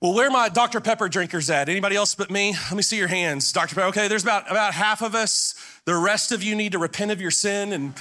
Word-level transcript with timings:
Well, 0.00 0.14
where 0.14 0.28
are 0.28 0.30
my 0.30 0.48
Dr. 0.48 0.80
Pepper 0.80 1.08
drinkers 1.08 1.50
at? 1.50 1.68
Anybody 1.68 1.96
else 1.96 2.14
but 2.14 2.30
me? 2.30 2.52
Let 2.52 2.76
me 2.76 2.82
see 2.82 2.96
your 2.96 3.08
hands. 3.08 3.50
Dr. 3.50 3.74
Pepper, 3.74 3.88
okay, 3.88 4.06
there's 4.06 4.22
about, 4.22 4.48
about 4.48 4.72
half 4.72 5.02
of 5.02 5.16
us. 5.16 5.56
The 5.86 5.96
rest 5.96 6.30
of 6.30 6.40
you 6.40 6.54
need 6.54 6.70
to 6.70 6.78
repent 6.78 7.10
of 7.10 7.20
your 7.20 7.32
sin 7.32 7.72
and 7.72 8.00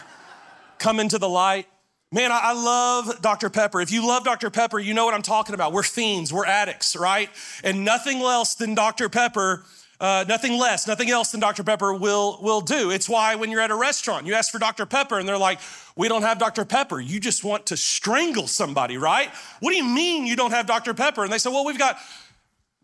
come 0.77 0.99
into 0.99 1.17
the 1.17 1.27
light. 1.27 1.65
Man, 2.11 2.29
I 2.31 2.53
love 2.53 3.19
Dr. 3.23 3.49
Pepper. 3.49 3.81
If 3.81 3.91
you 3.91 4.07
love 4.07 4.23
Dr. 4.23 4.51
Pepper, 4.51 4.77
you 4.77 4.93
know 4.93 5.05
what 5.05 5.15
I'm 5.15 5.23
talking 5.23 5.55
about. 5.55 5.73
We're 5.73 5.81
fiends, 5.81 6.31
we're 6.31 6.45
addicts, 6.45 6.95
right? 6.95 7.31
And 7.63 7.83
nothing 7.83 8.21
else 8.21 8.53
than 8.53 8.75
Dr. 8.75 9.09
Pepper 9.09 9.63
uh, 9.99 10.25
nothing 10.27 10.57
less, 10.59 10.87
nothing 10.87 11.09
else 11.09 11.31
than 11.31 11.39
Dr. 11.39 11.63
Pepper 11.63 11.93
will, 11.93 12.39
will 12.41 12.61
do. 12.61 12.91
It's 12.91 13.09
why 13.09 13.35
when 13.35 13.49
you're 13.49 13.61
at 13.61 13.71
a 13.71 13.75
restaurant, 13.75 14.27
you 14.27 14.35
ask 14.35 14.51
for 14.51 14.59
Dr. 14.59 14.85
Pepper 14.85 15.17
and 15.17 15.27
they're 15.27 15.37
like, 15.37 15.59
we 15.95 16.07
don't 16.07 16.21
have 16.21 16.37
Dr. 16.37 16.65
Pepper. 16.65 16.99
You 16.99 17.19
just 17.19 17.43
want 17.43 17.65
to 17.67 17.77
strangle 17.77 18.47
somebody, 18.47 18.97
right? 18.97 19.29
What 19.59 19.71
do 19.71 19.77
you 19.77 19.83
mean 19.83 20.27
you 20.27 20.35
don't 20.35 20.51
have 20.51 20.67
Dr. 20.67 20.93
Pepper? 20.93 21.23
And 21.23 21.33
they 21.33 21.39
say, 21.39 21.49
well, 21.49 21.65
we've 21.65 21.79
got 21.79 21.97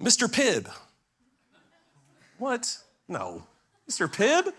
Mr. 0.01 0.27
Pibb. 0.27 0.67
What? 2.39 2.77
No. 3.07 3.43
Mr. 3.89 4.11
Pibb? 4.11 4.51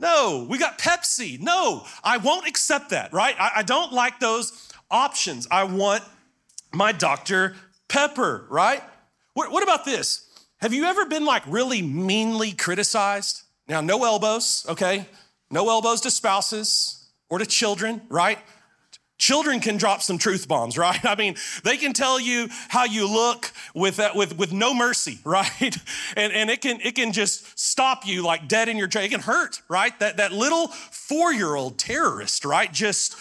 No. 0.00 0.46
We 0.48 0.56
got 0.56 0.78
Pepsi. 0.78 1.38
No. 1.38 1.84
I 2.02 2.16
won't 2.16 2.48
accept 2.48 2.90
that, 2.90 3.12
right? 3.12 3.36
I, 3.38 3.52
I 3.56 3.62
don't 3.62 3.92
like 3.92 4.20
those 4.20 4.72
options. 4.90 5.46
I 5.50 5.64
want 5.64 6.02
my 6.72 6.92
Dr. 6.92 7.56
Pepper, 7.88 8.46
right? 8.48 8.82
What, 9.34 9.52
what 9.52 9.62
about 9.62 9.84
this? 9.84 10.28
Have 10.64 10.72
you 10.72 10.84
ever 10.84 11.04
been 11.04 11.26
like 11.26 11.42
really 11.46 11.82
meanly 11.82 12.52
criticized? 12.52 13.42
Now, 13.68 13.82
no 13.82 14.02
elbows, 14.02 14.64
okay? 14.66 15.04
No 15.50 15.68
elbows 15.68 16.00
to 16.00 16.10
spouses 16.10 17.06
or 17.28 17.38
to 17.38 17.44
children, 17.44 18.00
right? 18.08 18.38
Children 19.18 19.60
can 19.60 19.76
drop 19.76 20.00
some 20.00 20.16
truth 20.16 20.48
bombs, 20.48 20.78
right? 20.88 21.04
I 21.04 21.16
mean, 21.16 21.36
they 21.64 21.76
can 21.76 21.92
tell 21.92 22.18
you 22.18 22.48
how 22.68 22.84
you 22.84 23.06
look 23.06 23.52
with, 23.74 23.96
that, 23.96 24.16
with, 24.16 24.38
with 24.38 24.54
no 24.54 24.72
mercy, 24.72 25.18
right? 25.26 25.76
And, 26.16 26.32
and 26.32 26.48
it, 26.48 26.62
can, 26.62 26.80
it 26.80 26.94
can 26.94 27.12
just 27.12 27.58
stop 27.58 28.06
you 28.06 28.22
like 28.22 28.48
dead 28.48 28.70
in 28.70 28.78
your 28.78 28.88
tracks. 28.88 29.08
It 29.08 29.10
can 29.10 29.20
hurt, 29.20 29.60
right? 29.68 29.92
That, 29.98 30.16
that 30.16 30.32
little 30.32 30.68
four 30.68 31.30
year 31.30 31.56
old 31.56 31.76
terrorist, 31.76 32.42
right? 32.46 32.72
Just 32.72 33.18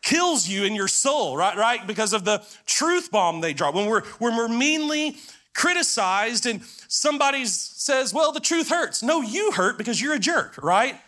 kills 0.00 0.46
you 0.46 0.62
in 0.62 0.76
your 0.76 0.86
soul, 0.86 1.36
right? 1.36 1.56
Right? 1.56 1.84
Because 1.84 2.12
of 2.12 2.24
the 2.24 2.46
truth 2.66 3.10
bomb 3.10 3.40
they 3.40 3.52
drop. 3.52 3.74
When 3.74 3.86
we're, 3.86 4.02
when 4.20 4.36
we're 4.36 4.46
meanly 4.46 5.16
criticized 5.54 6.46
and 6.46 6.62
somebody 6.88 7.44
says, 7.46 8.12
well, 8.12 8.32
the 8.32 8.40
truth 8.40 8.68
hurts. 8.68 9.02
No, 9.02 9.22
you 9.22 9.52
hurt 9.52 9.78
because 9.78 10.00
you're 10.00 10.14
a 10.14 10.18
jerk, 10.18 10.62
right? 10.62 11.00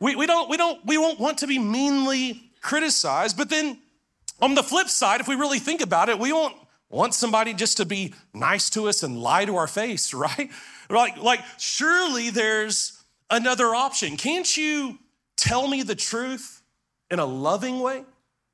We, 0.00 0.14
we, 0.14 0.26
don't, 0.26 0.48
we, 0.48 0.56
don't, 0.56 0.84
we 0.86 0.98
won't 0.98 1.18
want 1.18 1.38
to 1.38 1.46
be 1.46 1.58
meanly 1.58 2.50
criticized. 2.60 3.36
But 3.36 3.50
then 3.50 3.78
on 4.40 4.54
the 4.54 4.62
flip 4.62 4.88
side, 4.88 5.20
if 5.20 5.28
we 5.28 5.34
really 5.34 5.58
think 5.58 5.80
about 5.80 6.08
it, 6.08 6.18
we 6.18 6.32
won't 6.32 6.54
want 6.90 7.14
somebody 7.14 7.54
just 7.54 7.78
to 7.78 7.84
be 7.84 8.14
nice 8.32 8.70
to 8.70 8.88
us 8.88 9.02
and 9.02 9.18
lie 9.18 9.44
to 9.44 9.56
our 9.56 9.66
face, 9.66 10.14
right? 10.14 10.50
Like, 10.88 11.16
like 11.16 11.40
surely 11.58 12.30
there's 12.30 13.02
another 13.30 13.74
option. 13.74 14.16
Can't 14.16 14.56
you 14.56 14.98
tell 15.36 15.66
me 15.68 15.82
the 15.82 15.94
truth 15.94 16.62
in 17.10 17.18
a 17.18 17.26
loving 17.26 17.80
way, 17.80 18.04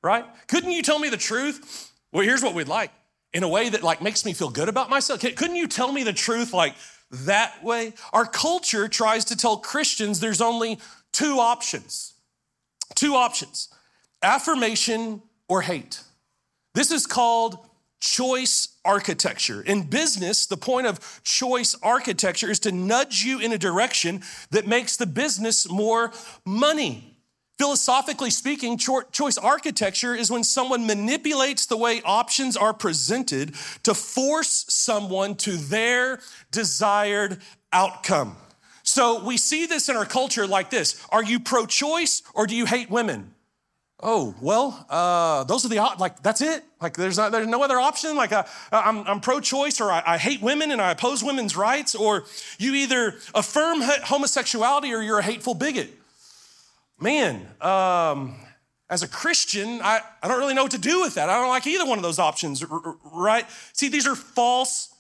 right? 0.03 0.25
Couldn't 0.47 0.73
you 0.73 0.83
tell 0.83 0.99
me 0.99 1.09
the 1.09 1.17
truth? 1.17 1.93
Well, 2.13 2.25
here's 2.25 2.43
what 2.43 2.55
we'd 2.55 2.69
like 2.69 2.91
in 3.35 3.43
a 3.43 3.49
way 3.49 3.69
that 3.69 3.83
like 3.83 4.01
makes 4.01 4.25
me 4.25 4.33
feel 4.33 4.49
good 4.49 4.69
about 4.69 4.89
myself? 4.89 5.21
Couldn't 5.21 5.57
you 5.57 5.67
tell 5.67 5.93
me 5.93 6.05
the 6.05 6.13
truth 6.13 6.55
like 6.55 6.75
that 7.11 7.63
way? 7.63 7.93
Our 8.13 8.25
culture 8.25 8.89
tries 8.89 9.27
to 9.27 9.37
tell 9.37 9.59
Christians 9.59 10.21
there's 10.21 10.41
only 10.41 10.79
two 11.13 11.39
options. 11.39 12.15
Two 12.95 13.15
options. 13.15 13.69
Affirmation 14.23 15.21
or 15.49 15.63
hate. 15.63 16.01
This 16.75 16.91
is 16.91 17.07
called 17.07 17.59
choice 18.01 18.69
architecture. 18.85 19.63
In 19.63 19.83
business, 19.83 20.47
the 20.47 20.57
point 20.57 20.87
of 20.87 21.21
choice 21.25 21.75
architecture 21.83 22.51
is 22.51 22.61
to 22.61 22.73
nudge 22.73 23.23
you 23.25 23.41
in 23.41 23.53
a 23.53 23.59
direction 23.59 24.23
that 24.51 24.67
makes 24.67 24.97
the 24.97 25.07
business 25.07 25.69
more 25.69 26.13
money. 26.45 27.14
Philosophically 27.65 28.29
speaking, 28.29 28.77
choice 28.77 29.39
architecture 29.39 30.15
is 30.15 30.31
when 30.31 30.45
someone 30.45 30.87
manipulates 30.87 31.65
the 31.65 31.79
way 31.79 32.03
options 32.05 32.59
are 32.59 32.75
presented 32.75 33.55
to 33.85 33.95
force 33.95 34.67
someone 34.69 35.35
to 35.35 35.53
their 35.53 36.21
desired 36.51 37.41
outcome. 37.73 38.37
So 38.83 39.25
we 39.25 39.39
see 39.39 39.65
this 39.65 39.89
in 39.89 39.97
our 39.97 40.05
culture 40.05 40.47
like 40.47 40.69
this 40.69 41.03
Are 41.09 41.25
you 41.25 41.41
pro 41.41 41.65
choice 41.65 42.23
or 42.35 42.47
do 42.47 42.55
you 42.55 42.67
hate 42.67 42.91
women? 42.91 43.33
Oh, 43.99 44.35
well, 44.43 44.85
uh, 44.91 45.45
those 45.45 45.65
are 45.65 45.69
the, 45.69 45.77
like, 45.99 46.23
that's 46.23 46.43
it. 46.43 46.65
Like, 46.83 46.99
there's, 46.99 47.17
not, 47.17 47.33
there's 47.33 47.47
no 47.47 47.63
other 47.63 47.81
option. 47.81 48.15
Like, 48.15 48.33
uh, 48.33 48.45
I'm, 48.73 49.07
I'm 49.07 49.21
pro 49.21 49.41
choice 49.41 49.81
or 49.81 49.91
I, 49.91 50.03
I 50.07 50.19
hate 50.19 50.43
women 50.43 50.71
and 50.71 50.83
I 50.83 50.91
oppose 50.91 51.25
women's 51.25 51.57
rights, 51.57 51.95
or 51.95 52.25
you 52.59 52.75
either 52.75 53.15
affirm 53.35 53.81
homosexuality 53.81 54.93
or 54.93 55.01
you're 55.01 55.21
a 55.21 55.23
hateful 55.23 55.55
bigot 55.55 55.89
man, 56.99 57.47
um, 57.61 58.37
as 58.91 59.03
a 59.03 59.09
Christian, 59.09 59.81
I, 59.83 60.01
I 60.23 60.29
don't 60.29 60.39
really 60.39 60.55
know 60.55 60.63
what 60.63 60.73
to 60.73 60.79
do 60.79 61.01
with 61.01 61.15
that. 61.15 61.29
I 61.29 61.41
don't 61.41 61.49
like 61.49 61.67
either 61.67 61.87
one 61.87 61.99
of 61.99 62.03
those 62.03 62.19
options, 62.19 62.65
right? 63.13 63.47
See, 63.73 63.89
these 63.89 64.07
are 64.07 64.15
false 64.15 64.95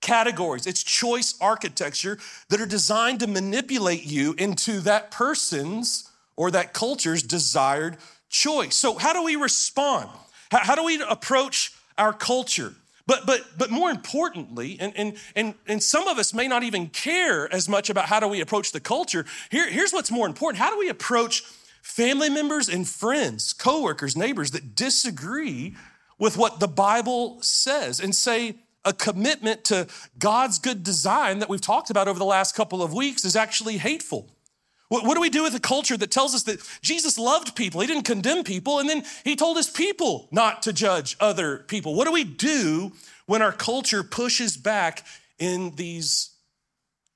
categories. 0.00 0.66
It's 0.66 0.82
choice 0.82 1.34
architecture 1.40 2.18
that 2.48 2.60
are 2.60 2.66
designed 2.66 3.20
to 3.20 3.26
manipulate 3.26 4.04
you 4.04 4.34
into 4.38 4.80
that 4.80 5.10
person's 5.10 6.10
or 6.36 6.50
that 6.52 6.72
culture's 6.72 7.22
desired 7.22 7.96
choice. 8.28 8.76
So, 8.76 8.96
how 8.96 9.12
do 9.12 9.24
we 9.24 9.36
respond? 9.36 10.08
How, 10.50 10.60
how 10.60 10.74
do 10.74 10.84
we 10.84 11.02
approach 11.02 11.72
our 11.98 12.12
culture? 12.12 12.74
But, 13.06 13.24
but, 13.24 13.42
but 13.56 13.70
more 13.70 13.90
importantly, 13.90 14.76
and, 14.80 14.92
and, 14.96 15.16
and, 15.36 15.54
and 15.68 15.82
some 15.82 16.08
of 16.08 16.18
us 16.18 16.34
may 16.34 16.48
not 16.48 16.64
even 16.64 16.88
care 16.88 17.52
as 17.52 17.68
much 17.68 17.88
about 17.88 18.06
how 18.06 18.18
do 18.18 18.26
we 18.26 18.40
approach 18.40 18.72
the 18.72 18.80
culture. 18.80 19.24
Here, 19.50 19.70
here's 19.70 19.92
what's 19.92 20.10
more 20.10 20.26
important. 20.26 20.58
How 20.58 20.70
do 20.70 20.78
we 20.78 20.88
approach 20.88 21.42
family 21.82 22.28
members 22.28 22.68
and 22.68 22.86
friends, 22.86 23.52
coworkers, 23.52 24.16
neighbors 24.16 24.50
that 24.50 24.74
disagree 24.74 25.76
with 26.18 26.36
what 26.36 26.58
the 26.58 26.66
Bible 26.66 27.40
says 27.42 28.00
and 28.00 28.12
say 28.12 28.56
a 28.84 28.92
commitment 28.92 29.64
to 29.64 29.86
God's 30.18 30.58
good 30.58 30.82
design 30.82 31.38
that 31.38 31.48
we've 31.48 31.60
talked 31.60 31.90
about 31.90 32.08
over 32.08 32.18
the 32.18 32.24
last 32.24 32.56
couple 32.56 32.82
of 32.82 32.92
weeks 32.92 33.24
is 33.24 33.36
actually 33.36 33.78
hateful? 33.78 34.28
What, 34.88 35.14
do 35.14 35.20
we 35.20 35.30
do 35.30 35.42
with 35.42 35.54
a 35.54 35.60
culture 35.60 35.96
that 35.96 36.12
tells 36.12 36.34
us 36.34 36.44
that 36.44 36.60
Jesus 36.80 37.18
loved 37.18 37.56
people? 37.56 37.80
He 37.80 37.88
didn't 37.88 38.04
condemn 38.04 38.44
people, 38.44 38.78
and 38.78 38.88
then 38.88 39.02
he 39.24 39.34
told 39.34 39.56
his 39.56 39.68
people 39.68 40.28
not 40.30 40.62
to 40.62 40.72
judge 40.72 41.16
other 41.18 41.58
people. 41.58 41.94
What 41.94 42.06
do 42.06 42.12
we 42.12 42.22
do 42.22 42.92
when 43.26 43.42
our 43.42 43.52
culture 43.52 44.04
pushes 44.04 44.56
back 44.56 45.04
in 45.38 45.72
these 45.74 46.30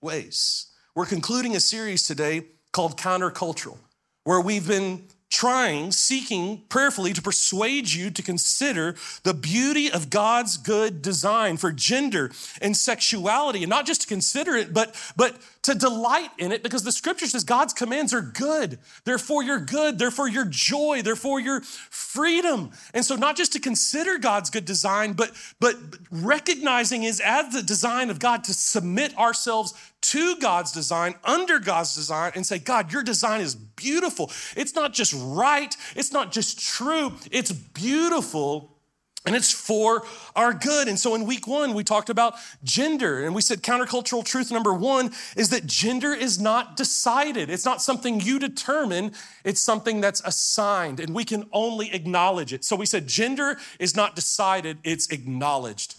ways? 0.00 0.66
We're 0.96 1.06
concluding 1.06 1.54
a 1.54 1.60
series 1.60 2.04
today 2.04 2.46
called 2.72 2.98
Countercultural, 2.98 3.78
where 4.24 4.40
we've 4.40 4.66
been 4.66 5.04
trying, 5.30 5.92
seeking 5.92 6.60
prayerfully 6.68 7.12
to 7.12 7.22
persuade 7.22 7.92
you 7.92 8.10
to 8.10 8.20
consider 8.20 8.96
the 9.22 9.32
beauty 9.32 9.90
of 9.90 10.10
God's 10.10 10.56
good 10.56 11.02
design 11.02 11.56
for 11.56 11.70
gender 11.70 12.32
and 12.60 12.76
sexuality, 12.76 13.62
and 13.62 13.70
not 13.70 13.86
just 13.86 14.02
to 14.02 14.06
consider 14.08 14.56
it, 14.56 14.74
but, 14.74 14.94
but 15.16 15.36
to 15.62 15.74
delight 15.74 16.30
in 16.38 16.52
it 16.52 16.62
because 16.62 16.84
the 16.84 16.92
scripture 16.92 17.26
says 17.26 17.44
God's 17.44 17.74
commands 17.74 18.14
are 18.14 18.22
good. 18.22 18.78
They're 19.04 19.18
for 19.18 19.42
your 19.42 19.58
good, 19.58 19.98
they're 19.98 20.10
for 20.10 20.28
your 20.28 20.46
joy, 20.46 21.02
they're 21.02 21.16
for 21.16 21.38
your 21.38 21.60
freedom. 21.60 22.70
And 22.94 23.04
so 23.04 23.14
not 23.16 23.36
just 23.36 23.52
to 23.52 23.60
consider 23.60 24.18
God's 24.18 24.48
good 24.48 24.64
design, 24.64 25.12
but 25.12 25.32
but 25.60 25.76
recognizing 26.10 27.02
is 27.02 27.20
as 27.20 27.52
the 27.52 27.62
design 27.62 28.08
of 28.08 28.18
God 28.18 28.44
to 28.44 28.54
submit 28.54 29.16
ourselves 29.18 29.74
to 30.00 30.36
God's 30.36 30.72
design, 30.72 31.14
under 31.24 31.58
God's 31.58 31.94
design, 31.94 32.32
and 32.34 32.46
say, 32.46 32.58
God, 32.58 32.90
your 32.90 33.02
design 33.02 33.42
is 33.42 33.54
beautiful. 33.54 34.30
It's 34.56 34.74
not 34.74 34.94
just 34.94 35.14
right, 35.14 35.76
it's 35.94 36.12
not 36.12 36.32
just 36.32 36.58
true, 36.58 37.12
it's 37.30 37.52
beautiful 37.52 38.79
and 39.26 39.36
it's 39.36 39.52
for 39.52 40.02
our 40.34 40.54
good. 40.54 40.88
And 40.88 40.98
so 40.98 41.14
in 41.14 41.26
week 41.26 41.46
one, 41.46 41.74
we 41.74 41.84
talked 41.84 42.08
about 42.08 42.34
gender, 42.64 43.24
and 43.24 43.34
we 43.34 43.42
said 43.42 43.62
countercultural 43.62 44.24
truth 44.24 44.50
number 44.50 44.72
one 44.72 45.10
is 45.36 45.50
that 45.50 45.66
gender 45.66 46.14
is 46.14 46.40
not 46.40 46.76
decided. 46.76 47.50
It's 47.50 47.66
not 47.66 47.82
something 47.82 48.20
you 48.20 48.38
determine, 48.38 49.12
it's 49.44 49.60
something 49.60 50.00
that's 50.00 50.22
assigned, 50.22 51.00
and 51.00 51.14
we 51.14 51.24
can 51.24 51.44
only 51.52 51.92
acknowledge 51.92 52.52
it. 52.52 52.64
So 52.64 52.76
we 52.76 52.86
said 52.86 53.06
gender 53.06 53.58
is 53.78 53.94
not 53.94 54.16
decided, 54.16 54.78
it's 54.84 55.08
acknowledged 55.10 55.96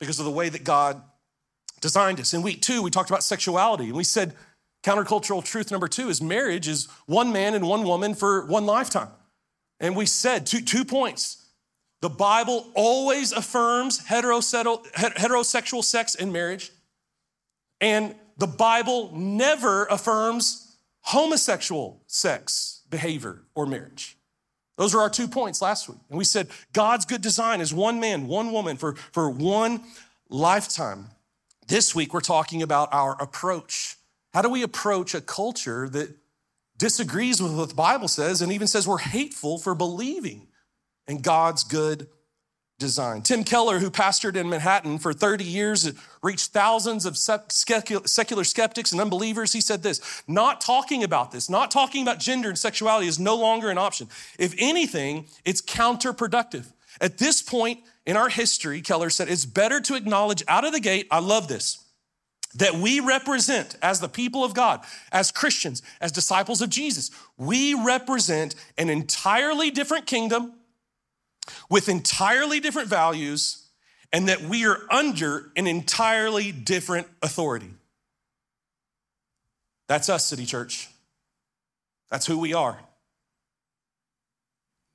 because 0.00 0.18
of 0.18 0.24
the 0.24 0.32
way 0.32 0.48
that 0.48 0.64
God 0.64 1.02
designed 1.80 2.18
us. 2.18 2.34
In 2.34 2.42
week 2.42 2.60
two, 2.60 2.82
we 2.82 2.90
talked 2.90 3.10
about 3.10 3.22
sexuality, 3.22 3.84
and 3.84 3.96
we 3.96 4.04
said 4.04 4.34
countercultural 4.82 5.44
truth 5.44 5.70
number 5.70 5.86
two 5.86 6.08
is 6.08 6.20
marriage 6.20 6.66
is 6.66 6.88
one 7.06 7.32
man 7.32 7.54
and 7.54 7.68
one 7.68 7.84
woman 7.84 8.14
for 8.14 8.46
one 8.46 8.66
lifetime. 8.66 9.10
And 9.78 9.94
we 9.94 10.06
said 10.06 10.46
two, 10.46 10.60
two 10.60 10.84
points 10.84 11.45
the 12.00 12.10
Bible 12.10 12.66
always 12.74 13.32
affirms 13.32 14.00
heterosexual 14.06 15.84
sex 15.84 16.14
in 16.14 16.30
marriage, 16.30 16.70
and 17.80 18.14
the 18.36 18.46
Bible 18.46 19.10
never 19.14 19.86
affirms 19.86 20.76
homosexual 21.00 22.02
sex 22.06 22.82
behavior 22.90 23.42
or 23.54 23.66
marriage. 23.66 24.16
Those 24.76 24.94
are 24.94 25.00
our 25.00 25.10
two 25.10 25.26
points 25.26 25.62
last 25.62 25.88
week. 25.88 25.98
And 26.10 26.18
we 26.18 26.24
said 26.24 26.48
God's 26.72 27.06
good 27.06 27.22
design 27.22 27.60
is 27.60 27.72
one 27.72 27.98
man, 27.98 28.26
one 28.26 28.52
woman 28.52 28.76
for, 28.76 28.94
for 29.12 29.30
one 29.30 29.82
lifetime. 30.28 31.06
This 31.66 31.94
week, 31.94 32.12
we're 32.12 32.20
talking 32.20 32.62
about 32.62 32.90
our 32.92 33.20
approach. 33.20 33.96
How 34.34 34.42
do 34.42 34.50
we 34.50 34.62
approach 34.62 35.14
a 35.14 35.20
culture 35.20 35.88
that 35.88 36.14
disagrees 36.76 37.42
with 37.42 37.56
what 37.56 37.70
the 37.70 37.74
Bible 37.74 38.08
says 38.08 38.42
and 38.42 38.52
even 38.52 38.66
says 38.66 38.86
we're 38.86 38.98
hateful 38.98 39.58
for 39.58 39.74
believing 39.74 40.48
in 41.08 41.20
God's 41.20 41.64
good 41.64 42.08
design. 42.78 43.22
Tim 43.22 43.42
Keller, 43.42 43.78
who 43.78 43.90
pastored 43.90 44.36
in 44.36 44.50
Manhattan 44.50 44.98
for 44.98 45.14
30 45.14 45.44
years, 45.44 45.90
reached 46.22 46.50
thousands 46.50 47.06
of 47.06 47.16
secular 47.16 48.44
skeptics 48.44 48.92
and 48.92 49.00
unbelievers. 49.00 49.54
He 49.54 49.62
said 49.62 49.82
this 49.82 50.22
not 50.28 50.60
talking 50.60 51.02
about 51.02 51.32
this, 51.32 51.48
not 51.48 51.70
talking 51.70 52.02
about 52.02 52.18
gender 52.18 52.50
and 52.50 52.58
sexuality 52.58 53.06
is 53.06 53.18
no 53.18 53.34
longer 53.34 53.70
an 53.70 53.78
option. 53.78 54.08
If 54.38 54.54
anything, 54.58 55.26
it's 55.44 55.62
counterproductive. 55.62 56.66
At 57.00 57.16
this 57.16 57.40
point 57.40 57.80
in 58.04 58.16
our 58.16 58.28
history, 58.28 58.82
Keller 58.82 59.08
said, 59.08 59.28
it's 59.28 59.46
better 59.46 59.80
to 59.80 59.94
acknowledge 59.94 60.42
out 60.46 60.66
of 60.66 60.72
the 60.72 60.80
gate, 60.80 61.06
I 61.10 61.20
love 61.20 61.48
this, 61.48 61.82
that 62.56 62.74
we 62.74 63.00
represent 63.00 63.76
as 63.82 64.00
the 64.00 64.08
people 64.08 64.44
of 64.44 64.54
God, 64.54 64.84
as 65.12 65.30
Christians, 65.30 65.82
as 66.00 66.12
disciples 66.12 66.60
of 66.60 66.70
Jesus, 66.70 67.10
we 67.38 67.72
represent 67.72 68.54
an 68.76 68.90
entirely 68.90 69.70
different 69.70 70.06
kingdom 70.06 70.52
with 71.70 71.88
entirely 71.88 72.60
different 72.60 72.88
values 72.88 73.68
and 74.12 74.28
that 74.28 74.42
we 74.42 74.66
are 74.66 74.80
under 74.90 75.50
an 75.56 75.66
entirely 75.66 76.52
different 76.52 77.06
authority. 77.22 77.70
That's 79.88 80.08
us, 80.08 80.24
City 80.24 80.46
Church. 80.46 80.88
That's 82.10 82.26
who 82.26 82.38
we 82.38 82.54
are. 82.54 82.78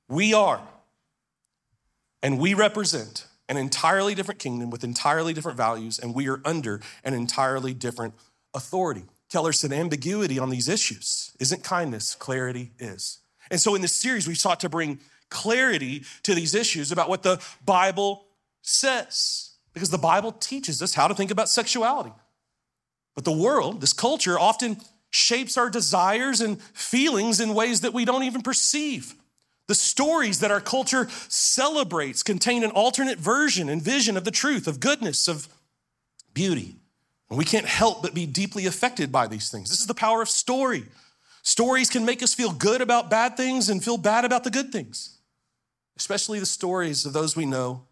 We 0.08 0.34
are, 0.34 0.60
and 2.22 2.38
we 2.38 2.52
represent 2.52 3.26
an 3.48 3.56
entirely 3.56 4.14
different 4.14 4.40
kingdom 4.40 4.70
with 4.70 4.84
entirely 4.84 5.32
different 5.32 5.56
values, 5.56 5.98
and 5.98 6.14
we 6.14 6.28
are 6.28 6.40
under 6.44 6.80
an 7.04 7.14
entirely 7.14 7.72
different 7.72 8.14
authority. 8.54 9.04
Keller 9.30 9.52
said 9.52 9.72
ambiguity 9.72 10.38
on 10.38 10.50
these 10.50 10.68
issues 10.68 11.34
isn't 11.40 11.64
kindness, 11.64 12.14
clarity 12.14 12.72
is. 12.78 13.20
And 13.50 13.60
so 13.60 13.74
in 13.74 13.80
this 13.80 13.94
series, 13.94 14.28
we've 14.28 14.36
sought 14.36 14.60
to 14.60 14.68
bring 14.68 15.00
clarity 15.32 16.04
to 16.22 16.34
these 16.34 16.54
issues 16.54 16.92
about 16.92 17.08
what 17.08 17.22
the 17.24 17.42
Bible 17.64 18.26
says, 18.62 19.50
because 19.72 19.90
the 19.90 19.98
Bible 19.98 20.32
teaches 20.32 20.80
us 20.80 20.94
how 20.94 21.08
to 21.08 21.14
think 21.14 21.30
about 21.32 21.48
sexuality. 21.48 22.12
But 23.14 23.24
the 23.24 23.32
world, 23.32 23.80
this 23.80 23.92
culture, 23.92 24.38
often 24.38 24.78
shapes 25.10 25.58
our 25.58 25.68
desires 25.68 26.40
and 26.40 26.60
feelings 26.62 27.40
in 27.40 27.54
ways 27.54 27.82
that 27.82 27.92
we 27.92 28.04
don't 28.04 28.22
even 28.22 28.42
perceive. 28.42 29.14
The 29.68 29.74
stories 29.74 30.40
that 30.40 30.50
our 30.50 30.60
culture 30.60 31.08
celebrates 31.28 32.22
contain 32.22 32.64
an 32.64 32.70
alternate 32.70 33.18
version 33.18 33.68
and 33.68 33.82
vision 33.82 34.16
of 34.16 34.24
the 34.24 34.30
truth, 34.30 34.66
of 34.66 34.80
goodness, 34.80 35.28
of 35.28 35.48
beauty. 36.34 36.76
And 37.28 37.38
we 37.38 37.44
can't 37.44 37.66
help 37.66 38.02
but 38.02 38.14
be 38.14 38.26
deeply 38.26 38.66
affected 38.66 39.12
by 39.12 39.26
these 39.26 39.50
things. 39.50 39.70
This 39.70 39.80
is 39.80 39.86
the 39.86 39.94
power 39.94 40.20
of 40.22 40.28
story. 40.28 40.84
Stories 41.42 41.90
can 41.90 42.04
make 42.04 42.22
us 42.22 42.34
feel 42.34 42.52
good 42.52 42.80
about 42.80 43.10
bad 43.10 43.36
things 43.36 43.68
and 43.68 43.82
feel 43.82 43.98
bad 43.98 44.24
about 44.24 44.44
the 44.44 44.50
good 44.50 44.72
things 44.72 45.18
especially 45.96 46.38
the 46.38 46.46
stories 46.46 47.04
of 47.04 47.12
those 47.12 47.36
we 47.36 47.46
know 47.46 47.82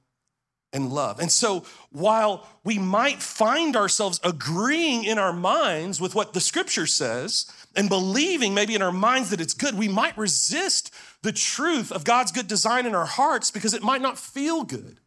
and 0.73 0.93
love. 0.93 1.19
And 1.19 1.31
so, 1.31 1.65
while 1.91 2.47
we 2.65 2.79
might 2.79 3.21
find 3.21 3.77
ourselves 3.77 4.21
agreeing 4.23 5.05
in 5.05 5.19
our 5.19 5.33
minds 5.33 6.01
with 6.01 6.15
what 6.15 6.33
the 6.33 6.41
scripture 6.41 6.87
says 6.87 7.51
and 7.75 7.89
believing 7.89 8.55
maybe 8.55 8.75
in 8.75 8.83
our 8.83 8.93
minds 8.93 9.31
that 9.31 9.41
it's 9.41 9.55
good, 9.55 9.77
we 9.77 9.89
might 9.89 10.17
resist 10.17 10.95
the 11.23 11.33
truth 11.33 11.91
of 11.91 12.05
God's 12.05 12.33
good 12.33 12.47
design 12.47 12.87
in 12.87 12.95
our 12.95 13.07
hearts 13.07 13.51
because 13.51 13.75
it 13.75 13.83
might 13.83 14.03
not 14.03 14.19
feel 14.19 14.63
good. 14.63 15.01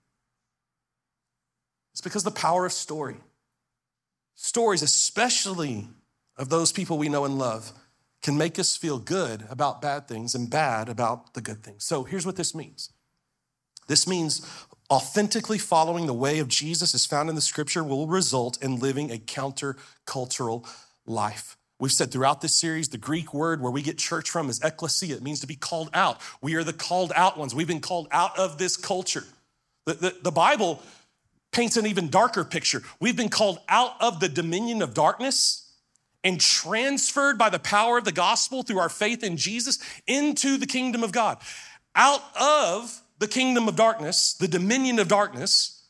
It's 1.94 2.02
because 2.02 2.24
the 2.24 2.32
power 2.32 2.66
of 2.66 2.74
story. 2.74 3.18
Stories, 4.36 4.82
especially 4.82 5.88
of 6.38 6.50
those 6.50 6.72
people 6.72 6.98
we 6.98 7.10
know 7.10 7.24
and 7.24 7.38
love, 7.38 7.72
can 8.24 8.38
make 8.38 8.58
us 8.58 8.76
feel 8.76 8.98
good 8.98 9.46
about 9.50 9.82
bad 9.82 10.08
things 10.08 10.34
and 10.34 10.50
bad 10.50 10.90
about 10.90 11.34
the 11.34 11.42
good 11.42 11.62
things. 11.62 11.84
So 11.84 12.04
here's 12.04 12.26
what 12.26 12.38
this 12.38 12.56
means 12.56 12.90
this 13.88 14.08
means 14.08 14.48
authentically 14.90 15.58
following 15.58 16.08
the 16.08 16.14
way 16.14 16.40
of 16.40 16.48
Jesus 16.48 16.96
as 16.96 17.06
found 17.06 17.30
in 17.30 17.36
the 17.36 17.42
scripture 17.42 17.84
will 17.84 18.08
result 18.08 18.62
in 18.64 18.80
living 18.80 19.12
a 19.12 19.18
countercultural 19.18 20.68
life. 21.06 21.58
We've 21.80 21.92
said 21.92 22.12
throughout 22.12 22.40
this 22.40 22.56
series, 22.56 22.90
the 22.90 22.98
Greek 22.98 23.34
word 23.34 23.60
where 23.60 23.72
we 23.72 23.82
get 23.82 23.98
church 23.98 24.30
from 24.30 24.50
is 24.50 24.60
ekklesia. 24.62 25.18
It 25.18 25.24
means 25.24 25.42
to 25.42 25.48
be 25.48 25.56
called 25.56 25.90
out. 25.94 26.22
We 26.42 26.56
are 26.56 26.64
the 26.64 26.72
called 26.72 27.12
out 27.16 27.38
ones. 27.38 27.54
We've 27.54 27.68
been 27.68 27.82
called 27.82 28.08
out 28.12 28.40
of 28.40 28.58
this 28.58 28.78
culture. 28.78 29.26
The, 29.86 29.94
the, 29.96 30.16
the 30.24 30.32
Bible 30.32 30.82
paints 31.52 31.76
an 31.76 31.86
even 31.86 32.10
darker 32.10 32.46
picture. 32.46 32.84
We've 33.02 33.18
been 33.18 33.30
called 33.30 33.60
out 33.68 34.02
of 34.02 34.22
the 34.22 34.30
dominion 34.30 34.82
of 34.82 34.94
darkness 34.94 35.63
and 36.24 36.40
transferred 36.40 37.38
by 37.38 37.50
the 37.50 37.60
power 37.60 37.98
of 37.98 38.06
the 38.06 38.12
gospel 38.12 38.64
through 38.64 38.80
our 38.80 38.90
faith 38.90 39.24
in 39.24 39.38
Jesus 39.38 39.80
into 40.08 40.58
the 40.58 40.66
kingdom 40.66 41.04
of 41.04 41.12
God. 41.12 41.38
Out 41.96 42.24
of 42.40 43.02
the 43.20 43.28
kingdom 43.28 43.68
of 43.68 43.76
darkness, 43.76 44.34
the 44.34 44.48
dominion 44.48 45.00
of 45.00 45.08
darkness, 45.08 45.86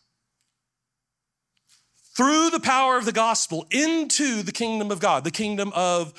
through 2.15 2.49
the 2.51 2.59
power 2.59 2.97
of 2.97 3.05
the 3.05 3.11
gospel 3.11 3.65
into 3.71 4.43
the 4.43 4.51
kingdom 4.51 4.91
of 4.91 4.99
God, 4.99 5.23
the 5.23 5.31
kingdom 5.31 5.71
of 5.73 6.13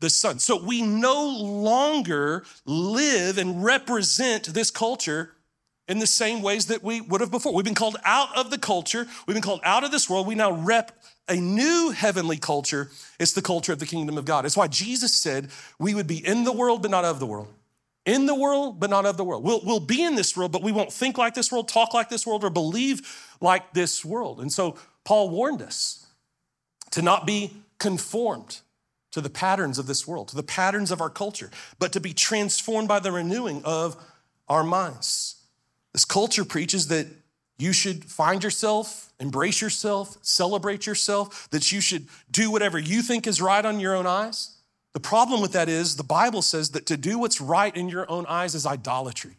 the 0.00 0.10
Son. 0.10 0.38
So 0.38 0.62
we 0.62 0.82
no 0.82 1.26
longer 1.26 2.44
live 2.64 3.38
and 3.38 3.62
represent 3.64 4.46
this 4.46 4.70
culture 4.70 5.35
in 5.88 5.98
the 5.98 6.06
same 6.06 6.42
ways 6.42 6.66
that 6.66 6.82
we 6.82 7.00
would 7.00 7.20
have 7.20 7.30
before. 7.30 7.54
We've 7.54 7.64
been 7.64 7.74
called 7.74 7.96
out 8.04 8.36
of 8.36 8.50
the 8.50 8.58
culture, 8.58 9.06
we've 9.26 9.34
been 9.34 9.42
called 9.42 9.60
out 9.64 9.84
of 9.84 9.90
this 9.90 10.10
world. 10.10 10.26
We 10.26 10.34
now 10.34 10.52
rep 10.52 10.92
a 11.28 11.36
new 11.36 11.90
heavenly 11.90 12.36
culture. 12.36 12.90
It's 13.18 13.32
the 13.32 13.42
culture 13.42 13.72
of 13.72 13.78
the 13.78 13.86
kingdom 13.86 14.16
of 14.16 14.24
God. 14.24 14.44
It's 14.46 14.56
why 14.56 14.68
Jesus 14.68 15.14
said 15.14 15.48
we 15.78 15.94
would 15.94 16.06
be 16.06 16.24
in 16.24 16.44
the 16.44 16.52
world, 16.52 16.82
but 16.82 16.90
not 16.90 17.04
of 17.04 17.18
the 17.18 17.26
world. 17.26 17.48
In 18.04 18.26
the 18.26 18.34
world, 18.34 18.78
but 18.78 18.90
not 18.90 19.04
of 19.04 19.16
the 19.16 19.24
world. 19.24 19.42
We'll, 19.42 19.60
we'll 19.64 19.80
be 19.80 20.02
in 20.02 20.14
this 20.14 20.36
world, 20.36 20.52
but 20.52 20.62
we 20.62 20.70
won't 20.70 20.92
think 20.92 21.18
like 21.18 21.34
this 21.34 21.50
world, 21.50 21.66
talk 21.68 21.92
like 21.92 22.08
this 22.08 22.24
world, 22.24 22.44
or 22.44 22.50
believe 22.50 23.34
like 23.40 23.72
this 23.72 24.04
world. 24.04 24.40
And 24.40 24.52
so 24.52 24.76
Paul 25.04 25.30
warned 25.30 25.60
us 25.60 26.06
to 26.92 27.02
not 27.02 27.26
be 27.26 27.50
conformed 27.78 28.60
to 29.10 29.20
the 29.20 29.30
patterns 29.30 29.78
of 29.78 29.86
this 29.86 30.06
world, 30.06 30.28
to 30.28 30.36
the 30.36 30.42
patterns 30.42 30.90
of 30.90 31.00
our 31.00 31.10
culture, 31.10 31.50
but 31.78 31.92
to 31.92 32.00
be 32.00 32.12
transformed 32.12 32.86
by 32.86 33.00
the 33.00 33.10
renewing 33.10 33.62
of 33.64 33.96
our 34.48 34.62
minds. 34.62 35.35
This 35.96 36.04
culture 36.04 36.44
preaches 36.44 36.88
that 36.88 37.06
you 37.58 37.72
should 37.72 38.04
find 38.04 38.44
yourself, 38.44 39.14
embrace 39.18 39.62
yourself, 39.62 40.18
celebrate 40.20 40.84
yourself, 40.84 41.48
that 41.52 41.72
you 41.72 41.80
should 41.80 42.06
do 42.30 42.50
whatever 42.50 42.78
you 42.78 43.00
think 43.00 43.26
is 43.26 43.40
right 43.40 43.64
on 43.64 43.80
your 43.80 43.94
own 43.94 44.06
eyes. 44.06 44.58
The 44.92 45.00
problem 45.00 45.40
with 45.40 45.52
that 45.52 45.70
is 45.70 45.96
the 45.96 46.04
Bible 46.04 46.42
says 46.42 46.72
that 46.72 46.84
to 46.84 46.98
do 46.98 47.18
what's 47.18 47.40
right 47.40 47.74
in 47.74 47.88
your 47.88 48.04
own 48.10 48.26
eyes 48.26 48.54
is 48.54 48.66
idolatry. 48.66 49.38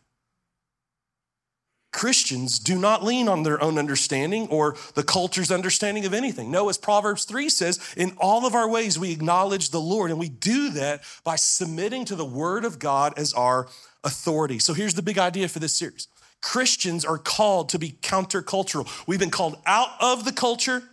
Christians 1.93 2.57
do 2.57 2.79
not 2.79 3.03
lean 3.03 3.29
on 3.29 3.43
their 3.43 3.61
own 3.61 3.77
understanding 3.77 4.47
or 4.47 4.75
the 4.95 5.03
culture's 5.03 5.51
understanding 5.51 6.07
of 6.07 6.13
anything. 6.15 6.49
No, 6.49 6.69
as 6.69 6.79
Proverbs 6.79 7.25
3 7.25 7.49
says, 7.49 7.79
in 7.95 8.13
all 8.17 8.47
of 8.47 8.55
our 8.55 8.67
ways 8.67 8.97
we 8.97 9.11
acknowledge 9.11 9.69
the 9.69 9.79
Lord, 9.79 10.09
and 10.09 10.19
we 10.19 10.29
do 10.29 10.71
that 10.71 11.03
by 11.23 11.35
submitting 11.35 12.03
to 12.05 12.15
the 12.15 12.25
Word 12.25 12.65
of 12.65 12.79
God 12.79 13.13
as 13.15 13.31
our 13.33 13.67
authority. 14.03 14.57
So 14.57 14.73
here's 14.73 14.95
the 14.95 15.03
big 15.03 15.19
idea 15.19 15.47
for 15.47 15.59
this 15.59 15.75
series 15.75 16.07
Christians 16.41 17.03
are 17.03 17.17
called 17.17 17.69
to 17.69 17.79
be 17.79 17.91
countercultural. 18.01 18.87
We've 19.07 19.19
been 19.19 19.31
called 19.31 19.57
out 19.65 19.89
of 19.99 20.25
the 20.25 20.31
culture. 20.31 20.83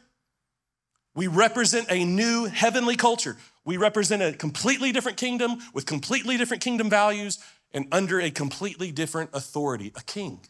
We 1.15 1.27
represent 1.27 1.87
a 1.91 2.05
new 2.05 2.47
heavenly 2.47 2.97
culture. 2.97 3.37
We 3.65 3.77
represent 3.77 4.23
a 4.23 4.33
completely 4.33 4.93
different 4.93 5.17
kingdom 5.17 5.59
with 5.73 5.87
completely 5.87 6.37
different 6.37 6.63
kingdom 6.63 6.91
values 6.91 7.39
and 7.73 7.87
under 7.93 8.21
a 8.21 8.31
completely 8.31 8.93
different 8.93 9.31
authority, 9.33 9.93
a 9.97 10.03
king. 10.03 10.41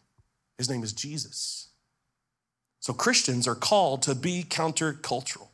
His 0.58 0.70
name 0.70 0.82
is 0.82 0.92
Jesus. 0.92 1.68
So 2.80 2.92
Christians 2.92 3.48
are 3.48 3.54
called 3.54 4.02
to 4.02 4.14
be 4.14 4.44
countercultural. 4.48 5.48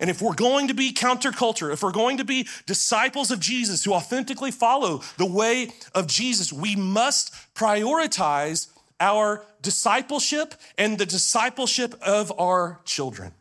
And 0.00 0.08
if 0.08 0.22
we're 0.22 0.34
going 0.34 0.68
to 0.68 0.74
be 0.74 0.92
counterculture, 0.92 1.72
if 1.72 1.82
we're 1.82 1.90
going 1.90 2.18
to 2.18 2.24
be 2.24 2.46
disciples 2.66 3.32
of 3.32 3.40
Jesus 3.40 3.84
who 3.84 3.92
authentically 3.92 4.52
follow 4.52 5.02
the 5.16 5.26
way 5.26 5.72
of 5.94 6.06
Jesus, 6.06 6.52
we 6.52 6.76
must 6.76 7.34
prioritize 7.54 8.68
our 9.00 9.44
discipleship 9.62 10.54
and 10.76 10.98
the 10.98 11.06
discipleship 11.06 11.94
of 12.02 12.32
our 12.38 12.80
children. 12.84 13.32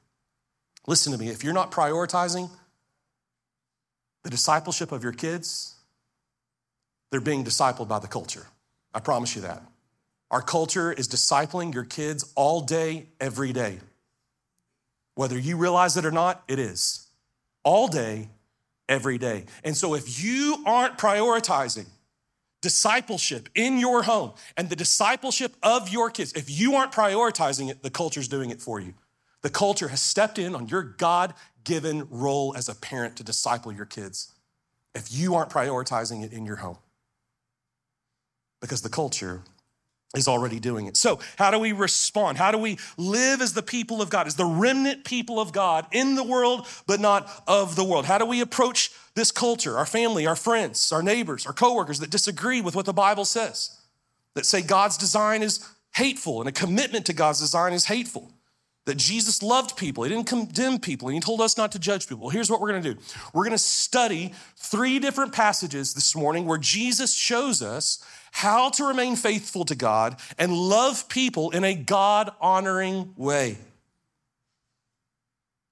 Listen 0.86 1.12
to 1.12 1.18
me, 1.18 1.30
if 1.30 1.44
you're 1.44 1.54
not 1.54 1.72
prioritizing 1.72 2.50
the 4.24 4.30
discipleship 4.30 4.92
of 4.92 5.04
your 5.04 5.12
kids, 5.12 5.76
they're 7.12 7.22
being 7.22 7.44
discipled 7.44 7.88
by 7.88 8.00
the 8.00 8.08
culture. 8.08 8.48
I 8.94 9.00
promise 9.00 9.36
you 9.36 9.42
that. 9.44 9.62
Our 10.32 10.42
culture 10.42 10.92
is 10.92 11.08
discipling 11.08 11.74
your 11.74 11.86
kids 11.86 12.32
all 12.36 12.62
day, 12.62 13.08
every 13.20 13.54
day. 13.54 13.80
Whether 15.16 15.38
you 15.38 15.58
realize 15.58 15.98
it 15.98 16.06
or 16.06 16.12
not, 16.12 16.44
it 16.48 16.60
is. 16.60 17.08
All 17.64 17.88
day, 17.88 18.30
every 18.90 19.18
day. 19.18 19.46
And 19.64 19.76
so 19.76 19.94
if 19.94 20.24
you 20.24 20.64
aren't 20.66 20.98
prioritizing 20.98 21.88
discipleship 22.68 23.48
in 23.56 23.80
your 23.80 24.04
home 24.04 24.34
and 24.58 24.70
the 24.70 24.76
discipleship 24.76 25.56
of 25.64 25.88
your 25.88 26.10
kids, 26.10 26.34
if 26.34 26.50
you 26.50 26.76
aren't 26.76 26.92
prioritizing 26.92 27.70
it, 27.70 27.82
the 27.82 27.90
culture's 27.90 28.28
doing 28.28 28.50
it 28.50 28.62
for 28.62 28.78
you. 28.82 28.94
The 29.42 29.50
culture 29.50 29.88
has 29.88 30.02
stepped 30.02 30.38
in 30.38 30.54
on 30.54 30.68
your 30.68 30.84
God 30.84 31.34
given 31.64 32.10
role 32.10 32.54
as 32.58 32.68
a 32.68 32.76
parent 32.76 33.16
to 33.16 33.24
disciple 33.24 33.72
your 33.72 33.86
kids 33.86 34.34
if 34.94 35.08
you 35.10 35.34
aren't 35.36 35.50
prioritizing 35.50 36.26
it 36.26 36.34
in 36.34 36.46
your 36.46 36.58
home. 36.58 36.78
Because 38.60 38.82
the 38.82 38.90
culture 38.90 39.44
is 40.16 40.28
already 40.28 40.60
doing 40.60 40.88
it. 40.88 40.96
So, 40.96 41.20
how 41.38 41.52
do 41.52 41.60
we 41.60 41.74
respond? 41.74 42.38
How 42.38 42.52
do 42.52 42.58
we 42.58 42.78
live 42.98 43.42
as 43.42 43.54
the 43.54 43.62
people 43.62 44.02
of 44.02 44.10
God, 44.10 44.28
as 44.28 44.36
the 44.36 44.46
remnant 44.46 45.04
people 45.04 45.40
of 45.40 45.52
God 45.52 45.86
in 45.92 46.16
the 46.16 46.24
world, 46.24 46.66
but 46.86 47.00
not 47.00 47.30
of 47.48 47.76
the 47.76 47.84
world? 47.84 48.06
How 48.06 48.18
do 48.18 48.26
we 48.26 48.42
approach 48.42 48.92
this 49.16 49.32
culture, 49.32 49.78
our 49.78 49.86
family, 49.86 50.26
our 50.26 50.36
friends, 50.36 50.92
our 50.92 51.04
neighbors, 51.04 51.46
our 51.46 51.54
coworkers 51.54 52.00
that 52.00 52.10
disagree 52.10 52.62
with 52.62 52.76
what 52.76 52.86
the 52.86 52.94
Bible 52.94 53.26
says, 53.26 53.78
that 54.36 54.46
say 54.46 54.62
God's 54.62 54.98
design 54.98 55.44
is 55.44 55.68
hateful 55.94 56.40
and 56.40 56.48
a 56.48 56.54
commitment 56.54 57.06
to 57.08 57.14
God's 57.14 57.40
design 57.40 57.74
is 57.74 57.86
hateful? 57.86 58.32
that 58.88 58.96
Jesus 58.96 59.44
loved 59.44 59.76
people. 59.76 60.06
He 60.06 60.10
didn't 60.10 60.28
condemn 60.28 60.80
people, 60.80 61.10
and 61.10 61.16
He 61.16 61.20
told 61.20 61.42
us 61.42 61.58
not 61.58 61.74
to 61.74 61.80
judge 61.80 62.08
people. 62.08 62.30
Here's 62.30 62.50
what 62.50 62.62
we're 62.62 62.70
gonna 62.70 62.94
do 62.94 62.96
we're 63.34 63.44
gonna 63.44 63.58
study 63.58 64.34
three 64.56 64.98
different 64.98 65.34
passages 65.34 65.94
this 65.94 66.16
morning 66.16 66.46
where 66.46 66.58
Jesus 66.58 67.14
shows 67.14 67.62
us 67.62 68.02
how 68.38 68.70
to 68.70 68.84
remain 68.84 69.16
faithful 69.16 69.66
to 69.66 69.74
God 69.74 70.16
and 70.38 70.54
love 70.54 71.10
people 71.10 71.50
in 71.50 71.64
a 71.64 71.74
God 71.74 72.30
honoring 72.40 73.12
way. 73.18 73.58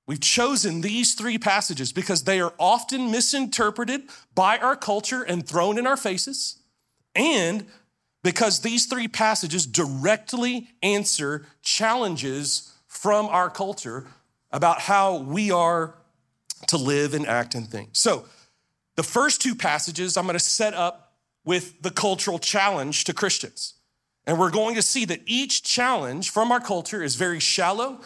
We've 0.07 0.19
chosen 0.19 0.81
these 0.81 1.13
three 1.13 1.37
passages 1.37 1.93
because 1.93 2.23
they 2.23 2.39
are 2.39 2.55
often 2.57 3.11
misinterpreted 3.11 4.09
by 4.33 4.57
our 4.57 4.75
culture 4.75 5.21
and 5.21 5.47
thrown 5.47 5.77
in 5.77 5.85
our 5.85 5.95
faces, 5.95 6.57
and 7.13 7.67
because 8.23 8.61
these 8.61 8.87
three 8.87 9.07
passages 9.07 9.67
directly 9.67 10.67
answer 10.81 11.45
challenges 11.61 12.73
from 12.87 13.27
our 13.27 13.51
culture 13.51 14.07
about 14.51 14.81
how 14.81 15.17
we 15.17 15.51
are 15.51 15.93
to 16.65 16.77
live 16.77 17.13
and 17.13 17.27
act 17.27 17.53
and 17.53 17.67
think. 17.67 17.89
So, 17.91 18.25
the 18.95 19.03
first 19.03 19.39
two 19.39 19.53
passages 19.53 20.17
I'm 20.17 20.25
going 20.25 20.33
to 20.33 20.39
set 20.39 20.73
up 20.73 21.04
with 21.45 21.81
the 21.81 21.91
cultural 21.91 22.39
challenge 22.39 23.03
to 23.05 23.13
Christians. 23.13 23.75
And 24.27 24.39
we're 24.39 24.51
going 24.51 24.75
to 24.75 24.81
see 24.81 25.05
that 25.05 25.21
each 25.25 25.63
challenge 25.63 26.31
from 26.31 26.51
our 26.51 26.59
culture 26.59 27.03
is 27.03 27.15
very 27.15 27.39
shallow, 27.39 28.01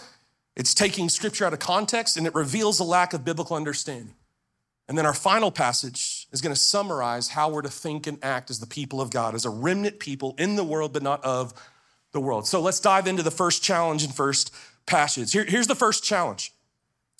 it's 0.55 0.74
taking 0.74 1.08
scripture 1.08 1.46
out 1.46 1.53
of 1.53 1.60
context, 1.60 2.17
and 2.17 2.27
it 2.27 2.36
reveals 2.36 2.79
a 2.79 2.84
lack 2.84 3.13
of 3.13 3.24
biblical 3.24 3.55
understanding. 3.55 4.13
And 4.89 4.98
then 4.98 5.05
our 5.05 5.13
final 5.13 5.51
passage 5.51 6.27
is 6.31 6.41
going 6.41 6.53
to 6.53 6.60
summarize 6.60 7.29
how 7.29 7.50
we're 7.50 7.62
to 7.62 7.69
think 7.69 8.08
and 8.08 8.17
act 8.24 8.50
as 8.50 8.60
the 8.60 8.67
people 8.67 9.00
of 9.00 9.12
God, 9.12 9.36
as 9.36 9.46
a 9.46 9.50
remnant 9.50 10.00
people 10.00 10.36
in 10.38 10.55
the 10.55 10.63
world, 10.63 10.91
but 10.91 11.03
not 11.03 11.24
of 11.24 11.53
the 12.12 12.19
world. 12.19 12.48
So 12.48 12.60
let's 12.60 12.79
dive 12.79 13.08
into 13.08 13.24
the 13.24 13.31
first 13.31 13.63
challenge 13.63 14.03
and 14.03 14.13
first 14.13 14.51
passage. 14.88 15.31
Here, 15.31 15.46
here's 15.46 15.67
the 15.67 15.75
first 15.75 16.03
challenge. 16.03 16.51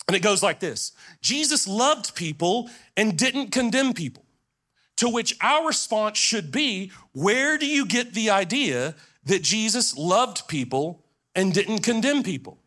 And 0.08 0.16
it 0.16 0.22
goes 0.22 0.42
like 0.42 0.60
this 0.60 0.94
Jesus 1.22 1.68
loved 1.68 2.16
people 2.16 2.70
and 2.98 3.16
didn't 3.16 3.52
condemn 3.52 3.94
people. 3.94 4.26
To 5.00 5.08
which 5.08 5.38
our 5.40 5.66
response 5.66 6.18
should 6.18 6.52
be 6.52 6.92
where 7.14 7.58
do 7.58 7.66
you 7.66 7.86
get 7.86 8.14
the 8.14 8.32
idea 8.32 8.96
that 9.24 9.42
Jesus 9.42 9.96
loved 9.96 10.46
people 10.50 11.06
and 11.34 11.54
didn't 11.54 11.84
condemn 11.84 12.22
people? 12.22 12.58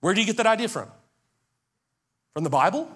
Where 0.00 0.14
do 0.14 0.20
you 0.20 0.26
get 0.26 0.38
that 0.38 0.46
idea 0.46 0.68
from? 0.68 0.88
From 2.32 2.44
the 2.44 2.50
Bible? 2.50 2.90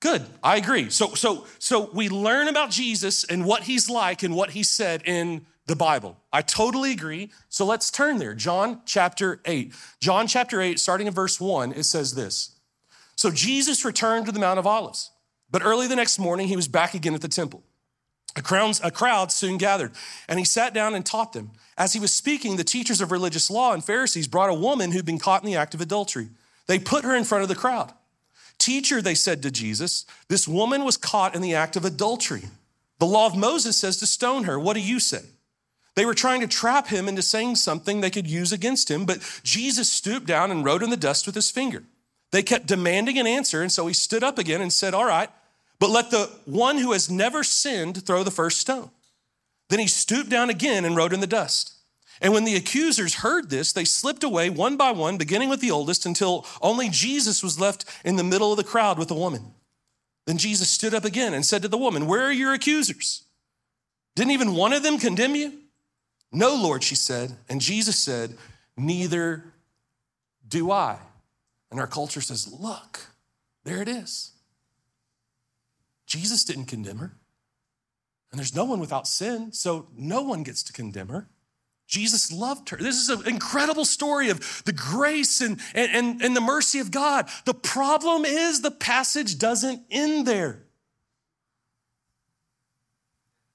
Good, 0.00 0.26
I 0.42 0.58
agree. 0.58 0.90
So, 0.90 1.14
so, 1.14 1.46
so 1.58 1.90
we 1.94 2.10
learn 2.10 2.48
about 2.48 2.70
Jesus 2.70 3.24
and 3.24 3.46
what 3.46 3.62
he's 3.62 3.88
like 3.88 4.22
and 4.22 4.36
what 4.36 4.50
he 4.50 4.62
said 4.62 5.00
in 5.06 5.46
the 5.64 5.76
Bible. 5.76 6.18
I 6.30 6.42
totally 6.42 6.92
agree. 6.92 7.30
So 7.48 7.64
let's 7.64 7.90
turn 7.90 8.18
there. 8.18 8.34
John 8.34 8.82
chapter 8.84 9.40
8. 9.46 9.72
John 10.00 10.26
chapter 10.26 10.60
8, 10.60 10.78
starting 10.78 11.06
in 11.06 11.14
verse 11.14 11.40
1, 11.40 11.72
it 11.72 11.84
says 11.84 12.14
this. 12.14 12.56
So 13.16 13.30
Jesus 13.30 13.86
returned 13.86 14.26
to 14.26 14.32
the 14.32 14.40
Mount 14.40 14.58
of 14.58 14.66
Olives, 14.66 15.10
but 15.50 15.62
early 15.64 15.86
the 15.86 15.96
next 15.96 16.18
morning, 16.18 16.48
he 16.48 16.56
was 16.56 16.68
back 16.68 16.94
again 16.94 17.14
at 17.14 17.20
the 17.20 17.28
temple. 17.28 17.62
A 18.36 18.42
crowd, 18.42 18.78
a 18.84 18.90
crowd 18.90 19.32
soon 19.32 19.58
gathered, 19.58 19.92
and 20.28 20.38
he 20.38 20.44
sat 20.44 20.72
down 20.72 20.94
and 20.94 21.04
taught 21.04 21.32
them. 21.32 21.50
As 21.76 21.92
he 21.92 22.00
was 22.00 22.14
speaking, 22.14 22.56
the 22.56 22.64
teachers 22.64 23.00
of 23.00 23.10
religious 23.10 23.50
law 23.50 23.72
and 23.72 23.84
Pharisees 23.84 24.28
brought 24.28 24.50
a 24.50 24.54
woman 24.54 24.92
who'd 24.92 25.04
been 25.04 25.18
caught 25.18 25.42
in 25.42 25.46
the 25.46 25.56
act 25.56 25.74
of 25.74 25.80
adultery. 25.80 26.28
They 26.66 26.78
put 26.78 27.04
her 27.04 27.16
in 27.16 27.24
front 27.24 27.42
of 27.42 27.48
the 27.48 27.56
crowd. 27.56 27.92
Teacher, 28.58 29.02
they 29.02 29.14
said 29.14 29.42
to 29.42 29.50
Jesus, 29.50 30.04
this 30.28 30.46
woman 30.46 30.84
was 30.84 30.96
caught 30.96 31.34
in 31.34 31.42
the 31.42 31.54
act 31.54 31.76
of 31.76 31.84
adultery. 31.84 32.44
The 32.98 33.06
law 33.06 33.26
of 33.26 33.34
Moses 33.34 33.76
says 33.76 33.96
to 33.96 34.06
stone 34.06 34.44
her. 34.44 34.60
What 34.60 34.74
do 34.74 34.80
you 34.80 35.00
say? 35.00 35.22
They 35.96 36.06
were 36.06 36.14
trying 36.14 36.42
to 36.42 36.46
trap 36.46 36.88
him 36.88 37.08
into 37.08 37.22
saying 37.22 37.56
something 37.56 38.00
they 38.00 38.10
could 38.10 38.26
use 38.26 38.52
against 38.52 38.90
him, 38.90 39.06
but 39.06 39.40
Jesus 39.42 39.90
stooped 39.90 40.26
down 40.26 40.50
and 40.50 40.64
wrote 40.64 40.82
in 40.82 40.90
the 40.90 40.96
dust 40.96 41.26
with 41.26 41.34
his 41.34 41.50
finger. 41.50 41.82
They 42.30 42.42
kept 42.42 42.66
demanding 42.66 43.18
an 43.18 43.26
answer, 43.26 43.62
and 43.62 43.72
so 43.72 43.86
he 43.86 43.94
stood 43.94 44.22
up 44.22 44.38
again 44.38 44.60
and 44.60 44.72
said, 44.72 44.94
All 44.94 45.04
right, 45.04 45.30
but 45.80 45.90
let 45.90 46.12
the 46.12 46.30
one 46.44 46.78
who 46.78 46.92
has 46.92 47.10
never 47.10 47.42
sinned 47.42 48.06
throw 48.06 48.22
the 48.22 48.30
first 48.30 48.60
stone. 48.60 48.90
Then 49.70 49.80
he 49.80 49.88
stooped 49.88 50.30
down 50.30 50.50
again 50.50 50.84
and 50.84 50.94
wrote 50.94 51.12
in 51.12 51.20
the 51.20 51.26
dust. 51.26 51.72
And 52.20 52.34
when 52.34 52.44
the 52.44 52.54
accusers 52.54 53.16
heard 53.16 53.48
this, 53.48 53.72
they 53.72 53.84
slipped 53.84 54.22
away 54.22 54.50
one 54.50 54.76
by 54.76 54.92
one, 54.92 55.16
beginning 55.16 55.48
with 55.48 55.60
the 55.60 55.70
oldest, 55.70 56.04
until 56.04 56.46
only 56.60 56.90
Jesus 56.90 57.42
was 57.42 57.58
left 57.58 57.86
in 58.04 58.16
the 58.16 58.24
middle 58.24 58.52
of 58.52 58.58
the 58.58 58.64
crowd 58.64 58.98
with 58.98 59.08
the 59.08 59.14
woman. 59.14 59.54
Then 60.26 60.36
Jesus 60.36 60.68
stood 60.68 60.92
up 60.92 61.06
again 61.06 61.32
and 61.32 61.46
said 61.46 61.62
to 61.62 61.68
the 61.68 61.78
woman, 61.78 62.06
Where 62.06 62.24
are 62.24 62.32
your 62.32 62.52
accusers? 62.52 63.24
Didn't 64.16 64.32
even 64.32 64.54
one 64.54 64.74
of 64.74 64.82
them 64.82 64.98
condemn 64.98 65.34
you? 65.34 65.54
No, 66.30 66.54
Lord, 66.54 66.84
she 66.84 66.94
said. 66.94 67.32
And 67.48 67.60
Jesus 67.60 67.98
said, 67.98 68.36
Neither 68.76 69.44
do 70.46 70.70
I. 70.70 70.98
And 71.70 71.80
our 71.80 71.86
culture 71.86 72.20
says, 72.20 72.52
Look, 72.52 73.00
there 73.64 73.80
it 73.80 73.88
is. 73.88 74.29
Jesus 76.10 76.42
didn't 76.42 76.66
condemn 76.66 76.98
her. 76.98 77.16
And 78.32 78.38
there's 78.38 78.54
no 78.54 78.64
one 78.64 78.80
without 78.80 79.06
sin, 79.06 79.52
so 79.52 79.86
no 79.96 80.22
one 80.22 80.42
gets 80.42 80.64
to 80.64 80.72
condemn 80.72 81.08
her. 81.08 81.28
Jesus 81.86 82.32
loved 82.32 82.70
her. 82.70 82.76
This 82.76 82.96
is 82.96 83.08
an 83.08 83.28
incredible 83.28 83.84
story 83.84 84.28
of 84.28 84.62
the 84.64 84.72
grace 84.72 85.40
and, 85.40 85.60
and, 85.72 86.20
and 86.20 86.34
the 86.36 86.40
mercy 86.40 86.80
of 86.80 86.90
God. 86.90 87.28
The 87.44 87.54
problem 87.54 88.24
is 88.24 88.60
the 88.60 88.72
passage 88.72 89.38
doesn't 89.38 89.82
end 89.88 90.26
there. 90.26 90.64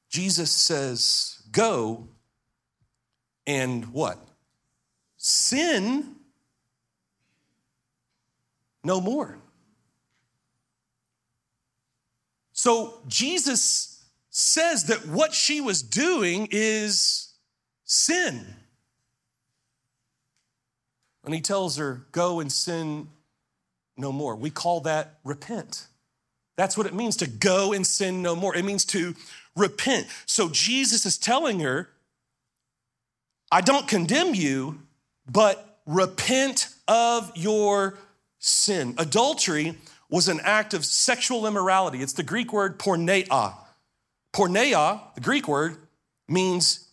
Jesus 0.10 0.52
says, 0.52 1.42
Go 1.52 2.08
and 3.46 3.92
what? 3.92 4.18
Sin 5.18 6.16
no 8.82 9.02
more. 9.02 9.40
So 12.66 13.00
Jesus 13.08 14.04
says 14.32 14.86
that 14.86 15.06
what 15.06 15.36
she 15.36 15.62
was 15.62 15.84
doing 15.84 16.48
is 16.50 17.32
sin. 17.84 18.44
And 21.24 21.32
he 21.32 21.42
tells 21.42 21.78
her, 21.78 22.08
Go 22.12 22.40
and 22.40 22.52
sin 22.52 23.10
no 23.98 24.12
more. 24.12 24.36
We 24.36 24.50
call 24.50 24.80
that 24.80 25.20
repent. 25.24 25.86
That's 26.56 26.76
what 26.76 26.88
it 26.88 26.96
means 26.96 27.18
to 27.18 27.28
go 27.28 27.72
and 27.72 27.86
sin 27.86 28.24
no 28.24 28.36
more. 28.36 28.56
It 28.56 28.66
means 28.66 28.84
to 28.86 29.14
repent. 29.56 30.08
So 30.26 30.50
Jesus 30.50 31.06
is 31.06 31.20
telling 31.20 31.60
her, 31.60 31.92
I 33.52 33.62
don't 33.62 33.88
condemn 33.88 34.34
you, 34.34 34.82
but 35.32 35.82
repent 35.86 36.70
of 36.88 37.32
your 37.36 38.00
sin. 38.40 38.96
Adultery 38.98 39.78
was 40.10 40.28
an 40.28 40.40
act 40.44 40.74
of 40.74 40.86
sexual 40.86 41.48
immorality. 41.48 42.02
It's 42.02 42.14
the 42.14 42.24
Greek 42.24 42.54
word 42.54 42.80
porneia. 42.80 43.56
Porneia, 44.34 45.14
the 45.16 45.22
Greek 45.22 45.48
word, 45.48 45.78
means 46.28 46.88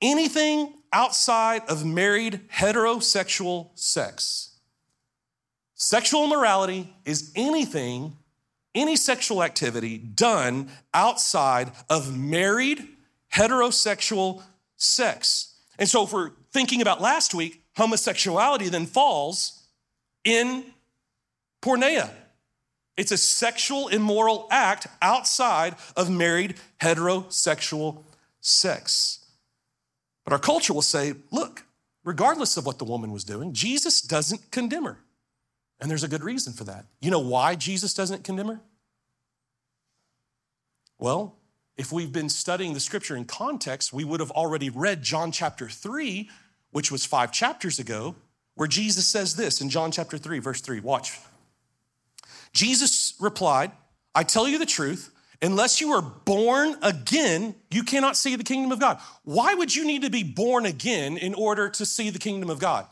anything 0.00 0.74
outside 0.92 1.62
of 1.68 1.84
married 1.84 2.40
heterosexual 2.52 3.70
sex. 3.78 4.56
Sexual 5.74 6.24
immorality 6.24 6.94
is 7.04 7.32
anything, 7.34 8.16
any 8.74 8.96
sexual 8.96 9.42
activity 9.42 9.98
done 9.98 10.68
outside 10.94 11.72
of 11.90 12.16
married 12.16 12.86
heterosexual 13.32 14.42
sex. 14.76 15.54
And 15.78 15.88
so, 15.88 16.04
if 16.04 16.12
we're 16.12 16.30
thinking 16.52 16.82
about 16.82 17.00
last 17.00 17.34
week, 17.34 17.62
homosexuality 17.76 18.68
then 18.68 18.86
falls 18.86 19.64
in 20.24 20.64
porneia. 21.62 22.10
It's 22.96 23.12
a 23.12 23.16
sexual 23.16 23.88
immoral 23.88 24.48
act 24.50 24.86
outside 25.00 25.76
of 25.96 26.10
married 26.10 26.56
heterosexual 26.80 28.04
sex. 28.40 29.24
But 30.24 30.32
our 30.32 30.38
culture 30.38 30.74
will 30.74 30.82
say, 30.82 31.14
look, 31.30 31.64
regardless 32.04 32.56
of 32.56 32.66
what 32.66 32.78
the 32.78 32.84
woman 32.84 33.10
was 33.12 33.24
doing, 33.24 33.52
Jesus 33.52 34.00
doesn't 34.02 34.50
condemn 34.50 34.84
her. 34.84 34.98
And 35.80 35.90
there's 35.90 36.04
a 36.04 36.08
good 36.08 36.22
reason 36.22 36.52
for 36.52 36.64
that. 36.64 36.86
You 37.00 37.10
know 37.10 37.18
why 37.18 37.54
Jesus 37.54 37.94
doesn't 37.94 38.24
condemn 38.24 38.48
her? 38.48 38.60
Well, 40.98 41.36
if 41.76 41.90
we've 41.90 42.12
been 42.12 42.28
studying 42.28 42.74
the 42.74 42.80
scripture 42.80 43.16
in 43.16 43.24
context, 43.24 43.92
we 43.92 44.04
would 44.04 44.20
have 44.20 44.30
already 44.30 44.70
read 44.70 45.02
John 45.02 45.32
chapter 45.32 45.68
3, 45.68 46.30
which 46.70 46.92
was 46.92 47.04
five 47.04 47.32
chapters 47.32 47.78
ago, 47.78 48.14
where 48.54 48.68
Jesus 48.68 49.06
says 49.06 49.34
this 49.34 49.60
in 49.60 49.70
John 49.70 49.90
chapter 49.90 50.18
3, 50.18 50.38
verse 50.38 50.60
3. 50.60 50.80
Watch. 50.80 51.18
Jesus 52.52 53.14
replied, 53.20 53.72
I 54.14 54.24
tell 54.24 54.46
you 54.46 54.58
the 54.58 54.66
truth, 54.66 55.12
unless 55.40 55.80
you 55.80 55.92
are 55.92 56.02
born 56.02 56.76
again, 56.82 57.54
you 57.70 57.82
cannot 57.82 58.16
see 58.16 58.36
the 58.36 58.44
kingdom 58.44 58.72
of 58.72 58.80
God. 58.80 58.98
Why 59.24 59.54
would 59.54 59.74
you 59.74 59.86
need 59.86 60.02
to 60.02 60.10
be 60.10 60.22
born 60.22 60.66
again 60.66 61.16
in 61.16 61.34
order 61.34 61.68
to 61.70 61.86
see 61.86 62.10
the 62.10 62.18
kingdom 62.18 62.50
of 62.50 62.58
God? 62.58 62.86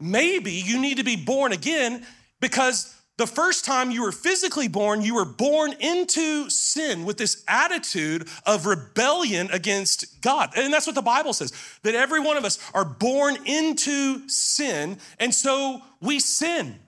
Maybe 0.00 0.52
you 0.52 0.80
need 0.80 0.98
to 0.98 1.04
be 1.04 1.16
born 1.16 1.52
again 1.52 2.06
because 2.40 2.94
the 3.16 3.26
first 3.26 3.64
time 3.64 3.90
you 3.90 4.02
were 4.02 4.12
physically 4.12 4.68
born, 4.68 5.02
you 5.02 5.16
were 5.16 5.24
born 5.24 5.72
into 5.80 6.48
sin 6.50 7.04
with 7.04 7.18
this 7.18 7.42
attitude 7.48 8.28
of 8.46 8.64
rebellion 8.64 9.48
against 9.50 10.22
God. 10.22 10.50
And 10.56 10.72
that's 10.72 10.86
what 10.86 10.94
the 10.94 11.02
Bible 11.02 11.32
says 11.32 11.52
that 11.82 11.96
every 11.96 12.20
one 12.20 12.36
of 12.36 12.44
us 12.44 12.60
are 12.74 12.84
born 12.84 13.36
into 13.44 14.28
sin, 14.28 14.98
and 15.18 15.34
so 15.34 15.82
we 16.00 16.20
sin. 16.20 16.78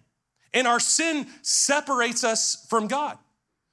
And 0.53 0.67
our 0.67 0.81
sin 0.81 1.27
separates 1.43 2.25
us 2.25 2.67
from 2.69 2.89
God. 2.89 3.19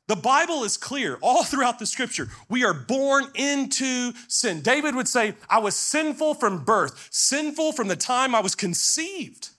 The 0.07 0.15
Bible 0.15 0.63
is 0.63 0.77
clear 0.77 1.17
all 1.21 1.43
throughout 1.43 1.79
the 1.79 1.85
scripture. 1.85 2.29
We 2.49 2.63
are 2.63 2.73
born 2.73 3.25
into 3.35 4.13
sin. 4.27 4.61
David 4.61 4.95
would 4.95 5.07
say, 5.07 5.35
I 5.49 5.59
was 5.59 5.75
sinful 5.75 6.35
from 6.35 6.63
birth, 6.63 7.09
sinful 7.11 7.73
from 7.73 7.89
the 7.89 7.97
time 7.97 8.33
I 8.33 8.39
was 8.39 8.55
conceived. 8.55 9.49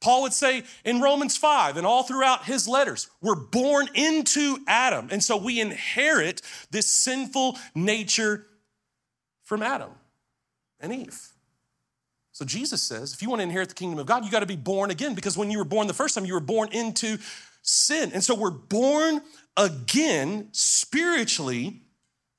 Paul 0.00 0.22
would 0.22 0.32
say 0.32 0.64
in 0.84 1.00
Romans 1.00 1.36
5 1.36 1.76
and 1.76 1.86
all 1.86 2.02
throughout 2.02 2.44
his 2.44 2.68
letters, 2.68 3.08
we're 3.20 3.34
born 3.34 3.88
into 3.94 4.58
Adam. 4.66 5.08
And 5.10 5.22
so 5.22 5.36
we 5.36 5.60
inherit 5.60 6.42
this 6.70 6.86
sinful 6.86 7.58
nature 7.74 8.46
from 9.42 9.62
Adam 9.62 9.90
and 10.80 10.92
Eve. 10.92 11.33
So 12.34 12.44
Jesus 12.44 12.82
says, 12.82 13.14
if 13.14 13.22
you 13.22 13.30
want 13.30 13.40
to 13.40 13.44
inherit 13.44 13.70
the 13.70 13.74
kingdom 13.74 13.98
of 13.98 14.04
God, 14.04 14.24
you 14.24 14.30
got 14.30 14.40
to 14.40 14.46
be 14.46 14.56
born 14.56 14.90
again 14.90 15.14
because 15.14 15.38
when 15.38 15.50
you 15.50 15.56
were 15.56 15.64
born 15.64 15.86
the 15.86 15.94
first 15.94 16.14
time, 16.14 16.26
you 16.26 16.34
were 16.34 16.40
born 16.40 16.68
into 16.72 17.16
sin. 17.62 18.10
And 18.12 18.22
so 18.22 18.34
we're 18.34 18.50
born 18.50 19.22
again 19.56 20.48
spiritually 20.52 21.80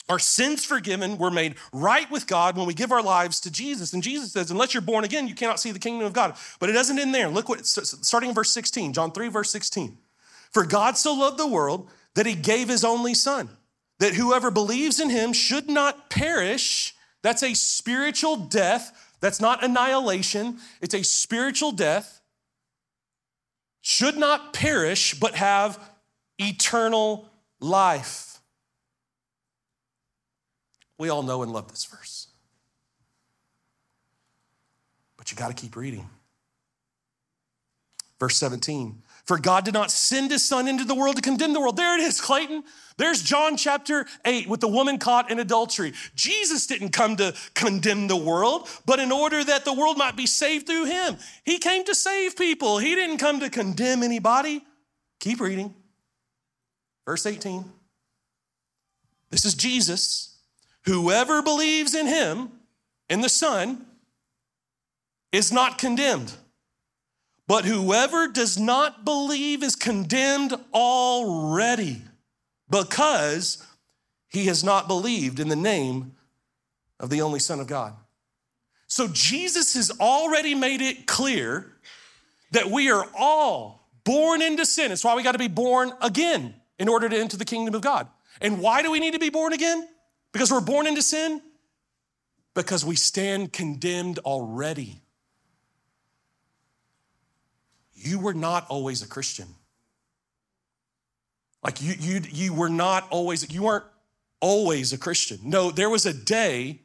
our 0.08 0.20
sins 0.20 0.64
forgiven, 0.64 1.18
we're 1.18 1.32
made 1.32 1.56
right 1.74 2.10
with 2.12 2.28
God 2.28 2.58
when 2.58 2.68
we 2.68 2.76
give 2.76 2.92
our 2.92 3.02
lives 3.02 3.40
to 3.42 3.52
Jesus. 3.52 3.94
And 3.94 4.04
Jesus 4.04 4.32
says, 4.32 4.52
unless 4.52 4.74
you're 4.74 4.82
born 4.82 5.04
again, 5.04 5.28
you 5.28 5.34
cannot 5.34 5.60
see 5.60 5.72
the 5.72 5.80
kingdom 5.80 6.06
of 6.06 6.14
God. 6.14 6.36
But 6.60 6.70
it 6.70 6.74
doesn't 6.74 7.00
end 7.00 7.14
there. 7.14 7.28
Look 7.28 7.50
what, 7.50 7.66
starting 7.66 8.30
in 8.30 8.36
verse 8.36 8.52
16, 8.52 8.94
John 8.94 9.12
3, 9.12 9.30
verse 9.30 9.50
16. 9.50 9.98
For 10.52 10.64
God 10.64 10.96
so 10.96 11.14
loved 11.14 11.40
the 11.40 11.48
world 11.48 11.90
that 12.14 12.28
he 12.28 12.36
gave 12.36 12.70
his 12.70 12.86
only 12.86 13.16
son, 13.16 13.50
that 14.00 14.14
whoever 14.14 14.52
believes 14.52 15.00
in 15.00 15.10
him 15.10 15.34
should 15.34 15.70
not 15.70 16.10
perish. 16.12 16.94
That's 17.24 17.42
a 17.42 17.56
spiritual 17.56 18.38
death. 18.38 19.05
That's 19.26 19.42
not 19.42 19.64
annihilation, 19.64 20.60
it's 20.82 20.94
a 20.94 21.04
spiritual 21.04 21.72
death. 21.72 22.22
Should 23.82 24.18
not 24.18 24.54
perish, 24.54 25.20
but 25.20 25.34
have 25.34 25.80
eternal 26.38 27.28
life. 27.60 28.40
We 31.00 31.10
all 31.10 31.24
know 31.24 31.42
and 31.42 31.52
love 31.52 31.72
this 31.72 31.86
verse. 31.86 32.28
But 35.18 35.32
you 35.32 35.38
got 35.38 35.48
to 35.48 35.56
keep 35.60 35.76
reading. 35.76 36.08
Verse 38.20 38.38
17 38.38 39.02
For 39.26 39.40
God 39.40 39.66
did 39.66 39.74
not 39.74 39.90
send 39.90 40.30
his 40.30 40.44
son 40.44 40.68
into 40.68 40.86
the 40.86 40.94
world 40.94 41.16
to 41.16 41.22
condemn 41.22 41.54
the 41.54 41.60
world. 41.60 41.78
There 41.78 41.98
it 41.98 42.02
is, 42.02 42.22
Clayton. 42.22 42.64
There's 42.98 43.24
John 43.24 43.58
chapter 43.58 44.06
8 44.24 44.48
with 44.48 44.60
the 44.60 44.68
woman 44.68 45.00
caught 45.00 45.32
in 45.32 45.40
adultery. 45.40 45.94
Jesus 46.16 46.68
didn't 46.68 46.90
come 46.90 47.16
to 47.18 47.34
condemn 47.56 48.08
the 48.08 48.16
world, 48.16 48.70
but 48.86 49.00
in 49.00 49.12
order 49.12 49.44
that 49.44 49.66
the 49.66 49.74
world 49.74 49.98
might 49.98 50.16
be 50.16 50.28
saved 50.28 50.68
through 50.68 50.86
him. 50.86 51.18
He 51.44 51.58
came 51.58 51.84
to 51.86 51.96
save 51.96 52.38
people, 52.38 52.78
he 52.78 52.94
didn't 52.94 53.18
come 53.18 53.40
to 53.40 53.50
condemn 53.50 54.04
anybody. 54.04 54.64
Keep 55.20 55.42
reading. 55.42 55.74
Verse 57.06 57.26
18. 57.26 57.66
This 59.32 59.44
is 59.44 59.56
Jesus 59.56 60.38
Whoever 60.86 61.42
believes 61.42 61.96
in 61.96 62.06
him, 62.06 62.52
in 63.10 63.22
the 63.22 63.30
Son, 63.30 63.88
is 65.32 65.52
not 65.52 65.80
condemned. 65.80 66.32
But 67.48 67.66
whoever 67.66 68.28
does 68.28 68.58
not 68.58 69.06
believe 69.06 69.62
is 69.62 69.76
condemned 69.76 70.54
already 70.74 72.02
because 72.70 73.64
he 74.30 74.46
has 74.46 74.64
not 74.64 74.88
believed 74.88 75.40
in 75.40 75.48
the 75.48 75.56
name 75.56 76.16
of 77.00 77.10
the 77.10 77.22
only 77.22 77.40
Son 77.40 77.60
of 77.60 77.68
God. 77.68 77.94
So 78.88 79.08
Jesus 79.08 79.76
has 79.76 79.92
already 80.00 80.56
made 80.56 80.82
it 80.82 81.06
clear 81.06 81.72
that 82.52 82.70
we 82.70 82.90
are 82.90 83.08
all 83.18 83.90
born 84.04 84.42
into 84.42 84.66
sin. 84.66 84.92
It's 84.92 85.04
why 85.04 85.16
we 85.16 85.24
got 85.24 85.34
to 85.34 85.38
be 85.38 85.48
born 85.48 85.92
again 86.02 86.56
in 86.80 86.88
order 86.88 87.10
to 87.10 87.18
enter 87.18 87.38
the 87.38 87.46
kingdom 87.46 87.76
of 87.76 87.82
God. 87.82 88.08
And 88.42 88.60
why 88.60 88.82
do 88.82 88.92
we 88.92 89.00
need 89.00 89.14
to 89.14 89.20
be 89.20 89.30
born 89.30 89.54
again? 89.54 89.88
Because 90.32 90.52
we're 90.52 90.62
born 90.62 90.88
into 90.88 91.02
sin? 91.02 91.42
Because 92.54 92.84
we 92.86 92.96
stand 92.96 93.54
condemned 93.54 94.20
already. 94.20 95.02
You 97.96 98.20
were 98.20 98.34
not 98.34 98.68
always 98.70 99.02
a 99.02 99.08
Christian. 99.08 99.48
Like 101.64 101.82
you, 101.82 101.96
you, 102.00 102.22
you 102.30 102.54
were 102.54 102.70
not 102.70 103.08
always, 103.10 103.52
you 103.52 103.64
weren't 103.64 103.86
always 104.40 104.94
a 104.94 104.98
Christian. 104.98 105.40
No, 105.44 105.72
there 105.72 105.90
was 105.90 106.06
a 106.06 106.14
day 106.14 106.82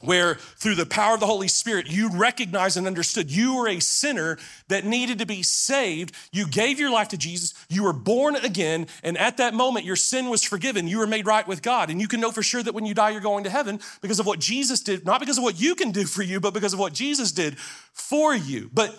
where 0.00 0.34
through 0.34 0.74
the 0.74 0.86
power 0.86 1.14
of 1.14 1.20
the 1.20 1.26
Holy 1.26 1.48
Spirit, 1.48 1.90
you 1.90 2.10
recognized 2.10 2.76
and 2.76 2.86
understood 2.86 3.30
you 3.30 3.56
were 3.56 3.66
a 3.66 3.80
sinner 3.80 4.38
that 4.68 4.84
needed 4.84 5.18
to 5.18 5.26
be 5.26 5.42
saved. 5.42 6.14
You 6.32 6.46
gave 6.46 6.78
your 6.78 6.90
life 6.90 7.08
to 7.08 7.16
Jesus. 7.16 7.54
You 7.68 7.82
were 7.82 7.94
born 7.94 8.36
again. 8.36 8.88
And 9.02 9.16
at 9.16 9.38
that 9.38 9.54
moment, 9.54 9.86
your 9.86 9.96
sin 9.96 10.28
was 10.28 10.42
forgiven. 10.42 10.86
You 10.86 10.98
were 10.98 11.06
made 11.06 11.26
right 11.26 11.48
with 11.48 11.62
God. 11.62 11.88
And 11.88 12.00
you 12.00 12.08
can 12.08 12.20
know 12.20 12.30
for 12.30 12.42
sure 12.42 12.62
that 12.62 12.74
when 12.74 12.84
you 12.84 12.92
die, 12.92 13.10
you're 13.10 13.20
going 13.20 13.44
to 13.44 13.50
heaven 13.50 13.80
because 14.02 14.20
of 14.20 14.26
what 14.26 14.38
Jesus 14.38 14.80
did, 14.80 15.06
not 15.06 15.18
because 15.18 15.38
of 15.38 15.44
what 15.44 15.58
you 15.58 15.74
can 15.74 15.92
do 15.92 16.04
for 16.04 16.22
you, 16.22 16.40
but 16.40 16.52
because 16.52 16.74
of 16.74 16.78
what 16.78 16.92
Jesus 16.92 17.32
did 17.32 17.58
for 17.58 18.34
you. 18.34 18.70
But 18.72 18.94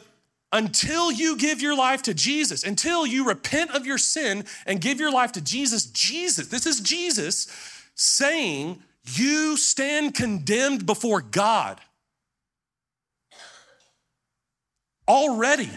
until 0.52 1.12
you 1.12 1.38
give 1.38 1.62
your 1.62 1.76
life 1.76 2.02
to 2.04 2.14
Jesus, 2.14 2.64
until 2.64 3.06
you 3.06 3.28
repent 3.28 3.72
of 3.72 3.86
your 3.86 3.98
sin 3.98 4.46
and 4.66 4.80
give 4.80 5.00
your 5.00 5.12
life 5.12 5.32
to 5.34 5.42
Jesus, 5.42 5.86
Jesus, 5.88 6.48
this 6.48 6.66
is 6.66 6.80
Jesus 6.80 7.48
saying, 7.96 8.82
you 9.16 9.58
stand 9.58 10.14
condemned 10.16 10.86
before 10.86 11.22
God 11.22 11.80
already. 15.08 15.70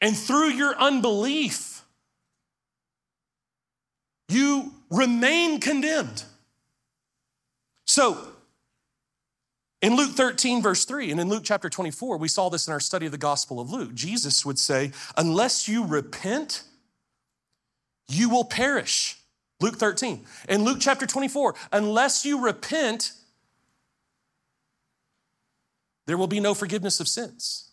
And 0.00 0.16
through 0.16 0.50
your 0.50 0.74
unbelief, 0.76 1.84
you 4.28 4.72
remain 4.90 5.60
condemned. 5.60 6.24
So, 7.86 8.31
in 9.82 9.96
Luke 9.96 10.12
13, 10.12 10.62
verse 10.62 10.84
3, 10.84 11.10
and 11.10 11.20
in 11.20 11.28
Luke 11.28 11.42
chapter 11.44 11.68
24, 11.68 12.16
we 12.16 12.28
saw 12.28 12.48
this 12.48 12.68
in 12.68 12.72
our 12.72 12.80
study 12.80 13.06
of 13.06 13.12
the 13.12 13.18
Gospel 13.18 13.58
of 13.58 13.72
Luke. 13.72 13.92
Jesus 13.94 14.46
would 14.46 14.58
say, 14.58 14.92
Unless 15.16 15.68
you 15.68 15.84
repent, 15.84 16.62
you 18.08 18.30
will 18.30 18.44
perish. 18.44 19.18
Luke 19.60 19.76
13. 19.76 20.24
In 20.48 20.64
Luke 20.64 20.78
chapter 20.80 21.06
24, 21.06 21.56
unless 21.72 22.24
you 22.24 22.44
repent, 22.44 23.12
there 26.06 26.16
will 26.16 26.28
be 26.28 26.40
no 26.40 26.54
forgiveness 26.54 27.00
of 27.00 27.08
sins. 27.08 27.70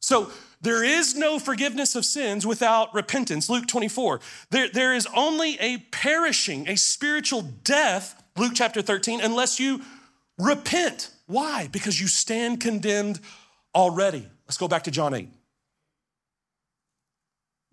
So 0.00 0.30
there 0.62 0.82
is 0.82 1.14
no 1.14 1.38
forgiveness 1.38 1.94
of 1.94 2.04
sins 2.06 2.46
without 2.46 2.94
repentance. 2.94 3.50
Luke 3.50 3.66
24. 3.66 4.20
There, 4.50 4.68
there 4.68 4.94
is 4.94 5.06
only 5.14 5.58
a 5.60 5.78
perishing, 5.90 6.68
a 6.68 6.76
spiritual 6.76 7.42
death, 7.42 8.22
Luke 8.36 8.52
chapter 8.54 8.80
13, 8.80 9.20
unless 9.20 9.60
you 9.60 9.82
repent. 10.38 11.10
Why? 11.26 11.68
Because 11.68 12.00
you 12.00 12.06
stand 12.06 12.60
condemned 12.60 13.20
already. 13.74 14.26
Let's 14.46 14.56
go 14.56 14.68
back 14.68 14.84
to 14.84 14.90
John 14.90 15.14
8. 15.14 15.28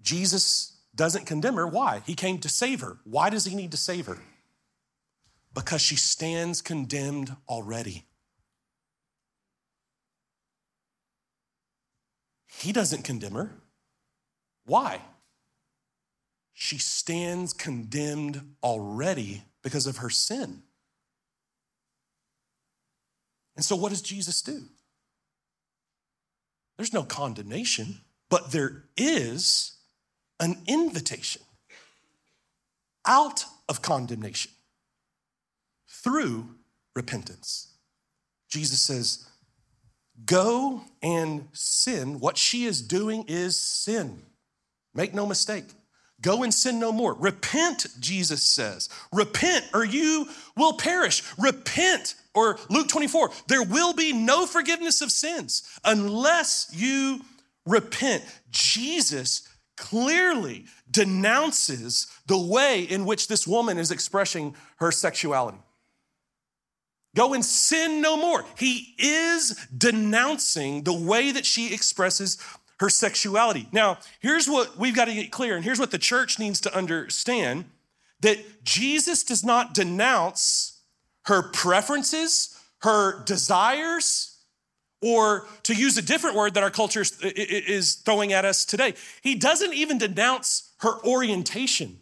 Jesus 0.02 0.78
doesn't 0.94 1.26
condemn 1.26 1.56
her. 1.56 1.68
Why? 1.68 2.02
He 2.06 2.16
came 2.16 2.38
to 2.40 2.50
save 2.50 2.82
her. 2.82 2.98
Why 3.04 3.30
does 3.30 3.46
he 3.46 3.56
need 3.56 3.72
to 3.72 3.78
save 3.78 4.06
her? 4.06 4.20
Because 5.54 5.82
she 5.82 5.96
stands 5.96 6.62
condemned 6.62 7.36
already. 7.48 8.06
He 12.48 12.72
doesn't 12.72 13.04
condemn 13.04 13.34
her. 13.34 13.52
Why? 14.66 15.02
She 16.54 16.78
stands 16.78 17.54
condemned 17.54 18.56
already 18.64 19.44
because 19.62 19.88
of 19.88 19.98
her 19.98 20.10
sin. 20.10 20.64
And 23.56 23.64
so, 23.64 23.76
what 23.76 23.90
does 23.90 24.02
Jesus 24.02 24.42
do? 24.42 24.64
There's 26.78 26.94
no 26.94 27.04
condemnation, 27.04 28.02
but 28.30 28.52
there 28.52 28.84
is 28.98 29.78
an 30.40 30.58
invitation 30.68 31.42
out 33.06 33.46
of 33.70 33.82
condemnation 33.82 34.52
through 35.88 36.50
repentance. 36.96 37.74
Jesus 38.50 38.82
says, 38.82 39.28
Go 40.26 40.82
and 41.02 41.48
sin. 41.52 42.20
What 42.20 42.38
she 42.38 42.66
is 42.66 42.82
doing 42.82 43.26
is 43.28 43.60
sin. 43.60 44.22
Make 44.94 45.14
no 45.14 45.26
mistake. 45.26 45.66
Go 46.22 46.44
and 46.44 46.54
sin 46.54 46.80
no 46.80 46.92
more. 46.92 47.14
Repent, 47.14 47.88
Jesus 48.00 48.44
says. 48.44 48.90
Repent, 49.12 49.66
or 49.74 49.84
you 49.86 50.28
will 50.56 50.74
perish. 50.74 51.24
Repent, 51.38 52.16
or 52.34 52.58
Luke 52.70 52.88
24, 52.88 53.32
there 53.48 53.64
will 53.64 53.94
be 53.94 54.14
no 54.14 54.46
forgiveness 54.46 55.02
of 55.02 55.12
sins 55.12 55.64
unless 55.84 56.70
you 56.74 57.22
repent. 57.66 58.24
Jesus 58.50 59.48
clearly 59.78 60.66
denounces 60.90 62.08
the 62.28 62.38
way 62.38 62.84
in 62.84 63.06
which 63.06 63.28
this 63.28 63.46
woman 63.46 63.78
is 63.78 63.92
expressing 63.92 64.56
her 64.78 64.92
sexuality. 64.92 65.58
Go 67.16 67.34
and 67.34 67.46
sin 67.46 68.02
no 68.02 68.18
more. 68.18 68.46
He 68.58 68.94
is 68.98 69.56
denouncing 69.76 70.84
the 70.84 70.94
way 70.94 71.32
that 71.32 71.46
she 71.46 71.74
expresses 71.74 72.38
her 72.80 72.90
sexuality. 72.90 73.68
Now, 73.72 74.00
here's 74.20 74.48
what 74.48 74.78
we've 74.78 74.96
got 74.96 75.06
to 75.06 75.14
get 75.14 75.32
clear, 75.32 75.56
and 75.56 75.64
here's 75.64 75.80
what 75.80 75.92
the 75.92 75.98
church 75.98 76.40
needs 76.40 76.60
to 76.62 76.76
understand 76.76 77.66
that 78.22 78.64
Jesus 78.64 79.24
does 79.24 79.44
not 79.44 79.74
denounce 79.74 80.82
her 81.26 81.44
preferences, 81.44 82.58
her 82.80 83.24
desires, 83.24 84.38
or 85.02 85.48
to 85.64 85.74
use 85.74 85.98
a 85.98 86.02
different 86.02 86.36
word 86.36 86.54
that 86.56 86.64
our 86.64 86.72
culture 86.72 87.04
is 87.22 87.96
throwing 87.96 88.34
at 88.34 88.46
us 88.46 88.66
today, 88.66 88.94
he 89.22 89.36
doesn't 89.36 89.74
even 89.74 89.98
denounce 89.98 90.72
her 90.80 91.00
orientation. 91.06 92.00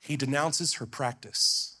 He 0.00 0.16
denounces 0.16 0.74
her 0.74 0.86
practice. 0.86 1.77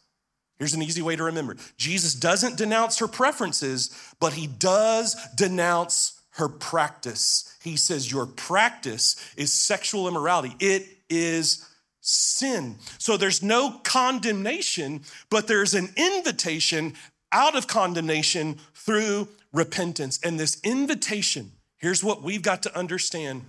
Here's 0.58 0.74
an 0.74 0.82
easy 0.82 1.02
way 1.02 1.16
to 1.16 1.24
remember 1.24 1.56
Jesus 1.76 2.14
doesn't 2.14 2.56
denounce 2.56 2.98
her 2.98 3.08
preferences, 3.08 3.90
but 4.20 4.32
he 4.32 4.46
does 4.46 5.16
denounce 5.34 6.20
her 6.30 6.48
practice. 6.48 7.56
He 7.62 7.76
says, 7.76 8.10
Your 8.10 8.26
practice 8.26 9.16
is 9.36 9.52
sexual 9.52 10.08
immorality, 10.08 10.54
it 10.60 10.86
is 11.08 11.64
sin. 12.00 12.76
So 12.98 13.16
there's 13.16 13.42
no 13.42 13.80
condemnation, 13.84 15.02
but 15.30 15.46
there's 15.46 15.74
an 15.74 15.90
invitation 15.96 16.94
out 17.30 17.56
of 17.56 17.66
condemnation 17.66 18.58
through 18.74 19.28
repentance. 19.52 20.18
And 20.24 20.40
this 20.40 20.60
invitation, 20.64 21.52
here's 21.76 22.02
what 22.02 22.22
we've 22.22 22.42
got 22.42 22.62
to 22.62 22.76
understand. 22.76 23.44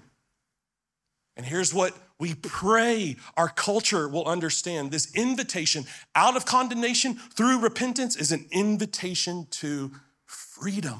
And 1.37 1.45
here's 1.45 1.73
what 1.73 1.95
we 2.19 2.35
pray 2.35 3.15
our 3.37 3.47
culture 3.47 4.07
will 4.09 4.25
understand 4.25 4.91
this 4.91 5.13
invitation 5.15 5.85
out 6.15 6.35
of 6.35 6.45
condemnation 6.45 7.15
through 7.15 7.59
repentance 7.59 8.15
is 8.17 8.31
an 8.31 8.45
invitation 8.51 9.47
to 9.51 9.91
freedom. 10.25 10.99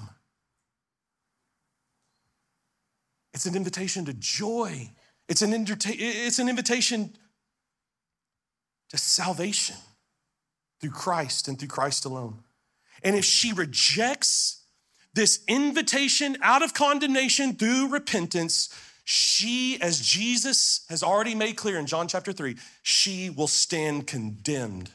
It's 3.34 3.46
an 3.46 3.56
invitation 3.56 4.06
to 4.06 4.14
joy. 4.14 4.92
It's 5.28 5.42
an, 5.42 5.54
it's 5.54 6.40
an 6.40 6.50
invitation 6.50 7.16
to 8.90 8.98
salvation 8.98 9.76
through 10.80 10.92
Christ 10.92 11.48
and 11.48 11.60
through 11.60 11.68
Christ 11.68 12.06
alone. 12.06 12.44
And 13.04 13.16
if 13.16 13.26
she 13.26 13.54
rejects 13.54 14.64
this 15.14 15.44
invitation 15.48 16.38
out 16.42 16.64
of 16.64 16.74
condemnation 16.74 17.56
through 17.56 17.90
repentance, 17.90 18.70
she, 19.12 19.82
as 19.82 20.00
Jesus 20.00 20.86
has 20.88 21.02
already 21.02 21.34
made 21.34 21.56
clear 21.56 21.80
in 21.80 21.88
John 21.88 22.08
chapter 22.08 22.32
3, 22.32 22.56
she 22.84 23.32
will 23.32 23.48
stand 23.48 24.06
condemned 24.06 24.92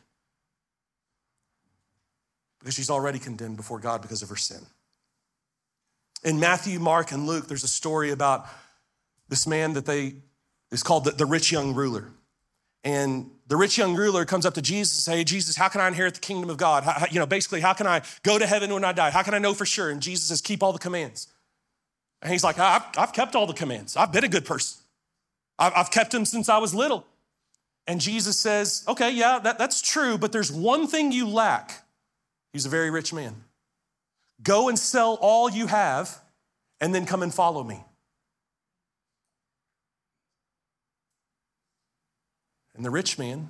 because 2.60 2.74
she's 2.74 2.90
already 2.90 3.18
condemned 3.18 3.56
before 3.56 3.80
God 3.80 4.02
because 4.02 4.22
of 4.22 4.28
her 4.28 4.36
sin. 4.36 4.60
In 6.22 6.38
Matthew, 6.38 6.78
Mark, 6.78 7.10
and 7.10 7.26
Luke, 7.26 7.48
there's 7.48 7.64
a 7.64 7.68
story 7.68 8.12
about 8.12 8.46
this 9.30 9.48
man 9.48 9.72
that 9.72 9.84
they 9.84 10.14
is 10.70 10.84
called 10.84 11.06
the, 11.06 11.10
the 11.10 11.26
rich 11.26 11.50
young 11.50 11.74
ruler. 11.74 12.12
And 12.84 13.32
the 13.48 13.56
rich 13.56 13.76
young 13.76 13.96
ruler 13.96 14.24
comes 14.24 14.46
up 14.46 14.54
to 14.54 14.62
Jesus 14.62 14.96
and 14.96 15.12
say, 15.12 15.18
hey, 15.18 15.24
Jesus, 15.24 15.56
how 15.56 15.66
can 15.66 15.80
I 15.80 15.88
inherit 15.88 16.14
the 16.14 16.20
kingdom 16.20 16.50
of 16.50 16.56
God? 16.56 16.84
How, 16.84 17.04
you 17.10 17.18
know, 17.18 17.26
basically, 17.26 17.62
how 17.62 17.72
can 17.72 17.88
I 17.88 18.02
go 18.22 18.38
to 18.38 18.46
heaven 18.46 18.72
when 18.72 18.84
I 18.84 18.92
die? 18.92 19.10
How 19.10 19.24
can 19.24 19.34
I 19.34 19.40
know 19.40 19.54
for 19.54 19.66
sure? 19.66 19.90
And 19.90 20.00
Jesus 20.00 20.28
says, 20.28 20.40
keep 20.40 20.62
all 20.62 20.72
the 20.72 20.78
commands. 20.78 21.26
And 22.24 22.32
he's 22.32 22.42
like, 22.42 22.58
I've, 22.58 22.82
I've 22.96 23.12
kept 23.12 23.36
all 23.36 23.46
the 23.46 23.52
commands. 23.52 23.96
I've 23.96 24.10
been 24.10 24.24
a 24.24 24.28
good 24.28 24.46
person. 24.46 24.80
I've, 25.58 25.74
I've 25.76 25.90
kept 25.90 26.10
them 26.10 26.24
since 26.24 26.48
I 26.48 26.56
was 26.56 26.74
little. 26.74 27.06
And 27.86 28.00
Jesus 28.00 28.38
says, 28.38 28.82
Okay, 28.88 29.12
yeah, 29.12 29.38
that, 29.40 29.58
that's 29.58 29.82
true, 29.82 30.16
but 30.16 30.32
there's 30.32 30.50
one 30.50 30.86
thing 30.86 31.12
you 31.12 31.28
lack. 31.28 31.82
He's 32.54 32.64
a 32.64 32.70
very 32.70 32.90
rich 32.90 33.12
man. 33.12 33.44
Go 34.42 34.70
and 34.70 34.78
sell 34.78 35.18
all 35.20 35.50
you 35.50 35.66
have 35.66 36.18
and 36.80 36.94
then 36.94 37.04
come 37.04 37.22
and 37.22 37.32
follow 37.32 37.62
me. 37.62 37.84
And 42.74 42.84
the 42.84 42.90
rich 42.90 43.18
man, 43.18 43.48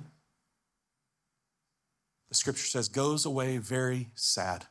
the 2.27 2.35
scripture 2.35 2.67
says, 2.67 2.89
goes 2.89 3.25
away 3.25 3.57
very 3.57 4.09
sad. 4.15 4.65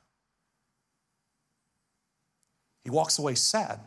He 2.85 2.91
walks 2.91 3.19
away 3.19 3.35
sad. 3.35 3.81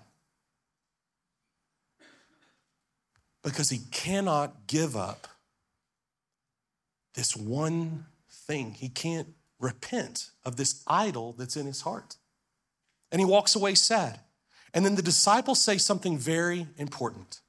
Because 3.47 3.69
he 3.69 3.79
cannot 3.91 4.67
give 4.67 4.97
up 4.97 5.27
this 7.15 7.33
one 7.33 8.05
thing. 8.29 8.73
He 8.73 8.89
can't 8.89 9.29
repent 9.57 10.31
of 10.43 10.57
this 10.57 10.83
idol 10.85 11.33
that's 11.37 11.55
in 11.55 11.65
his 11.65 11.81
heart. 11.81 12.17
And 13.09 13.21
he 13.21 13.25
walks 13.25 13.55
away 13.55 13.75
sad. 13.75 14.19
And 14.73 14.83
then 14.83 14.95
the 14.95 15.01
disciples 15.01 15.61
say 15.61 15.77
something 15.77 16.17
very 16.17 16.67
important 16.77 17.39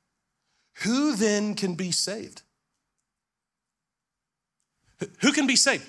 Who 0.84 1.16
then 1.16 1.54
can 1.54 1.74
be 1.74 1.90
saved? 1.90 2.42
Who 5.20 5.32
can 5.32 5.48
be 5.48 5.56
saved? 5.56 5.86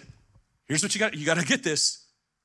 Here's 0.66 0.82
what 0.82 0.96
you 0.96 1.00
got 1.00 1.14
you 1.14 1.26
got 1.26 1.38
to 1.38 1.46
get 1.46 1.62
this. 1.62 1.99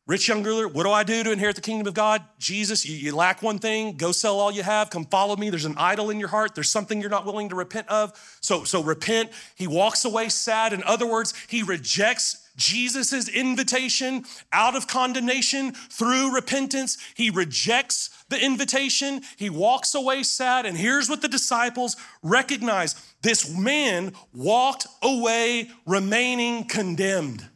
Rich 0.06 0.28
young 0.28 0.42
ruler, 0.42 0.68
what 0.68 0.82
do 0.82 0.90
I 0.90 1.02
do 1.02 1.22
to 1.24 1.32
inherit 1.32 1.56
the 1.56 1.62
kingdom 1.62 1.86
of 1.86 1.94
God? 1.94 2.22
Jesus, 2.38 2.84
you, 2.84 2.94
you, 2.94 3.16
lack 3.16 3.40
one 3.40 3.58
thing. 3.58 3.96
Go 3.96 4.12
sell 4.12 4.38
all 4.38 4.52
you 4.52 4.62
have. 4.62 4.90
Come 4.90 5.06
follow 5.06 5.34
me. 5.34 5.48
There's 5.48 5.64
an 5.64 5.78
idol 5.78 6.10
in 6.10 6.20
your 6.20 6.28
heart. 6.28 6.54
There's 6.54 6.68
something 6.68 7.00
you're 7.00 7.08
not 7.08 7.24
willing 7.24 7.48
to 7.48 7.54
repent 7.54 7.88
of. 7.88 8.12
So, 8.42 8.64
so 8.64 8.82
repent. 8.82 9.30
He 9.54 9.66
walks 9.66 10.04
away 10.04 10.28
sad. 10.28 10.74
In 10.74 10.82
other 10.82 11.06
words, 11.06 11.32
he 11.48 11.62
rejects 11.62 12.46
Jesus' 12.54 13.30
invitation 13.30 14.26
out 14.52 14.76
of 14.76 14.86
condemnation 14.86 15.72
through 15.72 16.34
repentance. 16.34 16.98
He 17.14 17.30
rejects 17.30 18.10
the 18.28 18.44
invitation. 18.44 19.22
He 19.38 19.48
walks 19.48 19.94
away 19.94 20.22
sad. 20.22 20.66
And 20.66 20.76
here's 20.76 21.08
what 21.08 21.22
the 21.22 21.28
disciples 21.28 21.96
recognize 22.22 22.94
this 23.22 23.50
man 23.50 24.12
walked 24.34 24.86
away 25.02 25.70
remaining 25.86 26.64
condemned. 26.64 27.48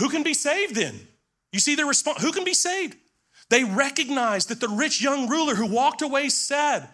Who 0.00 0.08
can 0.08 0.22
be 0.22 0.34
saved 0.34 0.74
then? 0.74 0.98
You 1.52 1.60
see 1.60 1.74
their 1.74 1.86
response. 1.86 2.22
Who 2.22 2.32
can 2.32 2.44
be 2.44 2.54
saved? 2.54 2.96
They 3.50 3.64
recognized 3.64 4.48
that 4.48 4.60
the 4.60 4.68
rich 4.68 5.02
young 5.02 5.28
ruler 5.28 5.54
who 5.54 5.66
walked 5.66 6.00
away 6.00 6.30
sad 6.30 6.88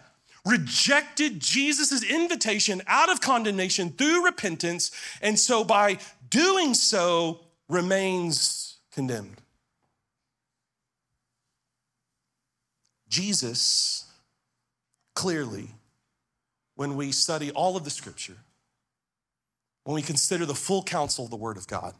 rejected 0.45 1.39
Jesus' 1.39 2.03
invitation 2.03 2.81
out 2.85 3.09
of 3.09 3.21
condemnation 3.21 3.91
through 3.91 4.25
repentance, 4.25 4.91
and 5.21 5.39
so 5.39 5.63
by 5.63 5.99
doing 6.29 6.73
so 6.73 7.39
remains 7.69 8.77
condemned. 8.91 9.41
Jesus 13.07 14.05
clearly, 15.15 15.69
when 16.75 16.97
we 16.97 17.13
study 17.13 17.51
all 17.51 17.77
of 17.77 17.85
the 17.85 17.89
scripture, 17.89 18.37
when 19.85 19.95
we 19.95 20.01
consider 20.01 20.45
the 20.45 20.53
full 20.53 20.83
counsel 20.83 21.23
of 21.23 21.31
the 21.31 21.37
Word 21.37 21.55
of 21.55 21.67
God, 21.67 21.93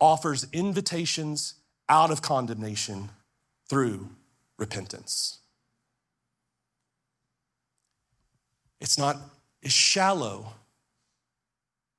offers 0.00 0.46
invitations 0.52 1.54
out 1.88 2.10
of 2.10 2.22
condemnation 2.22 3.10
through 3.68 4.08
repentance. 4.58 5.38
It's 8.80 8.98
not 8.98 9.16
as 9.62 9.72
shallow 9.72 10.54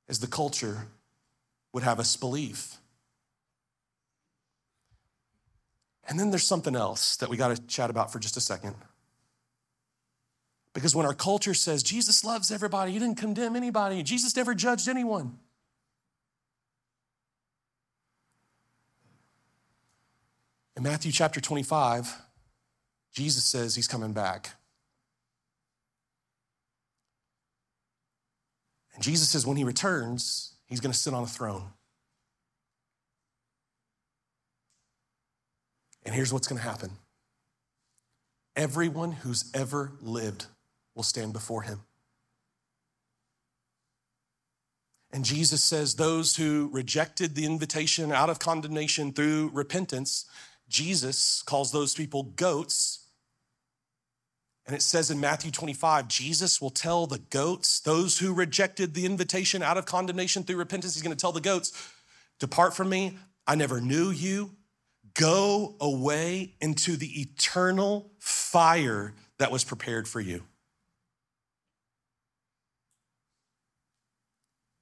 as 0.09 0.19
the 0.19 0.27
culture 0.27 0.87
would 1.73 1.83
have 1.83 1.99
us 1.99 2.15
believe. 2.17 2.77
And 6.07 6.19
then 6.19 6.31
there's 6.31 6.43
something 6.43 6.75
else 6.75 7.15
that 7.17 7.29
we 7.29 7.37
got 7.37 7.55
to 7.55 7.67
chat 7.67 7.89
about 7.89 8.11
for 8.11 8.19
just 8.19 8.35
a 8.35 8.41
second. 8.41 8.75
Because 10.73 10.95
when 10.95 11.05
our 11.05 11.13
culture 11.13 11.53
says 11.53 11.83
Jesus 11.83 12.23
loves 12.23 12.51
everybody, 12.51 12.91
he 12.91 12.99
didn't 12.99 13.17
condemn 13.17 13.55
anybody, 13.55 14.03
Jesus 14.03 14.35
never 14.35 14.53
judged 14.53 14.87
anyone. 14.87 15.37
In 20.75 20.84
Matthew 20.84 21.12
chapter 21.12 21.41
25, 21.41 22.15
Jesus 23.13 23.43
says 23.43 23.75
he's 23.75 23.88
coming 23.88 24.13
back. 24.13 24.51
And 28.93 29.03
Jesus 29.03 29.29
says 29.29 29.45
when 29.45 29.57
he 29.57 29.63
returns, 29.63 30.53
he's 30.65 30.79
going 30.79 30.91
to 30.91 30.97
sit 30.97 31.13
on 31.13 31.23
a 31.23 31.27
throne. 31.27 31.63
And 36.05 36.15
here's 36.15 36.34
what's 36.34 36.47
going 36.47 36.62
to 36.62 36.67
happen 36.67 36.91
everyone 38.55 39.12
who's 39.12 39.49
ever 39.53 39.91
lived 40.01 40.45
will 40.95 41.03
stand 41.03 41.34
before 41.34 41.63
him. 41.63 41.81
And 45.13 45.25
Jesus 45.25 45.63
says, 45.63 45.95
Those 45.95 46.36
who 46.36 46.69
rejected 46.71 47.36
the 47.36 47.45
invitation 47.45 48.12
out 48.12 48.29
of 48.29 48.39
condemnation 48.39 49.12
through 49.12 49.51
repentance, 49.53 50.25
Jesus 50.71 51.43
calls 51.43 51.71
those 51.71 51.93
people 51.93 52.23
goats. 52.23 53.05
And 54.65 54.75
it 54.75 54.81
says 54.81 55.12
in 55.12 55.19
Matthew 55.19 55.51
25, 55.51 56.07
Jesus 56.07 56.62
will 56.62 56.69
tell 56.69 57.05
the 57.05 57.19
goats, 57.19 57.79
those 57.81 58.19
who 58.19 58.34
rejected 58.34 58.93
the 58.93 59.05
invitation 59.05 59.62
out 59.62 59.77
of 59.77 59.86
condemnation 59.86 60.43
through 60.43 60.57
repentance, 60.57 60.95
he's 60.95 61.03
going 61.03 61.15
to 61.15 61.21
tell 61.21 61.34
the 61.34 61.41
goats, 61.41 61.73
Depart 62.39 62.75
from 62.75 62.89
me, 62.89 63.17
I 63.45 63.55
never 63.55 63.81
knew 63.81 64.10
you. 64.10 64.51
Go 65.13 65.75
away 65.81 66.55
into 66.62 66.95
the 66.95 67.21
eternal 67.21 68.12
fire 68.19 69.13
that 69.39 69.51
was 69.51 69.63
prepared 69.63 70.07
for 70.07 70.21
you. 70.21 70.43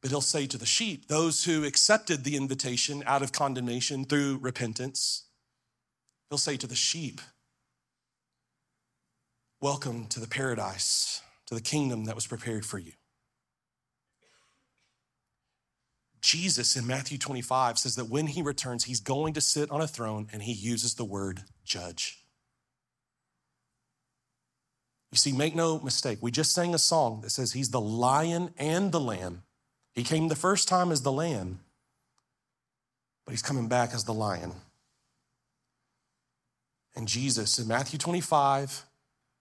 But 0.02 0.12
he'll 0.12 0.22
say 0.22 0.46
to 0.48 0.58
the 0.58 0.66
sheep, 0.66 1.08
those 1.08 1.44
who 1.46 1.66
accepted 1.66 2.24
the 2.24 2.38
invitation 2.38 3.04
out 3.06 3.22
of 3.22 3.32
condemnation 3.32 4.06
through 4.06 4.38
repentance, 4.38 5.24
he'll 6.30 6.38
say 6.38 6.58
to 6.58 6.68
the 6.68 6.76
sheep, 6.76 7.22
Welcome 9.62 10.08
to 10.08 10.22
the 10.22 10.28
paradise, 10.28 11.22
to 11.48 11.56
the 11.56 11.62
kingdom 11.62 12.06
that 12.06 12.16
was 12.16 12.26
prepared 12.26 12.66
for 12.66 12.78
you. 12.78 12.94
Jesus 16.22 16.78
in 16.78 16.88
Matthew 16.88 17.18
25 17.18 17.78
says 17.78 17.96
that 17.96 18.10
when 18.10 18.28
he 18.28 18.42
returns, 18.42 18.86
he's 18.86 19.02
going 19.02 19.34
to 19.34 19.42
sit 19.42 19.70
on 19.72 19.82
a 19.82 19.88
throne 19.88 20.28
and 20.32 20.44
he 20.44 20.54
uses 20.54 20.96
the 20.96 21.04
word 21.04 21.42
judge. 21.66 22.24
You 25.12 25.18
see, 25.18 25.32
make 25.32 25.56
no 25.56 25.80
mistake, 25.80 26.20
we 26.22 26.32
just 26.32 26.54
sang 26.54 26.74
a 26.74 26.80
song 26.80 27.22
that 27.22 27.32
says 27.32 27.52
he's 27.52 27.72
the 27.72 27.82
lion 27.82 28.54
and 28.58 28.92
the 28.92 29.00
lamb 29.00 29.44
he 30.00 30.06
came 30.06 30.30
the 30.30 30.36
first 30.36 30.70
time 30.70 30.94
as 30.94 31.02
the 31.02 31.12
lamb, 31.12 31.60
but 33.26 33.32
he's 33.32 33.42
coming 33.42 33.68
back 33.68 33.94
as 33.94 34.06
the 34.06 34.14
lion. 34.14 34.54
And 37.00 37.08
Jesus 37.08 37.58
in 37.58 37.66
Matthew 37.66 37.98
25 37.98 38.86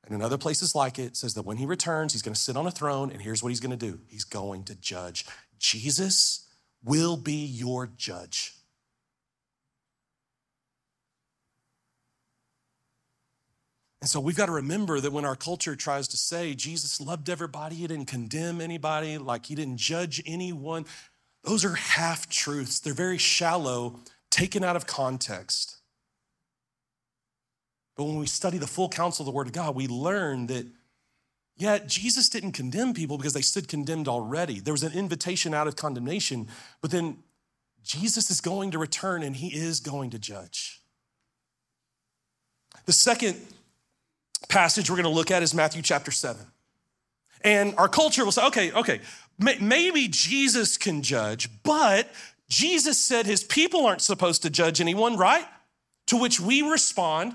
and 0.05 0.15
in 0.15 0.23
other 0.23 0.39
places 0.39 0.77
like 0.77 0.97
it 0.97 1.17
says 1.17 1.35
that 1.35 1.43
when 1.43 1.57
he 1.57 1.67
returns, 1.67 2.13
he's 2.13 2.23
going 2.23 2.33
to 2.33 2.41
sit 2.41 2.57
on 2.57 2.69
a 2.69 2.71
throne, 2.71 3.11
and 3.11 3.21
here's 3.21 3.43
what 3.43 3.49
he's 3.49 3.59
going 3.59 3.77
to 3.77 3.87
do 3.91 3.99
he's 4.07 4.23
going 4.23 4.63
to 4.63 4.77
judge. 4.77 5.27
Jesus 5.59 6.47
will 6.85 7.17
be 7.17 7.45
your 7.45 7.89
judge. 7.97 8.55
And 14.01 14.09
so 14.09 14.21
we've 14.21 14.37
got 14.37 14.47
to 14.47 14.53
remember 14.53 15.01
that 15.01 15.13
when 15.13 15.25
our 15.25 15.35
culture 15.35 15.75
tries 15.75 16.07
to 16.07 16.17
say 16.17 16.55
Jesus 16.55 17.01
loved 17.01 17.29
everybody, 17.29 17.75
he 17.75 17.89
didn't 17.89 18.07
condemn 18.07 18.61
anybody, 18.61 19.19
like 19.19 19.47
he 19.47 19.57
didn't 19.57 19.79
judge 19.79 20.23
anyone, 20.25 20.87
those 21.43 21.65
are 21.65 21.75
half 21.75 22.29
truths. 22.29 22.79
They're 22.79 22.95
very 22.95 23.19
shallow, 23.19 23.99
taken 24.31 24.63
out 24.63 24.77
of 24.77 24.87
context. 24.87 25.78
But 27.99 28.05
when 28.05 28.17
we 28.17 28.27
study 28.27 28.59
the 28.59 28.67
full 28.69 28.89
counsel 28.89 29.25
of 29.25 29.27
the 29.27 29.33
Word 29.33 29.49
of 29.49 29.53
God, 29.53 29.75
we 29.75 29.89
learn 29.89 30.47
that, 30.47 30.65
yeah, 31.57 31.79
Jesus 31.79 32.29
didn't 32.29 32.53
condemn 32.53 32.95
people 32.95 33.19
because 33.19 33.33
they 33.33 33.43
stood 33.43 33.67
condemned 33.67 34.07
already. 34.07 34.61
There 34.61 34.73
was 34.73 34.85
an 34.85 34.93
invitation 34.93 35.53
out 35.53 35.67
of 35.67 35.75
condemnation, 35.75 36.47
but 36.81 36.93
then 36.93 37.19
Jesus 37.83 38.31
is 38.31 38.41
going 38.41 38.71
to 38.71 38.79
return 38.79 39.25
and 39.25 39.35
he 39.35 39.49
is 39.49 39.81
going 39.81 40.11
to 40.11 40.19
judge. 40.19 40.81
The 42.87 42.93
second 42.93 43.37
passage 44.49 44.89
we're 44.89 44.97
going 44.97 45.03
to 45.03 45.11
look 45.11 45.33
at 45.33 45.43
is 45.43 45.53
Matthew 45.53 45.83
chapter 45.83 46.13
7. 46.13 46.41
And 47.43 47.75
our 47.79 47.89
culture 47.89 48.25
will 48.25 48.31
say, 48.31 48.47
okay, 48.47 48.71
okay, 48.71 49.01
maybe 49.41 50.07
Jesus 50.07 50.79
can 50.79 51.03
judge, 51.03 51.51
but 51.65 52.09
Jesus 52.49 52.97
said 52.97 53.27
his 53.27 53.43
people 53.43 53.87
aren't 53.87 54.03
supposed 54.03 54.43
to 54.43 54.51
judge 54.51 54.81
anyone, 54.81 55.17
right? 55.17 55.47
To 56.07 56.17
which 56.17 56.39
we 56.39 56.63
respond, 56.63 57.35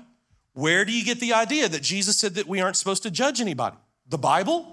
where 0.54 0.84
do 0.84 0.92
you 0.92 1.04
get 1.04 1.20
the 1.20 1.34
idea 1.34 1.68
that 1.68 1.82
Jesus 1.82 2.16
said 2.16 2.34
that 2.36 2.46
we 2.46 2.60
aren't 2.60 2.76
supposed 2.76 3.02
to 3.02 3.10
judge 3.10 3.40
anybody? 3.40 3.76
The 4.08 4.18
Bible? 4.18 4.70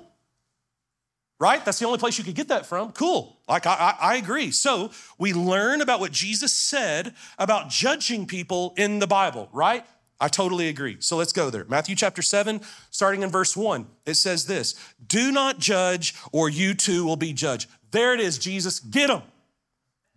Right? 1.39 1.63
That's 1.65 1.80
the 1.80 1.88
only 1.88 1.98
place 1.98 2.20
you 2.20 2.24
could 2.24 2.36
get 2.36 2.50
that 2.50 2.67
from. 2.67 2.91
Cool. 2.91 3.39
Like, 3.50 3.65
I, 3.65 3.74
I, 4.00 4.13
I 4.13 4.15
agree. 4.15 4.52
So, 4.52 4.91
we 5.17 5.34
learn 5.34 5.82
about 5.82 6.00
what 6.00 6.12
Jesus 6.12 6.54
said 6.54 7.15
about 7.39 7.70
judging 7.70 8.28
people 8.28 8.76
in 8.78 9.00
the 9.00 9.08
Bible, 9.08 9.50
right? 9.52 9.84
I 10.22 10.28
totally 10.28 10.67
agree. 10.70 10.98
So 11.00 11.17
let's 11.17 11.34
go 11.34 11.50
there. 11.50 11.65
Matthew 11.67 11.96
chapter 11.96 12.22
7, 12.22 12.62
starting 12.91 13.24
in 13.24 13.32
verse 13.32 13.58
1, 13.58 13.88
it 14.06 14.13
says 14.13 14.46
this 14.46 14.76
Do 15.08 15.32
not 15.32 15.58
judge, 15.58 16.13
or 16.32 16.48
you 16.48 16.76
too 16.76 17.06
will 17.06 17.15
be 17.15 17.34
judged. 17.34 17.67
There 17.89 18.13
it 18.13 18.20
is, 18.20 18.38
Jesus. 18.38 18.80
Get 18.80 19.08
them. 19.08 19.24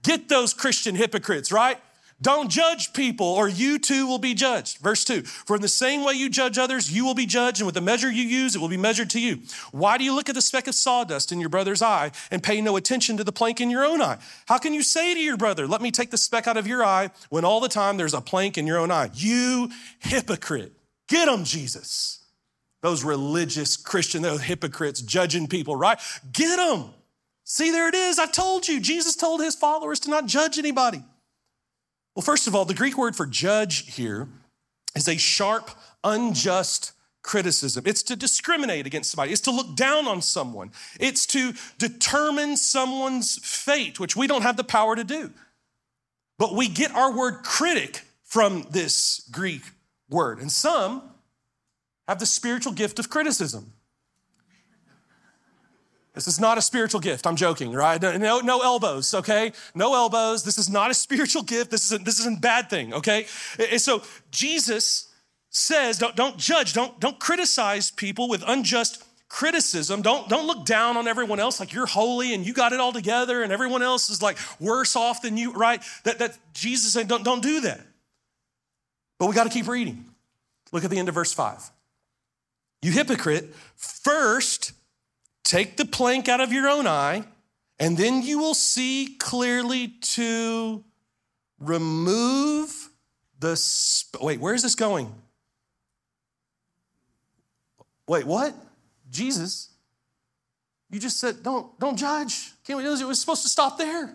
Get 0.03 0.29
those 0.29 0.53
Christian 0.53 0.95
hypocrites, 0.95 1.51
right? 1.51 1.79
Don't 2.23 2.49
judge 2.51 2.93
people, 2.93 3.27
or 3.27 3.49
you 3.49 3.79
too 3.79 4.07
will 4.07 4.19
be 4.19 4.35
judged. 4.35 4.79
Verse 4.79 5.05
2 5.05 5.23
For 5.23 5.57
in 5.57 5.63
the 5.63 5.69
same 5.69 6.05
way 6.05 6.15
you 6.15 6.31
judge 6.31 6.59
others, 6.59 6.91
you 6.91 7.05
will 7.05 7.15
be 7.15 7.27
judged, 7.27 7.61
and 7.61 7.67
with 7.67 7.75
the 7.75 7.81
measure 7.81 8.11
you 8.11 8.23
use, 8.23 8.55
it 8.55 8.61
will 8.61 8.69
be 8.69 8.77
measured 8.77 9.11
to 9.11 9.21
you. 9.21 9.41
Why 9.73 9.99
do 9.99 10.05
you 10.05 10.15
look 10.15 10.29
at 10.29 10.35
the 10.35 10.43
speck 10.43 10.67
of 10.67 10.75
sawdust 10.75 11.33
in 11.33 11.41
your 11.41 11.49
brother's 11.49 11.83
eye 11.83 12.13
and 12.31 12.43
pay 12.43 12.61
no 12.61 12.77
attention 12.77 13.17
to 13.17 13.25
the 13.25 13.33
plank 13.33 13.61
in 13.61 13.69
your 13.69 13.85
own 13.85 14.01
eye? 14.01 14.19
How 14.47 14.59
can 14.59 14.73
you 14.73 14.83
say 14.83 15.13
to 15.13 15.21
your 15.21 15.37
brother, 15.37 15.67
Let 15.67 15.83
me 15.83 15.91
take 15.91 16.11
the 16.11 16.19
speck 16.19 16.47
out 16.47 16.57
of 16.57 16.67
your 16.67 16.85
eye, 16.85 17.11
when 17.31 17.45
all 17.45 17.61
the 17.61 17.69
time 17.69 17.97
there's 17.97 18.15
a 18.15 18.21
plank 18.21 18.57
in 18.57 18.67
your 18.67 18.79
own 18.79 18.91
eye? 18.91 19.11
You 19.15 19.71
hypocrite. 19.99 20.73
Get 21.09 21.27
them, 21.27 21.45
Jesus. 21.45 22.25
Those 22.81 23.03
religious 23.03 23.77
Christian, 23.77 24.23
those 24.23 24.43
hypocrites 24.43 25.01
judging 25.01 25.47
people, 25.47 25.75
right? 25.75 25.99
Get 26.33 26.57
them. 26.57 26.91
See, 27.45 27.71
there 27.71 27.89
it 27.89 27.95
is. 27.95 28.19
I 28.19 28.27
told 28.27 28.69
you. 28.69 28.81
Jesus 28.81 29.17
told 29.17 29.41
his 29.41 29.55
followers 29.55 30.01
to 30.01 30.11
not 30.11 30.27
judge 30.27 30.59
anybody. 30.59 31.03
Well, 32.15 32.23
first 32.23 32.47
of 32.47 32.55
all, 32.55 32.65
the 32.65 32.75
Greek 32.75 32.97
word 32.97 33.17
for 33.17 33.27
judge 33.27 33.95
here 33.95 34.29
is 34.95 35.09
a 35.09 35.17
sharp, 35.17 35.71
unjust 36.05 36.93
criticism. 37.23 37.85
It's 37.87 38.03
to 38.05 38.17
discriminate 38.17 38.87
against 38.87 39.11
somebody, 39.11 39.33
it's 39.33 39.41
to 39.43 39.51
look 39.51 39.75
down 39.75 40.07
on 40.07 40.23
someone, 40.23 40.71
it's 41.01 41.27
to 41.27 41.55
determine 41.79 42.57
someone's 42.57 43.39
fate, 43.43 43.99
which 43.99 44.15
we 44.15 44.27
don't 44.27 44.43
have 44.43 44.57
the 44.57 44.65
power 44.65 44.95
to 44.95 45.05
do. 45.05 45.33
But 46.39 46.55
we 46.55 46.69
get 46.69 46.93
our 46.93 47.17
word 47.17 47.43
critic 47.43 48.03
from 48.23 48.67
this 48.71 49.27
Greek 49.31 49.63
word. 50.09 50.39
And 50.39 50.51
some 50.51 51.03
have 52.07 52.19
the 52.19 52.27
spiritual 52.27 52.73
gift 52.73 52.99
of 52.99 53.09
criticism. 53.09 53.73
This 56.15 56.29
is 56.29 56.39
not 56.39 56.59
a 56.59 56.63
spiritual 56.63 57.01
gift. 57.01 57.27
I'm 57.27 57.35
joking, 57.35 57.73
right? 57.73 58.01
No, 58.01 58.39
no 58.39 58.61
elbows, 58.61 59.15
okay? 59.15 59.53
No 59.75 59.95
elbows. 59.95 60.45
This 60.45 60.59
is 60.59 60.71
not 60.71 60.91
a 60.91 60.95
spiritual 61.07 61.43
gift. 61.43 61.71
This 61.71 61.87
isn't, 61.87 62.05
this 62.05 62.21
isn't 62.21 62.39
a 62.39 62.41
bad 62.41 62.71
thing, 62.71 62.95
okay? 62.95 63.27
And 63.59 63.81
so 63.81 64.03
Jesus 64.31 65.09
says, 65.51 65.99
don't, 65.99 66.15
don't 66.15 66.39
judge, 66.39 66.73
don't, 66.73 66.99
don't 67.01 67.19
criticize 67.19 67.91
people 67.91 68.29
with 68.29 68.45
unjust 68.47 69.05
criticism. 69.29 70.03
Don't, 70.03 70.29
don't 70.29 70.47
look 70.47 70.65
down 70.65 70.97
on 70.97 71.09
everyone 71.09 71.41
else 71.41 71.59
like 71.59 71.73
you're 71.73 71.87
holy 71.87 72.35
and 72.35 72.47
you 72.47 72.55
got 72.55 72.73
it 72.73 72.79
all 72.79 72.93
together 72.93 73.43
and 73.43 73.53
everyone 73.53 73.83
else 73.83 74.09
is 74.09 74.23
like 74.23 74.39
worse 74.61 74.95
off 74.95 75.23
than 75.23 75.37
you, 75.37 75.53
right? 75.53 75.83
That, 76.05 76.21
that 76.21 76.39
Jesus 76.53 76.93
said, 76.93 77.09
don't, 77.09 77.25
don't 77.25 77.43
do 77.43 77.63
that. 77.63 77.81
But 79.19 79.27
we 79.27 79.35
got 79.35 79.45
to 79.45 79.51
keep 79.51 79.67
reading. 79.67 80.05
Look 80.71 80.85
at 80.85 80.91
the 80.91 80.99
end 80.99 81.09
of 81.09 81.15
verse 81.15 81.33
5. 81.33 81.71
You 82.83 82.93
hypocrite, 82.93 83.55
first 83.77 84.73
Take 85.45 85.77
the 85.77 85.85
plank 85.85 86.29
out 86.29 86.41
of 86.41 86.53
your 86.53 86.69
own 86.69 86.87
eye, 86.87 87.25
and 87.79 87.97
then 87.97 88.23
you 88.23 88.39
will 88.39 88.55
see 88.55 89.17
clearly 89.19 89.89
to 89.89 90.83
remove 91.59 92.91
the. 93.39 93.55
Sp- 93.55 94.23
Wait, 94.23 94.41
where 94.41 94.55
is 94.55 94.63
this 94.63 94.75
going? 94.75 95.15
Wait, 98.09 98.27
what? 98.27 98.55
Jesus, 99.11 99.71
you 100.91 100.99
just 100.99 101.21
said 101.21 101.43
don't 101.43 101.79
don't 101.79 101.97
judge. 101.97 102.53
Can't 102.65 102.79
we? 102.79 102.85
It 102.87 103.07
was 103.07 103.21
supposed 103.21 103.43
to 103.43 103.49
stop 103.49 103.79
there. 103.79 104.15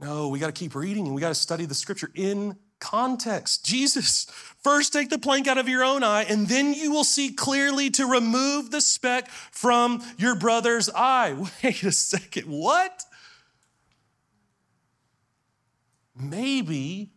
No, 0.00 0.28
we 0.28 0.38
got 0.38 0.46
to 0.46 0.52
keep 0.52 0.74
reading 0.74 1.06
and 1.06 1.14
we 1.14 1.20
got 1.20 1.28
to 1.28 1.34
study 1.34 1.66
the 1.66 1.74
scripture 1.74 2.10
in 2.14 2.56
context. 2.80 3.64
Jesus, 3.64 4.26
first 4.62 4.92
take 4.92 5.10
the 5.10 5.18
plank 5.18 5.46
out 5.46 5.58
of 5.58 5.68
your 5.68 5.84
own 5.84 6.02
eye, 6.02 6.24
and 6.24 6.48
then 6.48 6.74
you 6.74 6.92
will 6.92 7.04
see 7.04 7.32
clearly 7.32 7.90
to 7.90 8.06
remove 8.06 8.70
the 8.70 8.80
speck 8.80 9.28
from 9.28 10.02
your 10.18 10.34
brother's 10.34 10.90
eye. 10.90 11.34
Wait 11.64 11.82
a 11.82 11.92
second, 11.92 12.46
what? 12.46 13.04
Maybe 16.16 17.10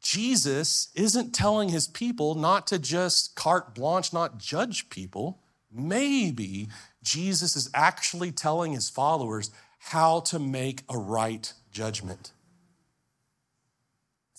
Jesus 0.00 0.88
isn't 0.94 1.34
telling 1.34 1.68
his 1.68 1.86
people 1.86 2.34
not 2.34 2.66
to 2.68 2.78
just 2.78 3.34
carte 3.34 3.74
blanche, 3.74 4.12
not 4.12 4.38
judge 4.38 4.88
people. 4.88 5.42
Maybe 5.72 6.68
Jesus 7.02 7.54
is 7.54 7.70
actually 7.74 8.32
telling 8.32 8.72
his 8.72 8.88
followers 8.88 9.50
how 9.78 10.20
to 10.20 10.38
make 10.38 10.82
a 10.88 10.98
right 10.98 11.52
judgment. 11.70 12.32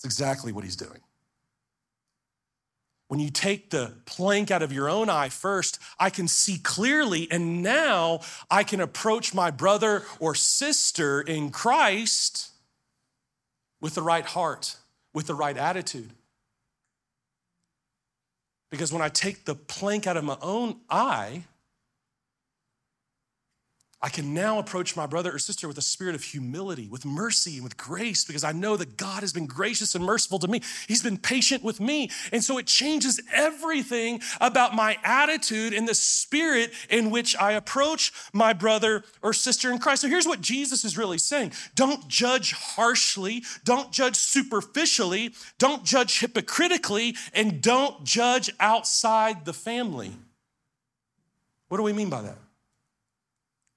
That's 0.02 0.14
exactly 0.14 0.52
what 0.52 0.64
he's 0.64 0.76
doing. 0.76 1.00
When 3.06 3.20
you 3.20 3.30
take 3.30 3.70
the 3.70 3.92
plank 4.06 4.50
out 4.50 4.62
of 4.62 4.72
your 4.72 4.88
own 4.88 5.08
eye 5.08 5.28
first, 5.28 5.78
I 5.98 6.10
can 6.10 6.26
see 6.26 6.58
clearly, 6.58 7.30
and 7.30 7.62
now 7.62 8.20
I 8.50 8.64
can 8.64 8.80
approach 8.80 9.34
my 9.34 9.50
brother 9.50 10.04
or 10.18 10.34
sister 10.34 11.20
in 11.20 11.50
Christ 11.50 12.50
with 13.80 13.94
the 13.94 14.02
right 14.02 14.24
heart, 14.24 14.76
with 15.12 15.26
the 15.26 15.34
right 15.34 15.56
attitude. 15.56 16.10
Because 18.70 18.92
when 18.92 19.02
I 19.02 19.10
take 19.10 19.44
the 19.44 19.54
plank 19.54 20.06
out 20.06 20.16
of 20.16 20.24
my 20.24 20.38
own 20.40 20.80
eye, 20.88 21.44
I 24.04 24.08
can 24.08 24.34
now 24.34 24.58
approach 24.58 24.96
my 24.96 25.06
brother 25.06 25.32
or 25.32 25.38
sister 25.38 25.68
with 25.68 25.78
a 25.78 25.82
spirit 25.82 26.16
of 26.16 26.24
humility, 26.24 26.88
with 26.88 27.04
mercy, 27.04 27.54
and 27.54 27.62
with 27.62 27.76
grace, 27.76 28.24
because 28.24 28.42
I 28.42 28.50
know 28.50 28.76
that 28.76 28.96
God 28.96 29.20
has 29.20 29.32
been 29.32 29.46
gracious 29.46 29.94
and 29.94 30.04
merciful 30.04 30.40
to 30.40 30.48
me. 30.48 30.60
He's 30.88 31.04
been 31.04 31.16
patient 31.16 31.62
with 31.62 31.78
me. 31.80 32.10
And 32.32 32.42
so 32.42 32.58
it 32.58 32.66
changes 32.66 33.20
everything 33.32 34.20
about 34.40 34.74
my 34.74 34.98
attitude 35.04 35.72
and 35.72 35.86
the 35.86 35.94
spirit 35.94 36.72
in 36.90 37.10
which 37.12 37.36
I 37.36 37.52
approach 37.52 38.12
my 38.32 38.52
brother 38.52 39.04
or 39.22 39.32
sister 39.32 39.70
in 39.70 39.78
Christ. 39.78 40.02
So 40.02 40.08
here's 40.08 40.26
what 40.26 40.40
Jesus 40.40 40.84
is 40.84 40.98
really 40.98 41.18
saying 41.18 41.52
don't 41.76 42.08
judge 42.08 42.52
harshly, 42.54 43.44
don't 43.64 43.92
judge 43.92 44.16
superficially, 44.16 45.32
don't 45.58 45.84
judge 45.84 46.18
hypocritically, 46.18 47.14
and 47.32 47.62
don't 47.62 48.02
judge 48.02 48.50
outside 48.58 49.44
the 49.44 49.52
family. 49.52 50.10
What 51.68 51.76
do 51.76 51.84
we 51.84 51.92
mean 51.92 52.10
by 52.10 52.22
that? 52.22 52.36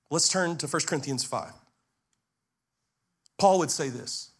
Let's 0.09 0.29
turn 0.29 0.57
to 0.57 0.67
1 0.67 0.81
Corinthians 0.85 1.23
5. 1.23 1.51
Paul 3.37 3.59
would 3.59 3.71
say 3.71 3.89
this 3.89 4.31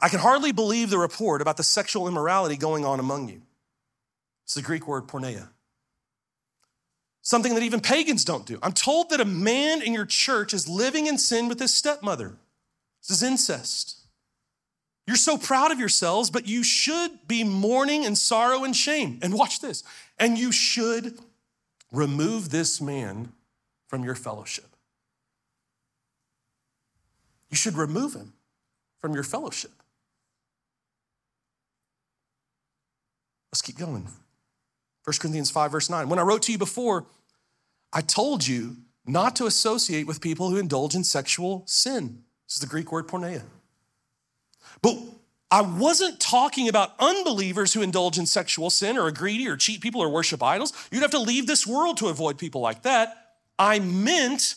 I 0.00 0.08
can 0.08 0.20
hardly 0.20 0.52
believe 0.52 0.90
the 0.90 0.98
report 0.98 1.42
about 1.42 1.56
the 1.56 1.62
sexual 1.62 2.08
immorality 2.08 2.56
going 2.56 2.84
on 2.84 3.00
among 3.00 3.28
you. 3.28 3.42
It's 4.44 4.54
the 4.54 4.62
Greek 4.62 4.86
word 4.86 5.06
porneia. 5.06 5.48
Something 7.24 7.54
that 7.54 7.62
even 7.62 7.80
pagans 7.80 8.24
don't 8.24 8.46
do. 8.46 8.58
I'm 8.62 8.72
told 8.72 9.10
that 9.10 9.20
a 9.20 9.24
man 9.24 9.80
in 9.80 9.92
your 9.92 10.06
church 10.06 10.52
is 10.52 10.68
living 10.68 11.06
in 11.06 11.18
sin 11.18 11.48
with 11.48 11.60
his 11.60 11.72
stepmother. 11.72 12.36
This 13.00 13.18
is 13.18 13.22
incest. 13.22 13.98
You're 15.06 15.16
so 15.16 15.38
proud 15.38 15.70
of 15.70 15.78
yourselves, 15.78 16.30
but 16.30 16.48
you 16.48 16.64
should 16.64 17.28
be 17.28 17.44
mourning 17.44 18.04
and 18.04 18.18
sorrow 18.18 18.64
and 18.64 18.74
shame. 18.74 19.20
And 19.22 19.34
watch 19.34 19.60
this. 19.60 19.84
And 20.18 20.36
you 20.36 20.50
should 20.50 21.18
remove 21.92 22.50
this 22.50 22.80
man 22.80 23.32
from 23.92 24.04
your 24.04 24.14
fellowship. 24.14 24.74
You 27.50 27.58
should 27.58 27.74
remove 27.74 28.14
him 28.14 28.32
from 29.02 29.12
your 29.12 29.22
fellowship. 29.22 29.72
Let's 33.52 33.60
keep 33.60 33.76
going. 33.76 34.08
1 35.04 35.16
Corinthians 35.20 35.50
5, 35.50 35.72
verse 35.72 35.90
9. 35.90 36.08
When 36.08 36.18
I 36.18 36.22
wrote 36.22 36.40
to 36.44 36.52
you 36.52 36.56
before, 36.56 37.04
I 37.92 38.00
told 38.00 38.46
you 38.46 38.76
not 39.04 39.36
to 39.36 39.44
associate 39.44 40.06
with 40.06 40.22
people 40.22 40.48
who 40.48 40.56
indulge 40.56 40.94
in 40.94 41.04
sexual 41.04 41.62
sin. 41.66 42.22
This 42.48 42.56
is 42.56 42.60
the 42.60 42.66
Greek 42.66 42.90
word 42.92 43.06
porneia. 43.06 43.42
But 44.80 44.96
I 45.50 45.60
wasn't 45.60 46.18
talking 46.18 46.70
about 46.70 46.94
unbelievers 46.98 47.74
who 47.74 47.82
indulge 47.82 48.16
in 48.16 48.24
sexual 48.24 48.70
sin 48.70 48.96
or 48.96 49.08
are 49.08 49.10
greedy 49.10 49.46
or 49.48 49.58
cheat 49.58 49.82
people 49.82 50.00
or 50.00 50.08
worship 50.08 50.42
idols. 50.42 50.72
You'd 50.90 51.02
have 51.02 51.10
to 51.10 51.18
leave 51.18 51.46
this 51.46 51.66
world 51.66 51.98
to 51.98 52.06
avoid 52.06 52.38
people 52.38 52.62
like 52.62 52.84
that. 52.84 53.21
I 53.58 53.78
meant 53.78 54.56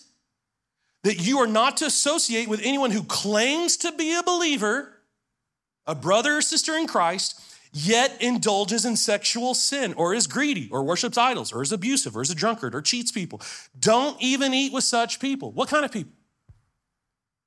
that 1.04 1.20
you 1.20 1.38
are 1.38 1.48
not 1.48 1.78
to 1.78 1.86
associate 1.86 2.48
with 2.48 2.62
anyone 2.64 2.92
who 2.92 3.04
claims 3.04 3.78
to 3.78 3.92
be 3.92 4.16
a 4.16 4.24
believer, 4.24 4.92
a 5.86 5.94
brother 5.94 6.38
or 6.38 6.42
sister 6.42 6.76
in 6.76 6.88
Christ, 6.88 7.40
yet 7.72 8.20
indulges 8.22 8.86
in 8.86 8.96
sexual 8.96 9.54
sin 9.54 9.94
or 9.94 10.16
is 10.16 10.26
greedy 10.26 10.68
or 10.72 10.82
worships 10.84 11.18
idols 11.18 11.54
or 11.54 11.62
is 11.62 11.72
abusive 11.72 12.18
or 12.18 12.22
is 12.22 12.32
a 12.32 12.36
drunkard 12.36 12.74
or 12.74 12.82
cheats 12.82 13.12
people. 13.12 13.40
Don't 13.78 14.20
even 14.20 14.54
eat 14.54 14.74
with 14.74 14.84
such 14.84 15.20
people. 15.20 15.52
What 15.52 15.70
kind 15.70 15.86
of 15.86 15.92
people? 15.92 16.14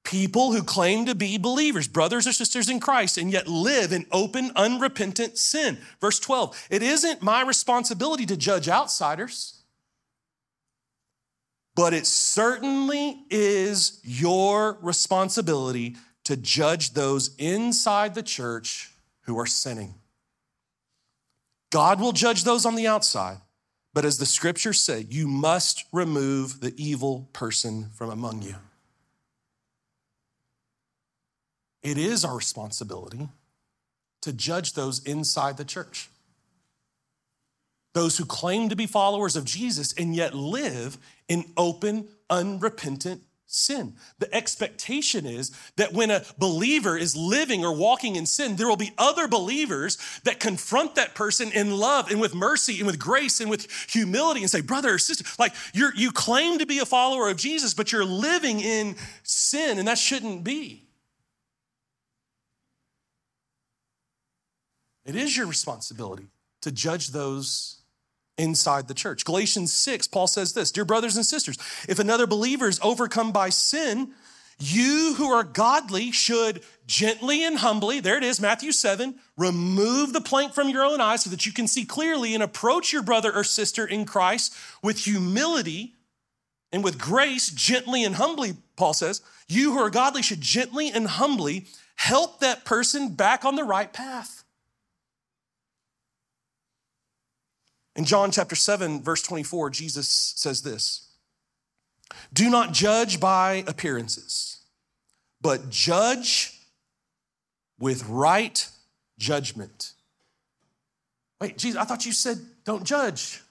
People 0.05 0.53
who 0.53 0.63
claim 0.63 1.07
to 1.07 1.15
be 1.15 1.37
believers, 1.37 1.89
brothers 1.89 2.27
or 2.27 2.33
sisters 2.33 2.71
in 2.71 2.79
Christ, 2.79 3.19
and 3.19 3.33
yet 3.33 3.49
live 3.49 3.93
in 3.93 4.07
open, 4.13 4.53
unrepentant 4.55 5.37
sin. 5.37 5.79
Verse 6.01 6.21
12, 6.21 6.69
it 6.71 6.83
isn't 6.83 7.23
my 7.23 7.43
responsibility 7.43 8.25
to 8.27 8.37
judge 8.37 8.69
outsiders 8.69 9.58
but 11.79 11.95
it 11.95 12.09
certainly 12.09 13.23
is 13.31 14.01
your 14.03 14.79
responsibility 14.83 15.95
to 16.25 16.37
judge 16.37 16.93
those 16.93 17.37
inside 17.37 18.17
the 18.17 18.23
church 18.23 18.91
who 19.21 19.39
are 19.39 19.47
sinning. 19.47 19.95
God 21.71 22.01
will 22.01 22.11
judge 22.11 22.43
those 22.43 22.67
on 22.67 22.75
the 22.75 22.89
outside, 22.89 23.37
but 23.95 24.05
as 24.05 24.19
the 24.19 24.27
scriptures 24.27 24.81
say, 24.81 25.07
you 25.09 25.29
must 25.29 25.85
remove 25.93 26.59
the 26.59 26.75
evil 26.77 27.29
person 27.33 27.91
from 27.95 28.11
among 28.11 28.43
you. 28.43 28.57
It 31.85 31.97
is 31.97 32.25
our 32.25 32.35
responsibility 32.35 33.29
to 34.23 34.33
judge 34.33 34.73
those 34.73 35.01
inside 35.05 35.57
the 35.57 35.65
church 35.65 36.11
those 37.99 38.17
who 38.17 38.25
claim 38.25 38.69
to 38.69 38.77
be 38.77 38.87
followers 38.87 39.35
of 39.35 39.45
Jesus 39.45 39.93
and 39.95 40.15
yet 40.15 40.33
live 40.33 40.99
in 41.27 41.45
open, 41.57 42.07
unrepentant 42.31 43.25
sin. 43.47 43.97
The 44.21 44.33
expectation 44.33 45.27
is 45.27 45.51
that 45.75 45.93
when 45.93 46.13
a 46.13 46.23
believer 46.39 46.97
is 46.97 47.17
living 47.17 47.65
or 47.65 47.75
walking 47.75 48.15
in 48.15 48.25
sin, 48.25 48.55
there 48.55 48.69
will 48.69 48.77
be 48.77 48.93
other 48.99 49.27
believers 49.27 49.99
that 50.23 50.39
confront 50.39 50.95
that 50.95 51.17
person 51.17 51.51
in 51.51 51.77
love 51.77 52.09
and 52.09 52.21
with 52.21 52.37
mercy 52.37 52.77
and 52.79 52.87
with 52.87 53.01
grace 53.01 53.41
and 53.41 53.51
with 53.51 53.69
humility 53.91 54.43
and 54.43 54.51
say, 54.51 54.61
brother 54.61 54.95
or 54.95 54.99
sister, 54.99 55.25
like 55.37 55.53
you 55.73 55.91
you 55.97 56.13
claim 56.13 56.61
to 56.61 56.67
be 56.67 56.79
a 56.79 56.87
follower 56.87 57.29
of 57.29 57.37
Jesus, 57.37 57.75
but 57.75 57.91
you're 57.91 58.05
living 58.05 58.61
in 58.61 58.95
sin, 59.25 59.81
and 59.81 59.89
that 59.89 59.99
shouldn't 59.99 60.45
be. 60.45 60.85
It 65.05 65.17
is 65.17 65.37
your 65.37 65.49
responsibility 65.49 66.29
to 66.61 66.71
judge 66.71 67.09
those 67.09 67.78
inside 68.39 68.89
the 68.89 68.95
church. 68.95 69.25
Galatians 69.25 69.73
6, 69.73 70.07
Paul 70.09 70.27
says 70.27 70.55
this 70.55 70.71
Dear 70.71 70.85
brothers 70.85 71.17
and 71.17 71.27
sisters, 71.27 71.59
if 71.89 71.99
another 71.99 72.27
believer 72.27 72.69
is 72.69 72.81
overcome 72.83 73.33
by 73.33 73.51
sin, 73.51 74.13
you 74.59 75.15
who 75.17 75.31
are 75.31 75.45
godly 75.45 76.11
should 76.11 76.65
gently 76.87 77.45
and 77.45 77.59
humbly, 77.59 78.01
there 78.01 78.17
it 78.17 78.25
is, 78.25 78.41
Matthew 78.41 78.73
7, 78.73 79.15
remove 79.37 80.13
the 80.13 80.21
plank 80.21 80.53
from 80.53 80.69
your 80.69 80.85
own 80.85 81.01
eye 81.01 81.17
so 81.17 81.31
that 81.31 81.47
you 81.47 81.53
can 81.53 81.69
see 81.69 81.85
clearly 81.85 82.35
and 82.35 82.43
approach 82.43 82.93
your 82.93 83.03
brother 83.03 83.33
or 83.33 83.45
sister 83.45 83.87
in 83.87 84.05
Christ 84.05 84.55
with 84.83 85.05
humility 85.05 85.95
and 86.73 86.83
with 86.83 86.99
grace, 86.99 87.51
gently 87.51 88.05
and 88.05 88.17
humbly, 88.17 88.55
Paul 88.77 88.95
says. 88.95 89.23
You 89.47 89.73
who 89.73 89.79
are 89.79 89.91
godly 89.91 90.23
should 90.23 90.41
gently 90.41 90.91
and 90.91 91.07
humbly 91.07 91.67
help 91.97 92.41
that 92.41 92.65
person 92.65 93.15
back 93.15 93.45
on 93.45 93.57
the 93.57 93.65
right 93.65 93.93
path. 93.93 94.38
In 97.99 98.05
John 98.05 98.31
chapter 98.31 98.55
7, 98.55 99.03
verse 99.03 99.23
24, 99.23 99.71
Jesus 99.71 100.07
says 100.37 100.63
this 100.63 101.11
Do 102.33 102.49
not 102.49 102.73
judge 102.73 103.19
by 103.19 103.65
appearances, 103.67 104.63
but 105.41 105.69
judge 105.69 106.57
with 107.77 108.09
right 108.09 108.69
judgment. 109.19 109.95
Wait, 111.41 111.59
Jesus, 111.59 111.77
I 111.77 111.85
thought 111.85 112.07
you 112.07 112.13
said 112.13 112.39
don't 112.65 112.85
judge. 112.85 113.43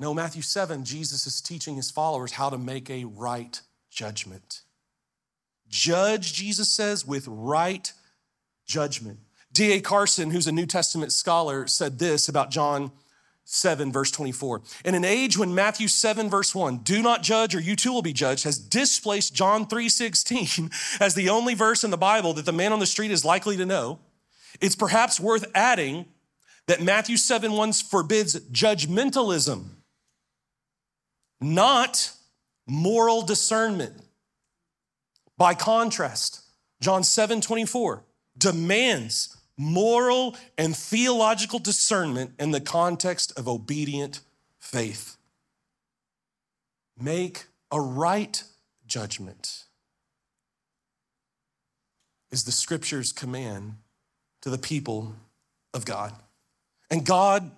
No, 0.00 0.12
Matthew 0.12 0.42
7, 0.42 0.84
Jesus 0.84 1.28
is 1.28 1.40
teaching 1.40 1.76
his 1.76 1.92
followers 1.92 2.32
how 2.32 2.50
to 2.50 2.58
make 2.58 2.90
a 2.90 3.04
right 3.04 3.60
judgment. 3.88 4.62
Judge, 5.68 6.32
Jesus 6.32 6.68
says, 6.68 7.06
with 7.06 7.28
right 7.28 7.92
judgment. 8.66 9.20
D.A. 9.52 9.80
Carson, 9.80 10.30
who's 10.30 10.46
a 10.46 10.52
New 10.52 10.66
Testament 10.66 11.12
scholar, 11.12 11.66
said 11.66 11.98
this 11.98 12.28
about 12.28 12.50
John 12.50 12.90
7, 13.44 13.92
verse 13.92 14.10
24. 14.10 14.62
In 14.84 14.94
an 14.94 15.04
age 15.04 15.36
when 15.36 15.54
Matthew 15.54 15.88
7, 15.88 16.30
verse 16.30 16.54
1, 16.54 16.78
do 16.78 17.02
not 17.02 17.22
judge 17.22 17.54
or 17.54 17.60
you 17.60 17.76
too 17.76 17.92
will 17.92 18.02
be 18.02 18.12
judged, 18.12 18.44
has 18.44 18.58
displaced 18.58 19.34
John 19.34 19.66
3, 19.66 19.88
16 19.88 20.70
as 21.00 21.14
the 21.14 21.28
only 21.28 21.54
verse 21.54 21.84
in 21.84 21.90
the 21.90 21.96
Bible 21.96 22.32
that 22.34 22.46
the 22.46 22.52
man 22.52 22.72
on 22.72 22.78
the 22.78 22.86
street 22.86 23.10
is 23.10 23.24
likely 23.24 23.56
to 23.56 23.66
know, 23.66 23.98
it's 24.60 24.76
perhaps 24.76 25.18
worth 25.18 25.44
adding 25.54 26.06
that 26.66 26.80
Matthew 26.80 27.16
7, 27.16 27.52
1 27.52 27.72
forbids 27.72 28.38
judgmentalism, 28.50 29.64
not 31.40 32.12
moral 32.66 33.22
discernment. 33.22 33.94
By 35.36 35.54
contrast, 35.54 36.42
John 36.80 37.02
7, 37.02 37.40
24 37.40 38.04
demands 38.38 39.36
moral 39.58 40.36
and 40.56 40.76
theological 40.76 41.58
discernment 41.58 42.32
in 42.38 42.50
the 42.50 42.60
context 42.60 43.32
of 43.38 43.48
obedient 43.48 44.20
faith. 44.58 45.16
Make 46.98 47.46
a 47.70 47.80
right 47.80 48.42
judgment. 48.86 49.64
is 52.32 52.44
the 52.44 52.52
scripture's 52.52 53.12
command 53.12 53.74
to 54.40 54.50
the 54.50 54.58
people 54.58 55.14
of 55.74 55.84
God. 55.84 56.12
And 56.90 57.04
God, 57.04 57.50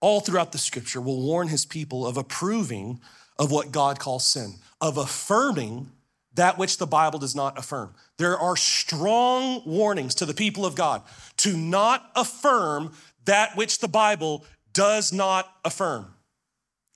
all 0.00 0.20
throughout 0.20 0.52
the 0.52 0.58
scripture, 0.58 1.00
will 1.00 1.22
warn 1.22 1.48
his 1.48 1.66
people 1.66 2.06
of 2.06 2.16
approving 2.16 3.00
of 3.38 3.52
what 3.52 3.70
God 3.70 4.00
calls 4.00 4.26
sin, 4.26 4.54
of 4.80 4.96
affirming 4.96 5.90
that 6.38 6.56
which 6.56 6.78
the 6.78 6.86
Bible 6.86 7.18
does 7.18 7.34
not 7.34 7.58
affirm. 7.58 7.92
There 8.16 8.38
are 8.38 8.56
strong 8.56 9.60
warnings 9.66 10.14
to 10.16 10.26
the 10.26 10.34
people 10.34 10.64
of 10.64 10.76
God 10.76 11.02
to 11.38 11.56
not 11.56 12.10
affirm 12.14 12.92
that 13.24 13.56
which 13.56 13.80
the 13.80 13.88
Bible 13.88 14.44
does 14.72 15.12
not 15.12 15.52
affirm. 15.64 16.14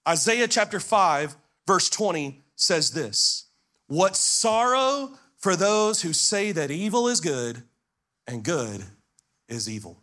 Isaiah 0.09 0.47
chapter 0.47 0.78
5, 0.78 1.36
verse 1.66 1.90
20 1.90 2.45
says 2.55 2.93
this 2.93 3.47
What 3.88 4.14
sorrow 4.14 5.11
for 5.36 5.57
those 5.57 6.03
who 6.03 6.12
say 6.12 6.53
that 6.53 6.70
evil 6.70 7.09
is 7.09 7.20
good 7.20 7.64
and 8.28 8.45
good 8.45 8.84
is 9.49 9.68
evil. 9.68 10.03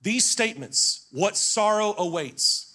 These 0.00 0.24
statements, 0.24 1.06
what 1.12 1.36
sorrow 1.36 1.94
awaits, 1.98 2.73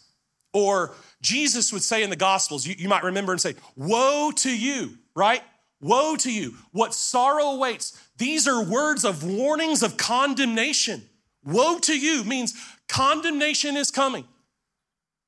or 0.53 0.95
Jesus 1.21 1.71
would 1.73 1.83
say 1.83 2.03
in 2.03 2.09
the 2.09 2.15
Gospels, 2.15 2.65
you, 2.65 2.75
you 2.77 2.89
might 2.89 3.03
remember 3.03 3.31
and 3.31 3.41
say, 3.41 3.55
Woe 3.75 4.31
to 4.37 4.55
you, 4.55 4.97
right? 5.15 5.41
Woe 5.81 6.15
to 6.17 6.31
you. 6.31 6.55
What 6.71 6.93
sorrow 6.93 7.51
awaits. 7.51 8.01
These 8.17 8.47
are 8.47 8.63
words 8.63 9.05
of 9.05 9.23
warnings 9.23 9.83
of 9.83 9.97
condemnation. 9.97 11.03
Woe 11.43 11.79
to 11.79 11.97
you 11.97 12.23
means 12.23 12.53
condemnation 12.87 13.77
is 13.77 13.91
coming, 13.91 14.25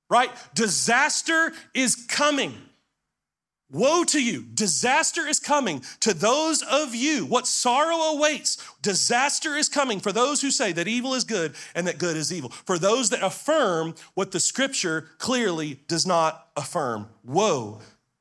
right? 0.09 0.29
Disaster 0.53 1.53
is 1.73 1.95
coming. 1.95 2.53
Woe 3.71 4.03
to 4.03 4.21
you, 4.21 4.43
disaster 4.53 5.25
is 5.25 5.39
coming 5.39 5.81
to 6.01 6.13
those 6.13 6.61
of 6.61 6.93
you. 6.93 7.25
What 7.25 7.47
sorrow 7.47 8.17
awaits, 8.17 8.57
disaster 8.81 9.55
is 9.55 9.69
coming 9.69 10.01
for 10.01 10.11
those 10.11 10.41
who 10.41 10.51
say 10.51 10.73
that 10.73 10.89
evil 10.89 11.13
is 11.13 11.23
good 11.23 11.55
and 11.73 11.87
that 11.87 11.97
good 11.97 12.17
is 12.17 12.33
evil. 12.33 12.49
For 12.49 12.77
those 12.77 13.09
that 13.11 13.23
affirm 13.23 13.95
what 14.13 14.31
the 14.31 14.41
scripture 14.41 15.07
clearly 15.19 15.79
does 15.87 16.05
not 16.05 16.47
affirm. 16.57 17.07
Woe 17.23 17.79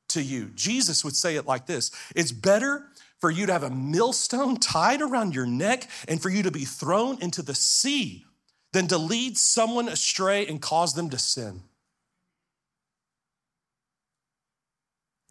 to 0.09 0.21
you. 0.21 0.51
Jesus 0.55 1.03
would 1.03 1.15
say 1.15 1.35
it 1.35 1.45
like 1.45 1.65
this 1.65 1.91
It's 2.15 2.31
better 2.31 2.85
for 3.19 3.29
you 3.29 3.45
to 3.45 3.53
have 3.53 3.63
a 3.63 3.69
millstone 3.69 4.55
tied 4.57 5.01
around 5.01 5.35
your 5.35 5.45
neck 5.45 5.87
and 6.07 6.21
for 6.21 6.29
you 6.29 6.43
to 6.43 6.51
be 6.51 6.65
thrown 6.65 7.21
into 7.21 7.41
the 7.41 7.55
sea 7.55 8.25
than 8.71 8.87
to 8.87 8.97
lead 8.97 9.37
someone 9.37 9.89
astray 9.89 10.47
and 10.47 10.61
cause 10.61 10.93
them 10.93 11.09
to 11.09 11.19
sin. 11.19 11.61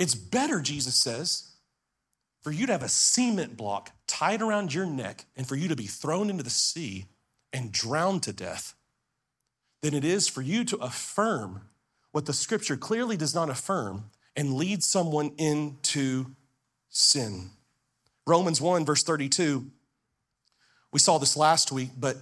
It's 0.00 0.14
better, 0.14 0.62
Jesus 0.62 0.94
says, 0.94 1.50
for 2.40 2.50
you 2.50 2.64
to 2.64 2.72
have 2.72 2.82
a 2.82 2.88
cement 2.88 3.58
block 3.58 3.90
tied 4.06 4.40
around 4.40 4.72
your 4.72 4.86
neck 4.86 5.26
and 5.36 5.46
for 5.46 5.56
you 5.56 5.68
to 5.68 5.76
be 5.76 5.86
thrown 5.86 6.30
into 6.30 6.42
the 6.42 6.48
sea 6.48 7.04
and 7.52 7.70
drowned 7.70 8.22
to 8.22 8.32
death 8.32 8.74
than 9.82 9.92
it 9.92 10.02
is 10.02 10.26
for 10.26 10.40
you 10.40 10.64
to 10.64 10.78
affirm 10.78 11.68
what 12.12 12.24
the 12.24 12.32
scripture 12.32 12.78
clearly 12.78 13.18
does 13.18 13.34
not 13.34 13.50
affirm 13.50 14.04
and 14.34 14.54
lead 14.54 14.82
someone 14.82 15.32
into 15.36 16.24
sin. 16.88 17.50
Romans 18.26 18.58
1, 18.58 18.86
verse 18.86 19.02
32, 19.02 19.70
we 20.92 20.98
saw 20.98 21.18
this 21.18 21.36
last 21.36 21.70
week, 21.70 21.90
but 21.98 22.16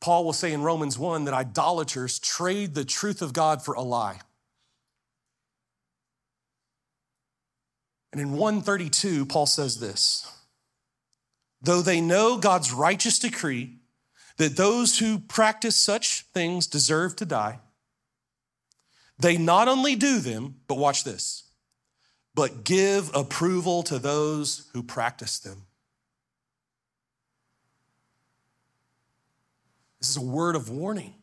Paul 0.00 0.24
will 0.24 0.32
say 0.32 0.54
in 0.54 0.62
Romans 0.62 0.98
1 0.98 1.26
that 1.26 1.34
idolaters 1.34 2.18
trade 2.18 2.74
the 2.74 2.86
truth 2.86 3.20
of 3.20 3.34
God 3.34 3.62
for 3.62 3.74
a 3.74 3.82
lie. 3.82 4.20
And 8.12 8.20
in 8.20 8.32
132, 8.32 9.26
Paul 9.26 9.46
says 9.46 9.80
this 9.80 10.30
Though 11.60 11.82
they 11.82 12.00
know 12.00 12.36
God's 12.36 12.72
righteous 12.72 13.18
decree 13.18 13.78
that 14.36 14.56
those 14.56 14.98
who 14.98 15.18
practice 15.18 15.76
such 15.76 16.22
things 16.34 16.66
deserve 16.66 17.16
to 17.16 17.24
die, 17.24 17.60
they 19.18 19.36
not 19.36 19.68
only 19.68 19.94
do 19.94 20.18
them, 20.18 20.56
but 20.66 20.78
watch 20.78 21.04
this, 21.04 21.44
but 22.34 22.64
give 22.64 23.14
approval 23.14 23.82
to 23.84 23.98
those 23.98 24.68
who 24.72 24.82
practice 24.82 25.38
them. 25.38 25.62
This 30.00 30.10
is 30.10 30.16
a 30.16 30.20
word 30.20 30.56
of 30.56 30.68
warning 30.68 31.14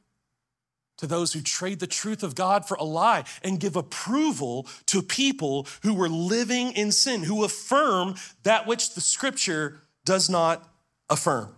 to 1.00 1.08
those 1.08 1.34
who 1.34 1.41
trade 1.41 1.80
the 1.80 1.88
truth 1.88 2.24
of 2.24 2.36
God 2.36 2.68
for 2.68 2.76
a 2.76 2.84
lie 2.84 3.24
and 3.41 3.60
give 3.60 3.76
approval 3.76 4.68
to 4.88 5.02
people 5.02 5.66
who 5.82 5.93
were 5.93 6.10
living 6.10 6.74
in 6.74 6.91
sin, 6.91 7.24
who 7.24 7.43
affirm 7.45 8.16
that 8.43 8.68
which 8.68 8.93
the 8.93 9.02
scripture 9.02 9.80
does 10.04 10.30
not 10.30 10.70
affirm. 11.10 11.56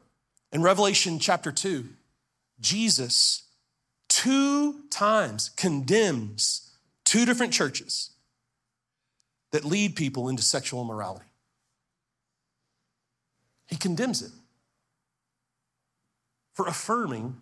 In 0.51 0.61
Revelation 0.61 1.17
chapter 1.17 1.51
2, 1.51 1.85
Jesus 2.59 3.43
two 4.09 4.83
times 4.91 5.49
condemns 5.49 6.71
two 7.03 7.25
different 7.25 7.53
churches 7.53 8.11
that 9.51 9.65
lead 9.65 9.95
people 9.95 10.29
into 10.29 10.43
sexual 10.43 10.83
immorality. 10.83 11.25
He 13.65 13.75
condemns 13.75 14.21
it 14.21 14.31
for 16.53 16.67
affirming 16.67 17.37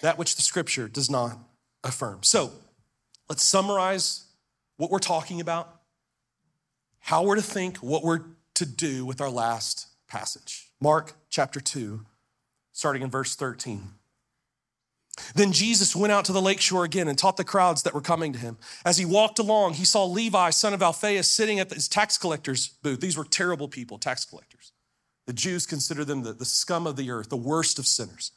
that 0.00 0.18
which 0.18 0.36
the 0.36 0.42
scripture 0.42 0.88
does 0.88 1.10
not 1.10 1.38
affirm. 1.84 2.22
So 2.22 2.52
let's 3.28 3.42
summarize 3.42 4.24
what 4.76 4.90
we're 4.90 4.98
talking 4.98 5.40
about, 5.40 5.80
how 7.00 7.24
we're 7.24 7.36
to 7.36 7.42
think, 7.42 7.78
what 7.78 8.04
we're 8.04 8.22
to 8.54 8.66
do 8.66 9.04
with 9.04 9.20
our 9.20 9.30
last 9.30 9.86
passage. 10.08 10.70
Mark 10.80 11.14
chapter 11.28 11.60
2, 11.60 12.04
starting 12.72 13.02
in 13.02 13.10
verse 13.10 13.34
13. 13.34 13.90
Then 15.34 15.52
Jesus 15.52 15.96
went 15.96 16.12
out 16.12 16.24
to 16.26 16.32
the 16.32 16.40
lakeshore 16.40 16.84
again 16.84 17.08
and 17.08 17.18
taught 17.18 17.36
the 17.36 17.44
crowds 17.44 17.82
that 17.82 17.94
were 17.94 18.00
coming 18.00 18.32
to 18.32 18.38
him. 18.38 18.56
As 18.84 18.98
he 18.98 19.04
walked 19.04 19.40
along, 19.40 19.74
he 19.74 19.84
saw 19.84 20.04
Levi, 20.04 20.50
son 20.50 20.74
of 20.74 20.82
Alphaeus, 20.82 21.30
sitting 21.30 21.58
at 21.58 21.72
his 21.72 21.88
tax 21.88 22.16
collector's 22.16 22.68
booth. 22.68 23.00
These 23.00 23.16
were 23.16 23.24
terrible 23.24 23.66
people, 23.68 23.98
tax 23.98 24.24
collectors. 24.24 24.72
The 25.26 25.32
Jews 25.32 25.66
considered 25.66 26.06
them 26.06 26.22
the, 26.22 26.32
the 26.32 26.44
scum 26.44 26.86
of 26.86 26.96
the 26.96 27.10
earth, 27.10 27.28
the 27.28 27.36
worst 27.36 27.78
of 27.78 27.86
sinners. 27.86 28.32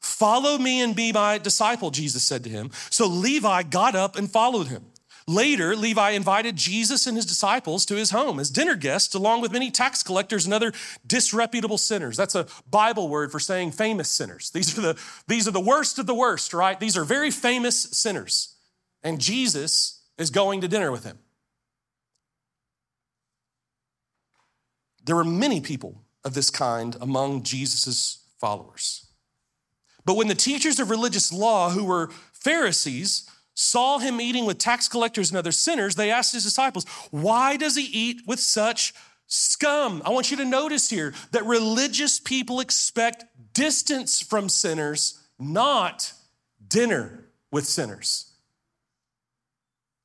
Follow 0.00 0.58
me 0.58 0.80
and 0.80 0.96
be 0.96 1.12
my 1.12 1.38
disciple, 1.38 1.90
Jesus 1.90 2.22
said 2.22 2.42
to 2.44 2.50
him. 2.50 2.70
So 2.90 3.06
Levi 3.06 3.64
got 3.64 3.94
up 3.94 4.16
and 4.16 4.30
followed 4.30 4.68
him. 4.68 4.86
Later, 5.26 5.76
Levi 5.76 6.10
invited 6.10 6.56
Jesus 6.56 7.06
and 7.06 7.16
his 7.16 7.26
disciples 7.26 7.84
to 7.86 7.94
his 7.94 8.10
home 8.10 8.40
as 8.40 8.50
dinner 8.50 8.74
guests, 8.74 9.14
along 9.14 9.42
with 9.42 9.52
many 9.52 9.70
tax 9.70 10.02
collectors 10.02 10.44
and 10.44 10.52
other 10.52 10.72
disreputable 11.06 11.78
sinners. 11.78 12.16
That's 12.16 12.34
a 12.34 12.46
Bible 12.68 13.08
word 13.08 13.30
for 13.30 13.38
saying 13.38 13.72
famous 13.72 14.08
sinners. 14.08 14.50
These 14.50 14.76
are 14.76 14.80
the, 14.80 15.00
these 15.28 15.46
are 15.46 15.52
the 15.52 15.60
worst 15.60 15.98
of 15.98 16.06
the 16.06 16.14
worst, 16.14 16.52
right? 16.52 16.80
These 16.80 16.96
are 16.96 17.04
very 17.04 17.30
famous 17.30 17.80
sinners. 17.80 18.56
And 19.04 19.20
Jesus 19.20 20.02
is 20.18 20.30
going 20.30 20.62
to 20.62 20.68
dinner 20.68 20.90
with 20.90 21.04
him. 21.04 21.18
There 25.04 25.16
were 25.16 25.24
many 25.24 25.60
people 25.60 26.02
of 26.24 26.34
this 26.34 26.50
kind 26.50 26.96
among 27.00 27.42
Jesus' 27.42 28.24
followers. 28.38 29.06
But 30.10 30.16
when 30.16 30.26
the 30.26 30.34
teachers 30.34 30.80
of 30.80 30.90
religious 30.90 31.32
law, 31.32 31.70
who 31.70 31.84
were 31.84 32.10
Pharisees, 32.32 33.30
saw 33.54 34.00
him 34.00 34.20
eating 34.20 34.44
with 34.44 34.58
tax 34.58 34.88
collectors 34.88 35.30
and 35.30 35.38
other 35.38 35.52
sinners, 35.52 35.94
they 35.94 36.10
asked 36.10 36.32
his 36.32 36.42
disciples, 36.42 36.84
Why 37.12 37.56
does 37.56 37.76
he 37.76 37.84
eat 37.84 38.22
with 38.26 38.40
such 38.40 38.92
scum? 39.28 40.02
I 40.04 40.10
want 40.10 40.32
you 40.32 40.36
to 40.38 40.44
notice 40.44 40.90
here 40.90 41.14
that 41.30 41.46
religious 41.46 42.18
people 42.18 42.58
expect 42.58 43.24
distance 43.52 44.20
from 44.20 44.48
sinners, 44.48 45.22
not 45.38 46.12
dinner 46.66 47.26
with 47.52 47.64
sinners. 47.66 48.32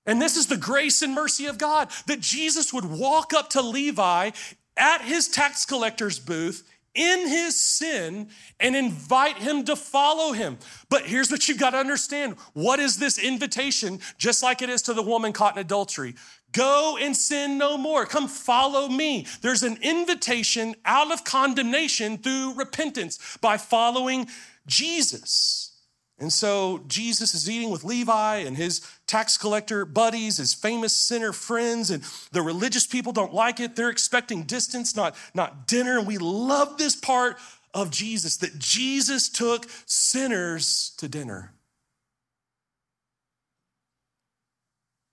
And 0.06 0.22
this 0.22 0.38
is 0.38 0.46
the 0.46 0.56
grace 0.56 1.02
and 1.02 1.16
mercy 1.16 1.48
of 1.48 1.58
God 1.58 1.90
that 2.06 2.20
Jesus 2.20 2.72
would 2.72 2.86
walk 2.86 3.34
up 3.34 3.50
to 3.50 3.62
Levi 3.64 4.30
at 4.78 5.02
his 5.02 5.28
tax 5.28 5.66
collector's 5.66 6.20
booth 6.20 6.62
in 6.96 7.28
his 7.28 7.60
sin 7.60 8.30
and 8.60 8.76
invite 8.76 9.38
him 9.38 9.64
to 9.66 9.76
follow 9.76 10.32
him. 10.32 10.58
But 10.90 11.04
here's 11.04 11.30
what 11.30 11.48
you've 11.48 11.60
got 11.60 11.72
to 11.72 11.78
understand 11.78 12.38
what 12.54 12.80
is 12.80 12.98
this 12.98 13.20
invitation, 13.20 14.00
just 14.18 14.42
like 14.42 14.62
it 14.62 14.70
is 14.70 14.82
to 14.84 14.94
the 14.94 15.04
woman 15.04 15.34
caught 15.34 15.56
in 15.56 15.62
adultery? 15.62 16.16
Go 16.52 16.98
and 17.00 17.16
sin 17.16 17.58
no 17.58 17.78
more. 17.78 18.06
Come 18.06 18.30
follow 18.30 18.88
me. 18.88 19.28
There's 19.42 19.64
an 19.64 19.78
invitation 19.82 20.76
out 20.86 21.12
of 21.12 21.26
condemnation 21.26 22.18
through 22.18 22.54
repentance 22.54 23.38
by 23.42 23.58
following 23.58 24.28
Jesus. 24.66 25.75
And 26.18 26.32
so 26.32 26.82
Jesus 26.88 27.34
is 27.34 27.50
eating 27.50 27.70
with 27.70 27.84
Levi 27.84 28.38
and 28.38 28.56
his 28.56 28.82
tax 29.06 29.38
collector 29.38 29.84
buddies, 29.84 30.38
his 30.38 30.54
famous 30.54 30.96
sinner 30.96 31.34
friends, 31.34 31.92
and 31.92 32.04
the 32.32 32.42
religious 32.42 32.88
people 32.88 33.12
don't 33.12 33.34
like 33.34 33.60
it. 33.60 33.76
They're 33.76 33.90
expecting 33.90 34.44
distance, 34.44 34.96
not, 34.96 35.16
not 35.34 35.68
dinner. 35.68 35.98
And 35.98 36.08
we 36.08 36.18
love 36.18 36.78
this 36.78 36.96
part 36.96 37.38
of 37.74 37.92
Jesus 37.92 38.38
that 38.38 38.58
Jesus 38.58 39.28
took 39.28 39.66
sinners 39.86 40.94
to 40.98 41.10
dinner. 41.10 41.52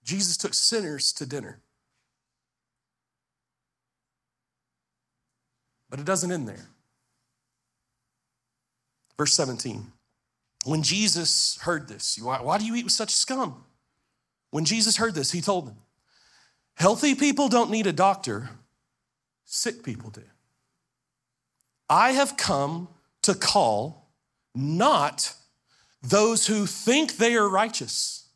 Jesus 0.05 0.37
took 0.37 0.55
sinners 0.55 1.13
to 1.15 1.27
dinner. 1.27 1.61
But 5.91 5.99
it 5.99 6.07
doesn't 6.07 6.31
end 6.31 6.49
there. 6.49 6.69
Verse 9.19 9.35
17. 9.35 9.93
When 10.65 10.83
Jesus 10.83 11.59
heard 11.63 11.89
this, 11.89 12.19
why, 12.21 12.41
why 12.41 12.59
do 12.59 12.65
you 12.65 12.75
eat 12.75 12.85
with 12.85 12.93
such 12.93 13.11
scum? 13.11 13.65
When 14.51 14.65
Jesus 14.65 14.97
heard 14.97 15.15
this, 15.15 15.33
he 15.33 15.41
told 15.41 15.67
them, 15.67 15.77
Healthy 16.75 17.15
people 17.15 17.49
don't 17.49 17.71
need 17.71 17.87
a 17.87 17.93
doctor, 17.93 18.51
sick 19.45 19.83
people 19.83 20.11
do. 20.11 20.23
I 21.89 22.13
have 22.13 22.37
come 22.37 22.89
to 23.23 23.35
call 23.35 24.11
not 24.55 25.35
those 26.03 26.47
who 26.47 26.67
think 26.67 27.17
they 27.17 27.35
are 27.35 27.49
righteous, 27.49 28.29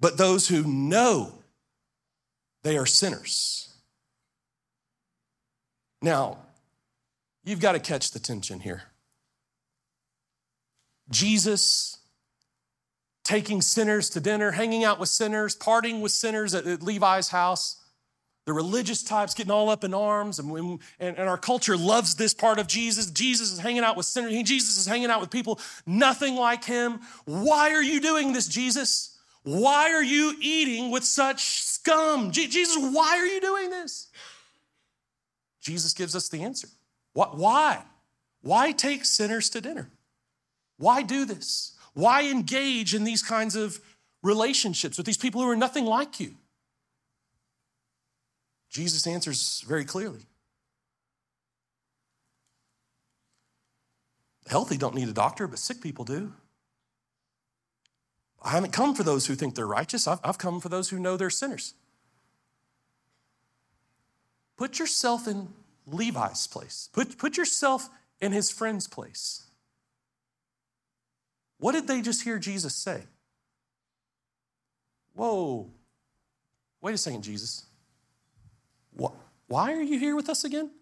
but 0.00 0.18
those 0.18 0.48
who 0.48 0.64
know 0.64 1.32
they 2.62 2.76
are 2.76 2.86
sinners. 2.86 3.68
Now, 6.00 6.38
you've 7.44 7.60
got 7.60 7.72
to 7.72 7.80
catch 7.80 8.10
the 8.10 8.18
tension 8.18 8.60
here. 8.60 8.82
Jesus 11.12 11.98
taking 13.24 13.62
sinners 13.62 14.10
to 14.10 14.20
dinner, 14.20 14.50
hanging 14.50 14.84
out 14.84 14.98
with 14.98 15.08
sinners, 15.08 15.56
partying 15.56 16.00
with 16.00 16.12
sinners 16.12 16.54
at, 16.54 16.66
at 16.66 16.82
Levi's 16.82 17.28
house. 17.28 17.78
The 18.44 18.52
religious 18.52 19.04
types 19.04 19.34
getting 19.34 19.52
all 19.52 19.70
up 19.70 19.84
in 19.84 19.94
arms, 19.94 20.40
and, 20.40 20.50
and, 20.98 21.16
and 21.16 21.28
our 21.28 21.38
culture 21.38 21.76
loves 21.76 22.16
this 22.16 22.34
part 22.34 22.58
of 22.58 22.66
Jesus. 22.66 23.08
Jesus 23.08 23.52
is 23.52 23.60
hanging 23.60 23.84
out 23.84 23.96
with 23.96 24.06
sinners, 24.06 24.32
Jesus 24.42 24.76
is 24.78 24.86
hanging 24.86 25.10
out 25.10 25.20
with 25.20 25.30
people 25.30 25.60
nothing 25.86 26.34
like 26.34 26.64
him. 26.64 27.00
Why 27.24 27.70
are 27.70 27.82
you 27.82 28.00
doing 28.00 28.32
this, 28.32 28.48
Jesus? 28.48 29.16
Why 29.44 29.92
are 29.92 30.02
you 30.02 30.34
eating 30.40 30.90
with 30.90 31.04
such 31.04 31.44
scum? 31.44 32.32
Je- 32.32 32.48
Jesus, 32.48 32.76
why 32.92 33.18
are 33.18 33.26
you 33.26 33.40
doing 33.40 33.70
this? 33.70 34.08
Jesus 35.60 35.94
gives 35.94 36.16
us 36.16 36.28
the 36.28 36.42
answer. 36.42 36.68
What, 37.12 37.36
why? 37.36 37.84
Why 38.40 38.72
take 38.72 39.04
sinners 39.04 39.50
to 39.50 39.60
dinner? 39.60 39.90
Why 40.82 41.02
do 41.02 41.24
this? 41.24 41.74
Why 41.94 42.24
engage 42.24 42.92
in 42.92 43.04
these 43.04 43.22
kinds 43.22 43.54
of 43.54 43.80
relationships 44.20 44.96
with 44.96 45.06
these 45.06 45.16
people 45.16 45.40
who 45.40 45.48
are 45.48 45.54
nothing 45.54 45.84
like 45.84 46.18
you? 46.18 46.34
Jesus 48.68 49.06
answers 49.06 49.64
very 49.64 49.84
clearly. 49.84 50.26
healthy 54.48 54.76
don't 54.76 54.96
need 54.96 55.08
a 55.08 55.12
doctor, 55.12 55.46
but 55.46 55.60
sick 55.60 55.80
people 55.80 56.04
do. 56.04 56.32
I 58.42 58.50
haven't 58.50 58.72
come 58.72 58.96
for 58.96 59.04
those 59.04 59.26
who 59.26 59.36
think 59.36 59.54
they're 59.54 59.68
righteous, 59.68 60.08
I've, 60.08 60.18
I've 60.24 60.38
come 60.38 60.60
for 60.60 60.68
those 60.68 60.88
who 60.88 60.98
know 60.98 61.16
they're 61.16 61.30
sinners. 61.30 61.74
Put 64.56 64.80
yourself 64.80 65.28
in 65.28 65.48
Levi's 65.86 66.48
place, 66.48 66.88
put, 66.92 67.18
put 67.18 67.36
yourself 67.36 67.88
in 68.20 68.32
his 68.32 68.50
friend's 68.50 68.88
place. 68.88 69.44
What 71.62 71.76
did 71.76 71.86
they 71.86 72.00
just 72.00 72.24
hear 72.24 72.40
Jesus 72.40 72.74
say? 72.74 73.04
Whoa, 75.14 75.70
wait 76.80 76.92
a 76.92 76.98
second, 76.98 77.22
Jesus. 77.22 77.66
Why 79.46 79.72
are 79.72 79.80
you 79.80 79.96
here 79.96 80.16
with 80.16 80.28
us 80.28 80.42
again? 80.42 80.72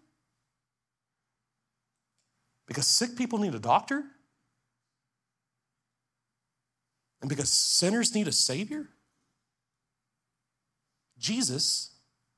Because 2.66 2.86
sick 2.86 3.14
people 3.14 3.38
need 3.38 3.54
a 3.54 3.58
doctor? 3.58 4.04
And 7.20 7.28
because 7.28 7.50
sinners 7.50 8.14
need 8.14 8.26
a 8.26 8.32
Savior? 8.32 8.88
Jesus, 11.18 11.90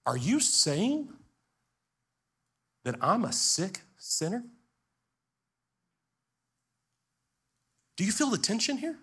are 0.05 0.17
you 0.17 0.41
saying 0.41 1.11
that 2.83 2.97
I'm 3.01 3.25
a 3.25 3.33
sick 3.33 3.83
sinner? 3.97 4.43
Do 7.97 8.05
you 8.05 8.13
feel 8.13 8.31
the 8.31 8.39
tension 8.39 8.79
here? 8.79 8.99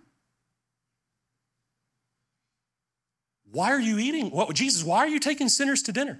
Why 3.51 3.71
are 3.71 3.79
you 3.79 3.97
eating? 3.97 4.29
What, 4.31 4.53
Jesus, 4.53 4.83
why 4.83 4.99
are 4.99 5.07
you 5.07 5.19
taking 5.19 5.49
sinners 5.49 5.81
to 5.83 5.91
dinner? 5.91 6.19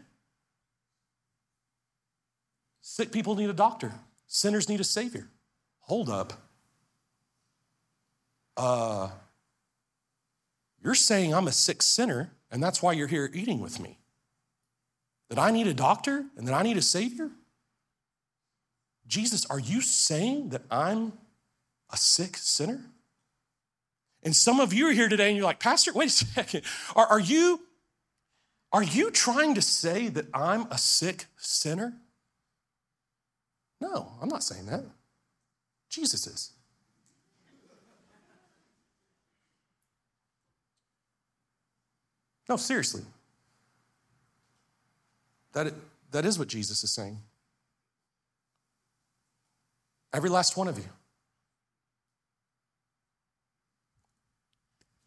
Sick 2.82 3.12
people 3.12 3.36
need 3.36 3.50
a 3.50 3.54
doctor, 3.54 3.94
sinners 4.28 4.68
need 4.68 4.80
a 4.80 4.84
savior. 4.84 5.30
Hold 5.82 6.10
up. 6.10 6.34
Uh, 8.58 9.10
you're 10.84 10.96
saying 10.96 11.34
I'm 11.34 11.48
a 11.48 11.52
sick 11.52 11.82
sinner, 11.82 12.32
and 12.52 12.62
that's 12.62 12.82
why 12.82 12.94
you're 12.94 13.08
here 13.08 13.30
eating 13.34 13.62
with 13.62 13.80
me. 13.80 13.98
That 15.30 15.40
I 15.40 15.52
need 15.52 15.68
a 15.68 15.74
doctor 15.74 16.26
and 16.36 16.48
that 16.48 16.54
I 16.54 16.64
need 16.64 16.78
a 16.78 16.82
savior? 16.82 17.30
Jesus, 19.08 19.46
are 19.46 19.60
you 19.60 19.82
saying 19.82 20.50
that 20.50 20.64
I'm 20.70 21.14
a 21.92 21.98
sick 21.98 22.38
sinner? 22.38 22.82
And 24.24 24.36
some 24.36 24.60
of 24.60 24.74
you 24.74 24.88
are 24.88 24.94
here 24.94 25.10
today 25.10 25.30
and 25.30 25.38
you're 25.38 25.46
like, 25.46 25.60
Pastor, 25.60 25.94
wait 25.94 26.08
a 26.08 26.12
second. 26.12 26.62
Are, 26.96 27.06
are, 27.08 27.20
you, 27.20 27.62
are 28.72 28.84
you 28.84 29.12
trying 29.12 29.56
to 29.56 29.62
say 29.62 30.10
that 30.10 30.28
I'm 30.34 30.68
a 30.72 30.78
sick 30.78 31.26
sinner? 31.38 31.94
No, 33.82 34.12
I'm 34.22 34.30
not 34.30 34.44
saying 34.44 34.66
that. 34.66 34.84
Jesus 35.90 36.28
is. 36.28 36.52
No, 42.50 42.58
seriously. 42.58 43.04
That, 45.54 45.74
that 46.12 46.26
is 46.26 46.40
what 46.40 46.48
Jesus 46.48 46.84
is 46.84 46.92
saying. 46.92 47.20
Every 50.12 50.30
last 50.30 50.58
one 50.58 50.68
of 50.68 50.78
you. 50.78 50.86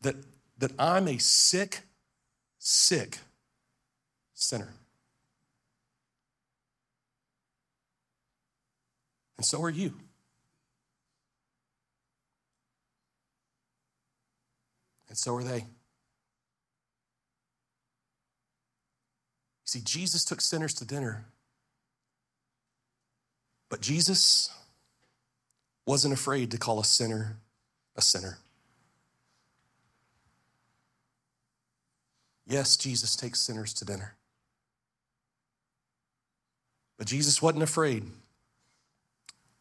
That, 0.03 0.17
that 0.59 0.73
I'm 0.79 1.09
a 1.09 1.19
sick, 1.19 1.81
sick 2.59 3.19
sinner. 4.35 4.75
And 9.37 9.47
so 9.47 9.63
are 9.63 9.71
you. 9.71 9.95
And 15.09 15.19
so 15.19 15.35
are 15.35 15.43
they. 15.43 15.57
You 15.57 15.65
see, 19.65 19.81
Jesus 19.81 20.25
took 20.25 20.41
sinners 20.41 20.75
to 20.75 20.85
dinner, 20.85 21.27
but 23.69 23.81
Jesus 23.81 24.51
wasn't 25.87 26.15
afraid 26.15 26.51
to 26.53 26.59
call 26.59 26.79
a 26.81 26.85
sinner 26.85 27.37
a 27.97 28.03
sinner. 28.03 28.39
Yes, 32.47 32.77
Jesus 32.77 33.17
takes 33.17 33.41
sinners 33.41 33.73
to 33.75 33.85
dinner. 33.85 34.17
But 36.99 37.07
Jesus 37.07 37.41
wasn't 37.41 37.63
afraid 37.63 38.05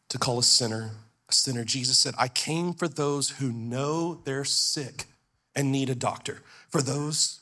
to 0.08 0.18
call 0.18 0.38
a 0.38 0.42
sinner 0.42 0.92
a 1.32 1.34
sinner. 1.34 1.64
Jesus 1.64 1.98
said, 1.98 2.14
I 2.18 2.28
came 2.28 2.74
for 2.74 2.86
those 2.86 3.30
who 3.30 3.50
know 3.52 4.20
they're 4.24 4.44
sick 4.44 5.06
and 5.54 5.72
need 5.72 5.88
a 5.88 5.94
doctor, 5.94 6.42
for 6.68 6.82
those 6.82 7.40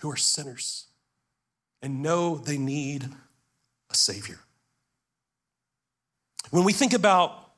who 0.00 0.10
are 0.10 0.16
sinners 0.16 0.86
and 1.82 2.02
know 2.02 2.36
they 2.36 2.56
need 2.56 3.08
a 3.90 3.94
Savior. 3.94 4.38
When 6.50 6.64
we 6.64 6.72
think 6.72 6.92
about 6.92 7.50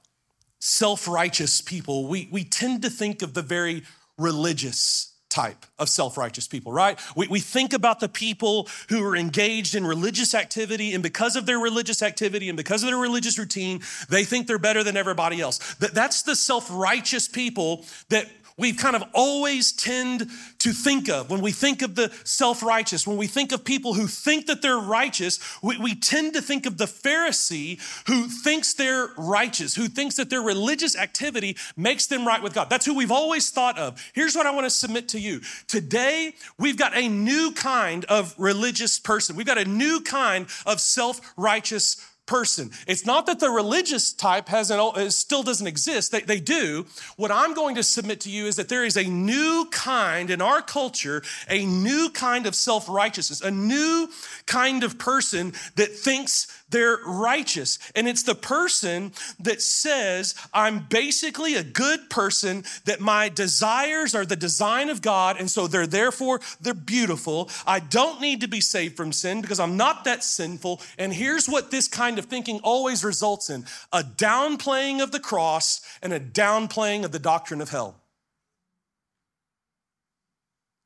self 0.59 1.07
righteous 1.07 1.61
people, 1.61 2.09
we, 2.09 2.29
we 2.31 2.45
tend 2.45 2.83
to 2.83 2.91
think 2.91 3.23
of 3.23 3.35
the 3.35 3.43
very 3.43 3.83
religious 4.19 5.12
type 5.33 5.65
of 5.79 5.89
self 5.89 6.17
righteous 6.17 6.47
people, 6.47 6.73
right? 6.73 7.01
We, 7.17 7.27
we 7.27 7.41
think 7.41 7.73
about 7.73 8.01
the 8.01 8.09
people 8.09 8.69
who 8.89 9.03
are 9.05 9.17
engaged 9.17 9.75
in 9.75 9.87
religious 9.87 10.35
activity, 10.35 10.93
and 10.93 11.03
because 11.03 11.37
of 11.37 11.47
their 11.47 11.59
religious 11.59 12.03
activity 12.03 12.49
and 12.49 12.57
because 12.57 12.83
of 12.83 12.91
their 12.91 12.99
religious 12.99 13.39
routine, 13.39 13.81
they 14.09 14.25
think 14.25 14.47
they're 14.47 14.59
better 14.59 14.85
than 14.85 14.97
everybody 14.97 15.41
else. 15.41 15.75
That, 15.77 15.95
that's 15.95 16.23
the 16.23 16.37
self 16.37 16.69
righteous 16.71 17.29
people 17.29 17.85
that 18.11 18.27
we 18.57 18.73
kind 18.73 18.97
of 18.97 19.05
always 19.15 19.73
tend 19.73 20.29
to 20.59 20.73
think 20.73 21.09
of 21.09 21.31
when 21.31 21.41
we 21.41 21.53
think 21.53 21.83
of 21.83 21.95
the 21.95 22.13
self 22.25 22.63
righteous, 22.63 23.07
when 23.07 23.17
we 23.17 23.27
think 23.27 23.53
of 23.53 23.65
people 23.65 23.95
who 23.95 24.07
think 24.07 24.47
that 24.47 24.63
they're 24.63 24.79
righteous, 24.79 25.39
we, 25.63 25.79
we, 25.79 25.95
tend 25.95 26.35
to 26.35 26.43
think 26.43 26.67
of 26.67 26.79
the 26.79 26.87
Pharisee 26.87 27.79
who 28.07 28.29
thinks 28.29 28.75
they're 28.75 29.09
righteous, 29.17 29.75
who 29.75 29.89
thinks 29.89 30.17
that 30.17 30.31
their 30.31 30.43
religious 30.43 30.97
activity 30.97 31.57
makes 31.77 32.07
them 32.07 32.27
right 32.27 32.43
with 32.43 32.55
God. 32.55 32.69
That's 32.69 32.87
who 32.87 32.95
we've 32.95 33.13
always 33.13 33.51
thought 33.51 33.79
of. 33.79 34.03
Here's 34.15 34.35
what 34.35 34.47
I 34.47 34.51
want 34.51 34.67
to 34.67 34.71
submit 34.71 35.09
to 35.11 35.21
you 35.21 35.41
today, 35.67 36.35
we've 36.59 36.77
got 36.77 36.97
a 36.97 37.09
new 37.09 37.53
kind 37.53 38.05
of 38.07 38.35
religious 38.39 38.99
person, 38.99 39.37
we've 39.37 39.47
got 39.47 39.59
a 39.59 39.65
new 39.65 40.01
kind 40.01 40.47
of 40.67 40.81
self 40.81 41.21
righteous 41.37 41.97
person. 42.27 42.71
It's 42.87 43.05
not 43.05 43.27
that 43.27 43.41
the 43.41 43.51
religious 43.51 44.13
type 44.13 44.49
hasn't, 44.49 45.13
still 45.13 45.43
doesn't 45.43 45.67
exist. 45.67 46.13
They, 46.13 46.21
they 46.21 46.41
do. 46.41 46.87
What 47.17 47.31
I'm 47.31 47.55
going 47.55 47.75
to 47.75 47.83
submit 47.83 48.21
to 48.21 48.31
you 48.31 48.47
is 48.47 48.57
that 48.57 48.69
there 48.69 48.85
is 48.85 48.97
a 48.97 49.05
new 49.05 49.67
kind 49.71 50.31
in 50.31 50.41
our 50.41 50.63
culture, 50.63 51.23
a 51.49 51.65
new 51.65 52.11
kind 52.11 52.47
of 52.47 52.55
self 52.55 52.89
righteousness, 52.89 53.41
a 53.41 53.51
new 53.51 54.09
kind 54.47 54.85
of 54.85 54.99
person 54.99 55.53
that 55.77 55.91
thinks 55.91 56.47
they're 56.73 56.99
righteous. 57.07 57.79
And 57.95 58.09
it's 58.09 58.25
the 58.25 58.35
person 58.35 59.13
that 59.41 59.63
says, 59.63 60.35
I'm 60.53 60.87
basically 60.89 61.55
a 61.55 61.63
good 61.63 62.11
person, 62.11 62.65
that 62.85 63.01
my 63.01 63.29
desires 63.29 64.15
are 64.15 64.27
the 64.27 64.37
design 64.37 64.91
of 64.91 65.03
God, 65.03 65.37
and 65.39 65.51
so 65.51 65.67
they're 65.67 65.87
therefore 65.87 66.41
they're 66.61 66.75
beautiful. 66.75 67.51
I 67.67 67.79
don't 67.79 68.21
need 68.21 68.41
to 68.41 68.49
be 68.49 68.61
saved 68.61 68.97
from 68.97 69.13
sin 69.13 69.41
because 69.41 69.61
I'm 69.61 69.77
not 69.77 70.05
that 70.05 70.25
sinful. 70.25 70.81
And 70.99 71.13
here's 71.13 71.49
what 71.49 71.71
this 71.71 71.89
kind 71.89 72.19
of 72.19 72.25
thinking 72.27 72.61
always 72.63 73.05
results 73.05 73.51
in 73.51 73.65
a 73.93 74.03
downplaying 74.03 75.03
of 75.03 75.13
the 75.13 75.21
cross 75.21 75.81
and 76.03 76.13
a 76.13 76.21
downplaying 76.21 77.05
of 77.05 77.13
the 77.13 77.19
doctrine 77.19 77.61
of 77.61 77.71
hell. 77.71 78.01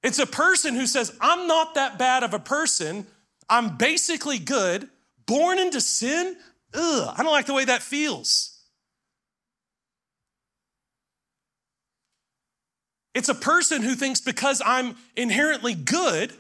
It's 0.03 0.19
a 0.19 0.27
person 0.27 0.75
who 0.75 0.87
says, 0.87 1.17
I'm 1.21 1.49
not 1.49 1.75
that 1.75 1.99
bad 1.99 2.23
of 2.23 2.35
a 2.35 2.39
person. 2.39 3.07
I'm 3.49 3.77
basically 3.77 4.39
good 4.39 4.89
born 5.27 5.59
into 5.59 5.81
sin? 5.81 6.37
Ugh, 6.75 7.15
I 7.17 7.23
don't 7.23 7.33
like 7.33 7.47
the 7.47 7.55
way 7.55 7.65
that 7.65 7.83
feels. 7.83 8.53
It's 13.15 13.29
a 13.31 13.35
person 13.35 13.83
who 13.83 13.95
thinks 13.95 14.21
because 14.21 14.61
I'm 14.65 14.95
inherently 15.17 15.75
good, 15.75 16.33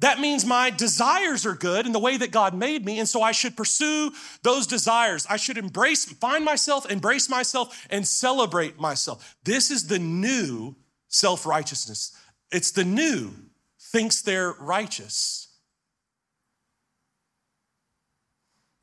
that 0.00 0.20
means 0.20 0.44
my 0.44 0.70
desires 0.70 1.44
are 1.44 1.54
good 1.54 1.86
in 1.86 1.92
the 1.92 1.98
way 1.98 2.16
that 2.16 2.30
God 2.30 2.54
made 2.54 2.84
me, 2.84 3.00
and 3.00 3.08
so 3.08 3.20
I 3.20 3.32
should 3.32 3.56
pursue 3.56 4.12
those 4.42 4.66
desires. 4.66 5.26
I 5.28 5.36
should 5.36 5.58
embrace, 5.58 6.04
find 6.04 6.44
myself, 6.44 6.88
embrace 6.90 7.28
myself, 7.28 7.86
and 7.90 8.06
celebrate 8.06 8.78
myself. 8.78 9.36
This 9.42 9.70
is 9.70 9.88
the 9.88 9.98
new 9.98 10.76
self 11.08 11.44
righteousness. 11.46 12.16
It's 12.52 12.70
the 12.70 12.84
new 12.84 13.32
thinks 13.80 14.22
they're 14.22 14.52
righteous. 14.52 15.47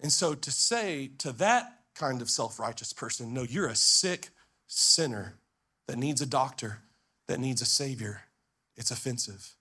And 0.02 0.12
so 0.12 0.34
to 0.34 0.52
say 0.52 1.12
to 1.20 1.32
that 1.34 1.80
kind 1.94 2.22
of 2.22 2.30
self 2.30 2.60
righteous 2.60 2.94
person, 2.94 3.34
no, 3.34 3.44
you're 3.44 3.68
a 3.68 3.76
sick 3.76 4.30
sinner 4.68 5.36
that 5.88 5.98
needs 5.98 6.22
a 6.22 6.26
doctor, 6.26 6.80
that 7.28 7.40
needs 7.40 7.62
a 7.62 7.66
savior, 7.66 8.24
it's 8.76 8.92
offensive. 8.92 9.56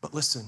But 0.00 0.14
listen, 0.14 0.44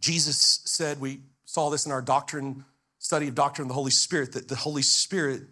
Jesus 0.00 0.60
said, 0.64 1.00
we 1.00 1.20
saw 1.44 1.70
this 1.70 1.86
in 1.86 1.92
our 1.92 2.02
doctrine, 2.02 2.64
study 2.98 3.28
of 3.28 3.34
doctrine 3.34 3.64
of 3.64 3.68
the 3.68 3.74
Holy 3.74 3.90
Spirit, 3.90 4.32
that 4.32 4.48
the 4.48 4.56
Holy 4.56 4.82
Spirit 4.82 5.42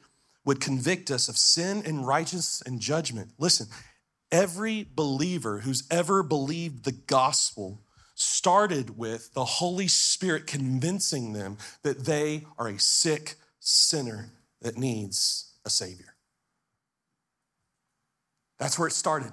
would 0.44 0.60
convict 0.60 1.10
us 1.10 1.28
of 1.28 1.36
sin 1.36 1.82
and 1.84 2.06
righteousness 2.06 2.62
and 2.64 2.80
judgment. 2.80 3.32
Listen, 3.38 3.66
every 4.30 4.86
believer 4.94 5.60
who's 5.60 5.84
ever 5.90 6.22
believed 6.22 6.84
the 6.84 6.92
gospel 6.92 7.80
started 8.16 8.96
with 8.96 9.32
the 9.34 9.44
Holy 9.44 9.86
Spirit 9.86 10.46
convincing 10.46 11.34
them 11.34 11.58
that 11.82 12.06
they 12.06 12.44
are 12.58 12.68
a 12.68 12.78
sick 12.78 13.34
sinner 13.60 14.32
that 14.62 14.76
needs 14.76 15.52
a 15.64 15.70
Savior. 15.70 16.14
That's 18.58 18.78
where 18.78 18.88
it 18.88 18.94
started. 18.94 19.32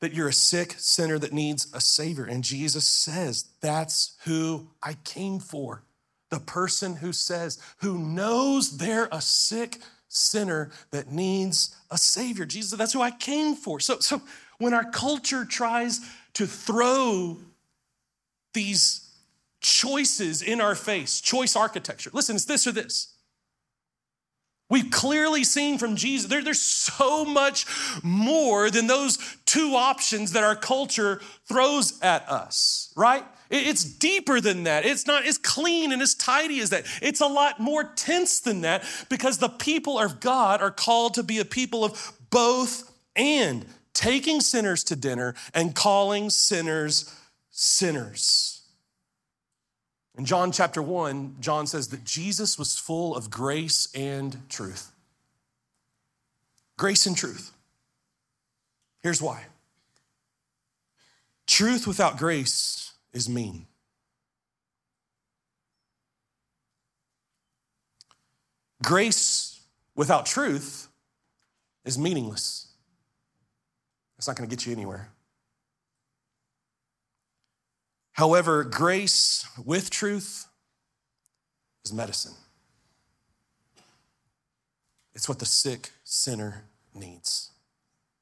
That 0.00 0.14
you're 0.14 0.28
a 0.28 0.32
sick 0.32 0.76
sinner 0.78 1.18
that 1.18 1.32
needs 1.32 1.66
a 1.74 1.80
Savior. 1.80 2.24
And 2.24 2.44
Jesus 2.44 2.86
says, 2.86 3.50
That's 3.60 4.16
who 4.24 4.68
I 4.82 4.94
came 5.04 5.40
for. 5.40 5.82
The 6.30 6.38
person 6.38 6.96
who 6.96 7.12
says, 7.12 7.58
who 7.78 7.98
knows 7.98 8.78
they're 8.78 9.08
a 9.10 9.20
sick 9.20 9.78
sinner 10.06 10.70
that 10.92 11.10
needs 11.10 11.74
a 11.90 11.98
Savior. 11.98 12.46
Jesus, 12.46 12.78
that's 12.78 12.92
who 12.92 13.02
I 13.02 13.10
came 13.10 13.56
for. 13.56 13.80
So, 13.80 13.98
so 13.98 14.22
when 14.60 14.74
our 14.74 14.84
culture 14.84 15.44
tries 15.44 16.00
to 16.34 16.46
throw 16.46 17.38
these 18.52 19.08
choices 19.60 20.42
in 20.42 20.60
our 20.60 20.74
face, 20.74 21.20
choice 21.20 21.56
architecture. 21.56 22.10
Listen, 22.12 22.36
it's 22.36 22.44
this 22.44 22.66
or 22.66 22.72
this. 22.72 23.14
We've 24.68 24.90
clearly 24.90 25.42
seen 25.42 25.78
from 25.78 25.96
Jesus, 25.96 26.30
there, 26.30 26.44
there's 26.44 26.60
so 26.60 27.24
much 27.24 27.66
more 28.04 28.70
than 28.70 28.86
those 28.86 29.18
two 29.44 29.74
options 29.74 30.32
that 30.32 30.44
our 30.44 30.54
culture 30.54 31.20
throws 31.48 32.00
at 32.02 32.28
us, 32.28 32.92
right? 32.94 33.24
It's 33.48 33.82
deeper 33.82 34.40
than 34.40 34.64
that. 34.64 34.86
It's 34.86 35.08
not 35.08 35.26
as 35.26 35.38
clean 35.38 35.90
and 35.90 36.00
as 36.00 36.14
tidy 36.14 36.60
as 36.60 36.70
that. 36.70 36.84
It's 37.02 37.20
a 37.20 37.26
lot 37.26 37.58
more 37.58 37.82
tense 37.82 38.40
than 38.40 38.60
that 38.60 38.84
because 39.08 39.38
the 39.38 39.48
people 39.48 39.98
of 39.98 40.20
God 40.20 40.62
are 40.62 40.70
called 40.70 41.14
to 41.14 41.24
be 41.24 41.40
a 41.40 41.44
people 41.44 41.84
of 41.84 42.12
both 42.30 42.92
and 43.16 43.66
taking 44.00 44.40
sinners 44.40 44.82
to 44.82 44.96
dinner 44.96 45.34
and 45.52 45.74
calling 45.74 46.30
sinners 46.30 47.14
sinners. 47.50 48.62
In 50.16 50.24
John 50.24 50.52
chapter 50.52 50.80
1, 50.80 51.36
John 51.40 51.66
says 51.66 51.88
that 51.88 52.02
Jesus 52.04 52.58
was 52.58 52.78
full 52.78 53.14
of 53.14 53.28
grace 53.28 53.88
and 53.94 54.48
truth. 54.48 54.90
Grace 56.78 57.04
and 57.04 57.14
truth. 57.14 57.52
Here's 59.02 59.20
why 59.20 59.44
truth 61.46 61.86
without 61.86 62.16
grace 62.16 62.92
is 63.12 63.28
mean. 63.28 63.66
Grace 68.82 69.60
without 69.94 70.24
truth 70.24 70.88
is 71.84 71.98
meaningless. 71.98 72.69
It's 74.20 74.28
not 74.28 74.36
going 74.36 74.46
to 74.46 74.54
get 74.54 74.66
you 74.66 74.72
anywhere. 74.74 75.08
However, 78.12 78.64
grace 78.64 79.46
with 79.64 79.88
truth 79.88 80.46
is 81.86 81.94
medicine. 81.94 82.34
It's 85.14 85.26
what 85.26 85.38
the 85.38 85.46
sick 85.46 85.92
sinner 86.04 86.64
needs 86.94 87.52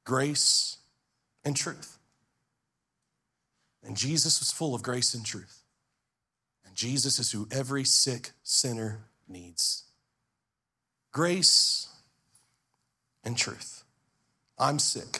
grace 0.05 0.77
and 1.43 1.53
truth. 1.53 1.97
And 3.83 3.97
Jesus 3.97 4.39
was 4.39 4.53
full 4.53 4.73
of 4.73 4.81
grace 4.81 5.13
and 5.13 5.25
truth. 5.25 5.63
And 6.65 6.77
Jesus 6.77 7.19
is 7.19 7.33
who 7.33 7.45
every 7.51 7.83
sick 7.83 8.31
sinner 8.41 9.01
needs 9.27 9.83
grace 11.11 11.89
and 13.25 13.37
truth. 13.37 13.83
I'm 14.57 14.79
sick. 14.79 15.19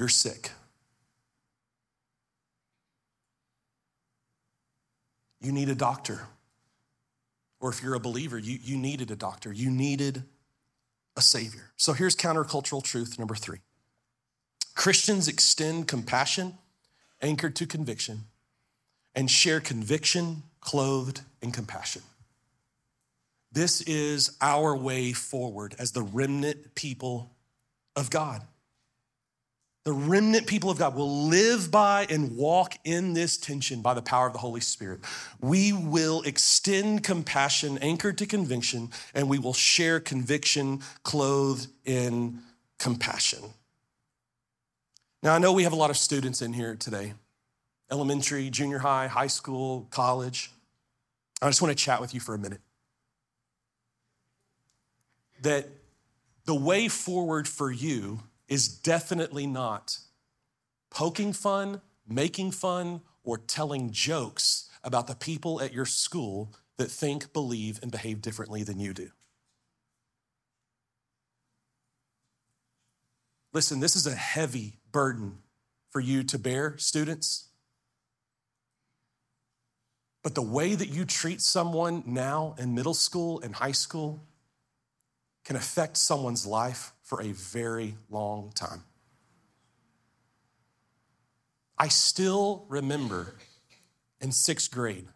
You're 0.00 0.08
sick. 0.08 0.52
You 5.42 5.52
need 5.52 5.68
a 5.68 5.74
doctor. 5.74 6.22
Or 7.60 7.68
if 7.68 7.82
you're 7.82 7.92
a 7.92 8.00
believer, 8.00 8.38
you, 8.38 8.58
you 8.62 8.78
needed 8.78 9.10
a 9.10 9.14
doctor. 9.14 9.52
You 9.52 9.70
needed 9.70 10.22
a 11.18 11.20
savior. 11.20 11.72
So 11.76 11.92
here's 11.92 12.16
countercultural 12.16 12.82
truth 12.82 13.18
number 13.18 13.34
three 13.34 13.58
Christians 14.74 15.28
extend 15.28 15.86
compassion 15.86 16.54
anchored 17.20 17.54
to 17.56 17.66
conviction 17.66 18.20
and 19.14 19.30
share 19.30 19.60
conviction 19.60 20.44
clothed 20.62 21.20
in 21.42 21.52
compassion. 21.52 22.00
This 23.52 23.82
is 23.82 24.34
our 24.40 24.74
way 24.74 25.12
forward 25.12 25.74
as 25.78 25.92
the 25.92 26.00
remnant 26.00 26.74
people 26.74 27.32
of 27.94 28.08
God. 28.08 28.46
The 29.90 29.96
remnant 29.96 30.46
people 30.46 30.70
of 30.70 30.78
God 30.78 30.94
will 30.94 31.24
live 31.26 31.72
by 31.72 32.06
and 32.08 32.36
walk 32.36 32.76
in 32.84 33.12
this 33.12 33.36
tension 33.36 33.82
by 33.82 33.92
the 33.92 34.00
power 34.00 34.28
of 34.28 34.32
the 34.32 34.38
Holy 34.38 34.60
Spirit. 34.60 35.00
We 35.40 35.72
will 35.72 36.22
extend 36.22 37.02
compassion 37.02 37.76
anchored 37.78 38.16
to 38.18 38.26
conviction, 38.26 38.90
and 39.14 39.28
we 39.28 39.40
will 39.40 39.52
share 39.52 39.98
conviction 39.98 40.82
clothed 41.02 41.66
in 41.84 42.38
compassion. 42.78 43.40
Now, 45.24 45.34
I 45.34 45.38
know 45.38 45.52
we 45.52 45.64
have 45.64 45.72
a 45.72 45.76
lot 45.76 45.90
of 45.90 45.96
students 45.96 46.40
in 46.40 46.52
here 46.52 46.76
today 46.76 47.14
elementary, 47.90 48.48
junior 48.48 48.78
high, 48.78 49.08
high 49.08 49.26
school, 49.26 49.88
college. 49.90 50.52
I 51.42 51.48
just 51.48 51.60
want 51.60 51.76
to 51.76 51.84
chat 51.84 52.00
with 52.00 52.14
you 52.14 52.20
for 52.20 52.36
a 52.36 52.38
minute. 52.38 52.60
That 55.42 55.66
the 56.44 56.54
way 56.54 56.86
forward 56.86 57.48
for 57.48 57.72
you 57.72 58.20
is 58.50 58.68
definitely 58.68 59.46
not 59.46 59.98
poking 60.90 61.32
fun, 61.32 61.80
making 62.06 62.50
fun, 62.50 63.00
or 63.22 63.38
telling 63.38 63.92
jokes 63.92 64.68
about 64.82 65.06
the 65.06 65.14
people 65.14 65.60
at 65.60 65.72
your 65.72 65.86
school 65.86 66.52
that 66.76 66.90
think, 66.90 67.32
believe, 67.32 67.78
and 67.80 67.92
behave 67.92 68.20
differently 68.20 68.62
than 68.62 68.80
you 68.80 68.92
do. 68.92 69.10
Listen, 73.52 73.80
this 73.80 73.94
is 73.94 74.06
a 74.06 74.14
heavy 74.14 74.74
burden 74.90 75.38
for 75.90 76.00
you 76.00 76.22
to 76.24 76.38
bear, 76.38 76.76
students. 76.78 77.48
But 80.22 80.34
the 80.34 80.42
way 80.42 80.74
that 80.74 80.88
you 80.88 81.04
treat 81.04 81.40
someone 81.40 82.02
now 82.06 82.54
in 82.58 82.74
middle 82.74 82.94
school 82.94 83.40
and 83.40 83.54
high 83.54 83.72
school 83.72 84.24
can 85.44 85.56
affect 85.56 85.96
someone's 85.96 86.46
life 86.46 86.92
for 87.10 87.20
a 87.22 87.32
very 87.32 87.96
long 88.08 88.52
time. 88.54 88.84
I 91.76 91.88
still 91.88 92.64
remember 92.68 93.34
in 94.20 94.30
sixth 94.30 94.70
grade 94.70 95.08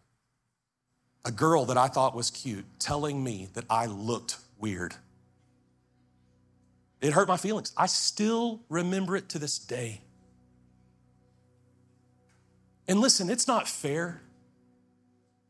a 1.23 1.31
girl 1.31 1.63
that 1.63 1.77
I 1.77 1.87
thought 1.87 2.13
was 2.13 2.29
cute 2.29 2.65
telling 2.79 3.23
me 3.23 3.47
that 3.53 3.63
I 3.69 3.85
looked 3.85 4.39
weird. 4.59 4.93
It 6.99 7.13
hurt 7.13 7.29
my 7.29 7.37
feelings. 7.37 7.71
I 7.77 7.85
still 7.85 8.59
remember 8.67 9.15
it 9.15 9.29
to 9.29 9.39
this 9.39 9.57
day. 9.57 10.01
And 12.89 12.99
listen, 12.99 13.29
it's 13.29 13.47
not 13.47 13.69
fair 13.69 14.21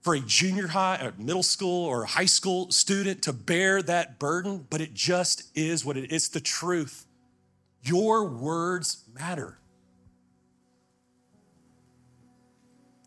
for 0.06 0.14
a 0.14 0.20
junior 0.20 0.68
high 0.68 0.98
or 1.04 1.14
middle 1.18 1.42
school 1.42 1.84
or 1.84 2.06
high 2.06 2.28
school 2.28 2.70
student 2.70 3.24
to 3.24 3.34
bear 3.34 3.82
that 3.82 4.20
burden, 4.20 4.64
but 4.70 4.80
it 4.80 4.94
just 4.94 5.50
is 5.58 5.84
what 5.84 5.98
it 5.98 6.12
is. 6.12 6.30
The 6.30 6.40
truth. 6.40 7.08
Your 7.82 8.24
words 8.26 9.04
matter. 9.16 9.58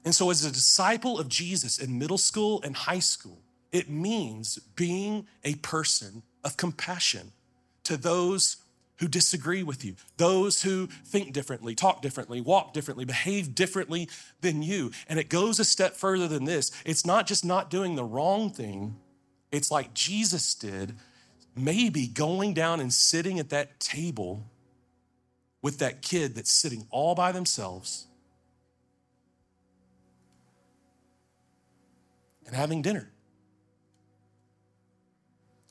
And 0.04 0.12
so, 0.12 0.28
as 0.30 0.44
a 0.44 0.50
disciple 0.50 1.20
of 1.20 1.28
Jesus 1.28 1.78
in 1.78 2.00
middle 2.00 2.18
school 2.18 2.60
and 2.64 2.74
high 2.74 2.98
school, 2.98 3.38
it 3.70 3.88
means 3.88 4.58
being 4.74 5.28
a 5.44 5.54
person 5.54 6.24
of 6.42 6.56
compassion 6.56 7.30
to 7.84 7.96
those 7.96 8.56
who 8.98 9.08
disagree 9.08 9.62
with 9.62 9.84
you, 9.84 9.94
those 10.16 10.62
who 10.62 10.86
think 11.04 11.32
differently, 11.32 11.74
talk 11.74 12.02
differently, 12.02 12.40
walk 12.40 12.72
differently, 12.72 13.04
behave 13.04 13.54
differently 13.54 14.08
than 14.40 14.62
you. 14.62 14.90
And 15.08 15.18
it 15.18 15.28
goes 15.28 15.60
a 15.60 15.64
step 15.64 15.94
further 15.94 16.28
than 16.28 16.44
this. 16.44 16.70
It's 16.84 17.06
not 17.06 17.26
just 17.26 17.44
not 17.44 17.70
doing 17.70 17.94
the 17.94 18.04
wrong 18.04 18.50
thing, 18.50 18.96
it's 19.50 19.70
like 19.70 19.94
Jesus 19.94 20.54
did, 20.54 20.96
maybe 21.56 22.06
going 22.06 22.54
down 22.54 22.80
and 22.80 22.92
sitting 22.92 23.38
at 23.38 23.50
that 23.50 23.80
table 23.80 24.44
with 25.62 25.78
that 25.78 26.02
kid 26.02 26.34
that's 26.34 26.52
sitting 26.52 26.86
all 26.90 27.14
by 27.14 27.32
themselves 27.32 28.06
and 32.46 32.54
having 32.54 32.82
dinner. 32.82 33.10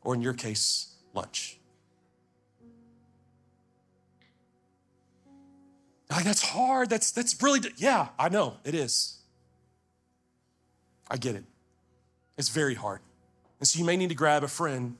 Or 0.03 0.15
in 0.15 0.21
your 0.21 0.34
case, 0.34 0.95
lunch. 1.13 1.57
Like, 6.10 6.24
that's 6.24 6.41
hard. 6.41 6.89
That's, 6.89 7.12
that's 7.12 7.41
really, 7.41 7.60
yeah, 7.78 8.10
I 8.18 8.30
know 8.30 8.58
it 8.64 8.74
is. 8.74 9.18
I 11.10 11.18
get 11.18 11.36
it. 11.36 11.43
It's 12.38 12.49
very 12.49 12.76
hard. 12.76 13.01
And 13.60 13.68
so 13.68 13.80
you 13.80 13.86
may 13.86 13.97
need 13.97 14.10
to 14.10 14.16
grab 14.16 14.43
a 14.43 14.47
friend 14.47 14.95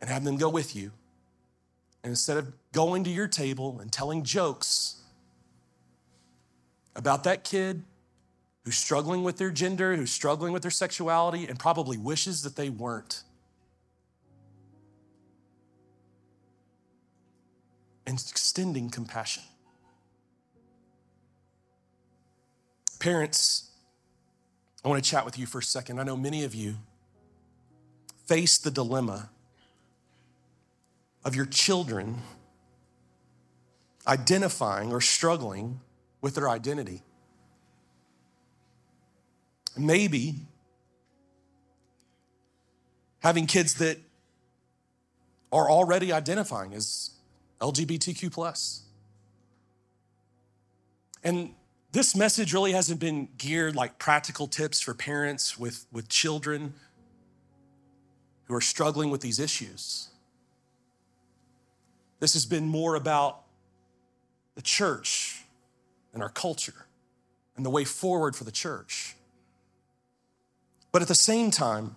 and 0.00 0.10
have 0.10 0.24
them 0.24 0.36
go 0.36 0.48
with 0.48 0.74
you. 0.74 0.90
And 2.02 2.10
instead 2.10 2.36
of 2.36 2.52
going 2.72 3.04
to 3.04 3.10
your 3.10 3.28
table 3.28 3.78
and 3.80 3.92
telling 3.92 4.24
jokes 4.24 5.00
about 6.96 7.24
that 7.24 7.44
kid 7.44 7.84
who's 8.64 8.76
struggling 8.76 9.22
with 9.22 9.36
their 9.36 9.50
gender, 9.50 9.94
who's 9.94 10.10
struggling 10.10 10.52
with 10.52 10.62
their 10.62 10.70
sexuality, 10.70 11.46
and 11.46 11.58
probably 11.58 11.96
wishes 11.96 12.42
that 12.42 12.56
they 12.56 12.68
weren't, 12.68 13.22
and 18.12 18.24
extending 18.30 18.90
compassion. 18.90 19.42
Parents, 22.98 23.70
I 24.84 24.88
want 24.88 25.02
to 25.02 25.10
chat 25.10 25.24
with 25.24 25.38
you 25.38 25.46
for 25.46 25.60
a 25.60 25.62
second. 25.62 25.98
I 25.98 26.02
know 26.02 26.16
many 26.16 26.44
of 26.44 26.54
you 26.54 26.74
face 28.26 28.58
the 28.58 28.70
dilemma 28.70 29.30
of 31.24 31.34
your 31.34 31.46
children 31.46 32.18
identifying 34.06 34.92
or 34.92 35.00
struggling 35.00 35.80
with 36.20 36.34
their 36.34 36.50
identity. 36.50 37.00
Maybe 39.74 40.34
having 43.20 43.46
kids 43.46 43.74
that 43.74 43.96
are 45.50 45.70
already 45.70 46.12
identifying 46.12 46.74
as 46.74 47.12
LGBTQ. 47.62 48.32
plus. 48.32 48.82
And 51.24 51.54
this 51.92 52.16
message 52.16 52.52
really 52.52 52.72
hasn't 52.72 52.98
been 52.98 53.28
geared 53.38 53.76
like 53.76 53.98
practical 53.98 54.48
tips 54.48 54.80
for 54.80 54.94
parents 54.94 55.58
with, 55.58 55.86
with 55.92 56.08
children 56.08 56.74
who 58.44 58.54
are 58.54 58.60
struggling 58.60 59.10
with 59.10 59.20
these 59.20 59.38
issues. 59.38 60.08
This 62.18 62.32
has 62.32 62.44
been 62.44 62.66
more 62.66 62.96
about 62.96 63.42
the 64.54 64.62
church 64.62 65.44
and 66.12 66.22
our 66.22 66.28
culture 66.28 66.86
and 67.56 67.64
the 67.64 67.70
way 67.70 67.84
forward 67.84 68.34
for 68.34 68.44
the 68.44 68.52
church. 68.52 69.14
But 70.90 71.02
at 71.02 71.08
the 71.08 71.14
same 71.14 71.50
time, 71.50 71.96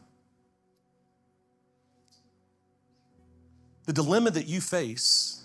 the 3.86 3.94
dilemma 3.94 4.32
that 4.32 4.48
you 4.48 4.62
face 4.62 5.45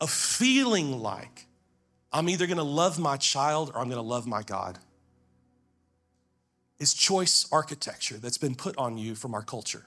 of 0.00 0.10
feeling 0.10 1.00
like 1.00 1.46
I'm 2.12 2.28
either 2.28 2.46
gonna 2.46 2.62
love 2.62 2.98
my 2.98 3.16
child 3.16 3.72
or 3.74 3.80
I'm 3.80 3.88
gonna 3.88 4.02
love 4.02 4.26
my 4.26 4.42
God 4.42 4.78
is 6.78 6.92
choice 6.92 7.48
architecture 7.50 8.16
that's 8.16 8.38
been 8.38 8.54
put 8.54 8.76
on 8.76 8.98
you 8.98 9.14
from 9.14 9.34
our 9.34 9.42
culture. 9.42 9.86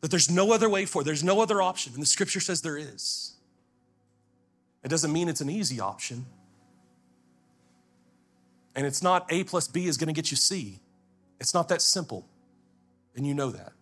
That 0.00 0.10
there's 0.10 0.30
no 0.30 0.52
other 0.52 0.68
way 0.68 0.86
for, 0.86 1.02
there's 1.02 1.24
no 1.24 1.40
other 1.40 1.60
option, 1.60 1.92
and 1.92 2.02
the 2.02 2.06
scripture 2.06 2.40
says 2.40 2.62
there 2.62 2.78
is. 2.78 3.34
It 4.82 4.88
doesn't 4.88 5.12
mean 5.12 5.28
it's 5.28 5.40
an 5.40 5.50
easy 5.50 5.80
option. 5.80 6.24
And 8.74 8.86
it's 8.86 9.02
not 9.02 9.26
A 9.30 9.44
plus 9.44 9.68
B 9.68 9.86
is 9.86 9.96
gonna 9.96 10.12
get 10.12 10.30
you 10.30 10.36
C. 10.36 10.78
It's 11.40 11.52
not 11.52 11.68
that 11.68 11.82
simple, 11.82 12.26
and 13.16 13.26
you 13.26 13.34
know 13.34 13.50
that. 13.50 13.72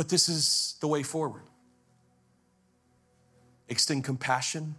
But 0.00 0.08
this 0.08 0.30
is 0.30 0.76
the 0.80 0.88
way 0.88 1.02
forward. 1.02 1.42
Extend 3.68 4.02
compassion 4.02 4.76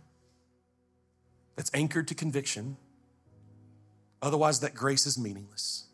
that's 1.56 1.70
anchored 1.76 2.08
to 2.08 2.16
conviction. 2.16 2.76
Otherwise, 4.20 4.62
that 4.62 4.74
grace 4.74 5.06
is 5.06 5.20
meaningless. 5.20 5.86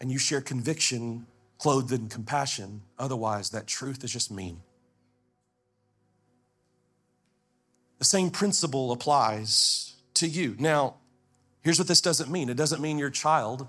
And 0.00 0.10
you 0.10 0.18
share 0.18 0.40
conviction 0.40 1.28
clothed 1.58 1.92
in 1.92 2.08
compassion. 2.08 2.82
Otherwise, 2.98 3.50
that 3.50 3.68
truth 3.68 4.02
is 4.02 4.12
just 4.12 4.32
mean. 4.32 4.60
The 8.00 8.04
same 8.04 8.30
principle 8.30 8.90
applies 8.90 9.94
to 10.14 10.26
you. 10.26 10.56
Now, 10.58 10.96
here's 11.62 11.78
what 11.78 11.86
this 11.86 12.00
doesn't 12.00 12.32
mean 12.32 12.48
it 12.48 12.56
doesn't 12.56 12.82
mean 12.82 12.98
your 12.98 13.10
child 13.10 13.68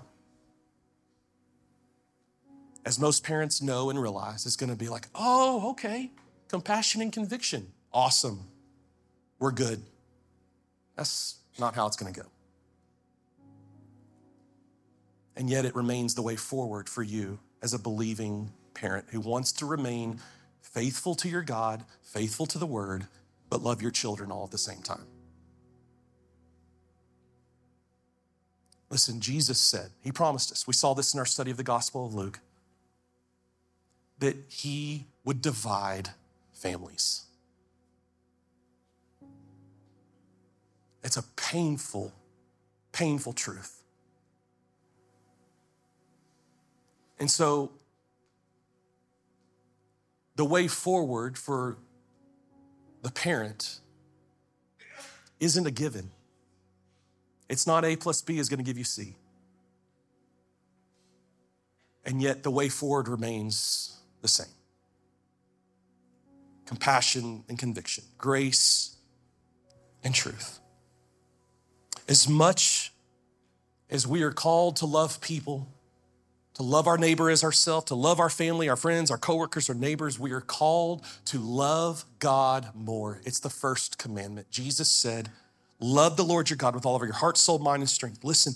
as 2.86 3.00
most 3.00 3.24
parents 3.24 3.60
know 3.60 3.90
and 3.90 4.00
realize, 4.00 4.46
is 4.46 4.54
going 4.54 4.70
to 4.70 4.76
be 4.76 4.88
like, 4.88 5.08
oh, 5.12 5.70
okay, 5.70 6.12
compassion 6.48 7.02
and 7.02 7.12
conviction. 7.12 7.66
Awesome. 7.92 8.46
We're 9.40 9.50
good. 9.50 9.82
That's 10.94 11.40
not 11.58 11.74
how 11.74 11.88
it's 11.88 11.96
going 11.96 12.14
to 12.14 12.20
go. 12.20 12.28
And 15.36 15.50
yet, 15.50 15.64
it 15.64 15.74
remains 15.74 16.14
the 16.14 16.22
way 16.22 16.36
forward 16.36 16.88
for 16.88 17.02
you 17.02 17.40
as 17.60 17.74
a 17.74 17.78
believing 17.78 18.52
parent 18.72 19.06
who 19.10 19.20
wants 19.20 19.50
to 19.54 19.66
remain 19.66 20.20
faithful 20.62 21.16
to 21.16 21.28
your 21.28 21.42
God, 21.42 21.84
faithful 22.02 22.46
to 22.46 22.58
the 22.58 22.66
word, 22.66 23.08
but 23.50 23.62
love 23.62 23.82
your 23.82 23.90
children 23.90 24.30
all 24.30 24.44
at 24.44 24.52
the 24.52 24.58
same 24.58 24.80
time. 24.80 25.06
Listen, 28.90 29.20
Jesus 29.20 29.60
said, 29.60 29.90
He 30.00 30.12
promised 30.12 30.52
us. 30.52 30.68
We 30.68 30.72
saw 30.72 30.94
this 30.94 31.12
in 31.12 31.18
our 31.18 31.26
study 31.26 31.50
of 31.50 31.56
the 31.56 31.64
Gospel 31.64 32.06
of 32.06 32.14
Luke 32.14 32.38
that 34.18 34.36
he 34.48 35.06
would 35.24 35.42
divide 35.42 36.10
families. 36.52 37.24
It's 41.04 41.16
a 41.16 41.22
painful, 41.22 42.12
painful 42.92 43.32
truth. 43.32 43.82
And 47.18 47.30
so, 47.30 47.72
the 50.34 50.44
way 50.44 50.68
forward 50.68 51.38
for 51.38 51.76
the 53.02 53.10
parent 53.10 53.80
isn't 55.40 55.66
a 55.66 55.70
given. 55.70 56.10
It's 57.48 57.66
not 57.66 57.84
A 57.84 57.96
plus 57.96 58.20
B 58.20 58.38
is 58.38 58.48
going 58.48 58.58
to 58.58 58.64
give 58.64 58.76
you 58.76 58.84
C. 58.84 59.14
And 62.04 62.20
yet, 62.20 62.42
the 62.42 62.50
way 62.50 62.68
forward 62.68 63.08
remains 63.08 63.95
the 64.22 64.28
same. 64.28 64.46
compassion 66.66 67.44
and 67.48 67.58
conviction, 67.58 68.04
grace 68.18 68.96
and 70.02 70.14
truth. 70.14 70.58
As 72.08 72.28
much 72.28 72.92
as 73.88 74.06
we 74.06 74.22
are 74.22 74.32
called 74.32 74.76
to 74.76 74.86
love 74.86 75.20
people, 75.20 75.68
to 76.54 76.62
love 76.62 76.86
our 76.86 76.98
neighbor 76.98 77.30
as 77.30 77.44
ourselves, 77.44 77.86
to 77.86 77.94
love 77.94 78.18
our 78.18 78.30
family, 78.30 78.68
our 78.68 78.76
friends, 78.76 79.10
our 79.10 79.18
coworkers, 79.18 79.68
our 79.68 79.74
neighbors, 79.74 80.18
we 80.18 80.32
are 80.32 80.40
called 80.40 81.04
to 81.26 81.38
love 81.38 82.04
God 82.18 82.70
more. 82.74 83.20
It's 83.24 83.40
the 83.40 83.50
first 83.50 83.98
commandment. 83.98 84.50
Jesus 84.50 84.90
said, 84.90 85.30
Love 85.78 86.16
the 86.16 86.24
Lord 86.24 86.48
your 86.48 86.56
God 86.56 86.74
with 86.74 86.86
all 86.86 86.96
of 86.96 87.02
your 87.02 87.12
heart, 87.12 87.36
soul, 87.36 87.58
mind, 87.58 87.82
and 87.82 87.90
strength. 87.90 88.24
Listen, 88.24 88.54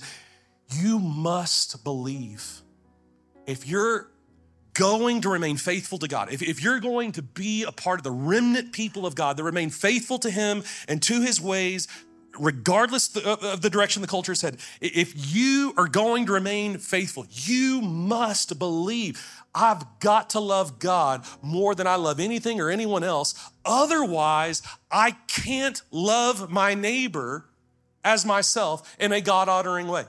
you 0.72 0.98
must 0.98 1.84
believe. 1.84 2.62
If 3.46 3.68
you're 3.68 4.11
going 4.74 5.20
to 5.22 5.28
remain 5.28 5.56
faithful 5.56 5.98
to 5.98 6.08
God, 6.08 6.32
if, 6.32 6.42
if 6.42 6.62
you're 6.62 6.80
going 6.80 7.12
to 7.12 7.22
be 7.22 7.64
a 7.64 7.72
part 7.72 8.00
of 8.00 8.04
the 8.04 8.10
remnant 8.10 8.72
people 8.72 9.06
of 9.06 9.14
God 9.14 9.36
that 9.36 9.44
remain 9.44 9.70
faithful 9.70 10.18
to 10.18 10.30
Him 10.30 10.62
and 10.88 11.02
to 11.02 11.20
His 11.20 11.40
ways, 11.40 11.88
regardless 12.38 13.16
of 13.16 13.62
the 13.62 13.70
direction 13.70 14.02
the 14.02 14.08
culture 14.08 14.32
is 14.32 14.42
headed, 14.42 14.60
if 14.80 15.34
you 15.34 15.74
are 15.76 15.88
going 15.88 16.26
to 16.26 16.32
remain 16.32 16.78
faithful, 16.78 17.26
you 17.30 17.80
must 17.80 18.58
believe 18.58 19.24
I've 19.54 19.84
got 19.98 20.30
to 20.30 20.40
love 20.40 20.78
God 20.78 21.24
more 21.42 21.74
than 21.74 21.86
I 21.86 21.96
love 21.96 22.20
anything 22.20 22.60
or 22.60 22.70
anyone 22.70 23.02
else. 23.02 23.34
Otherwise, 23.64 24.62
I 24.90 25.12
can't 25.26 25.82
love 25.90 26.50
my 26.50 26.74
neighbor 26.74 27.46
as 28.04 28.24
myself 28.24 28.96
in 28.98 29.12
a 29.12 29.20
God 29.20 29.48
honoring 29.48 29.88
way. 29.88 30.04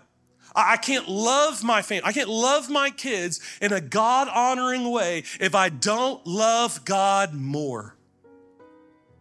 I 0.56 0.78
can't 0.78 1.08
love 1.08 1.64
my 1.64 1.82
family. 1.82 2.04
I 2.06 2.12
can't 2.12 2.30
love 2.30 2.70
my 2.70 2.90
kids 2.90 3.40
in 3.62 3.72
a 3.72 3.82
God 3.82 4.28
honoring 4.28 4.92
way 4.92 5.24
if 5.40 5.56
I 5.56 5.70
don't 5.70 6.26
love 6.26 6.84
God 6.84 7.34
more. 7.34 7.96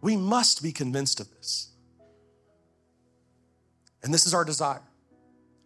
We 0.01 0.17
must 0.17 0.61
be 0.61 0.71
convinced 0.71 1.19
of 1.19 1.29
this. 1.31 1.69
And 4.03 4.13
this 4.13 4.25
is 4.25 4.33
our 4.33 4.43
desire 4.43 4.81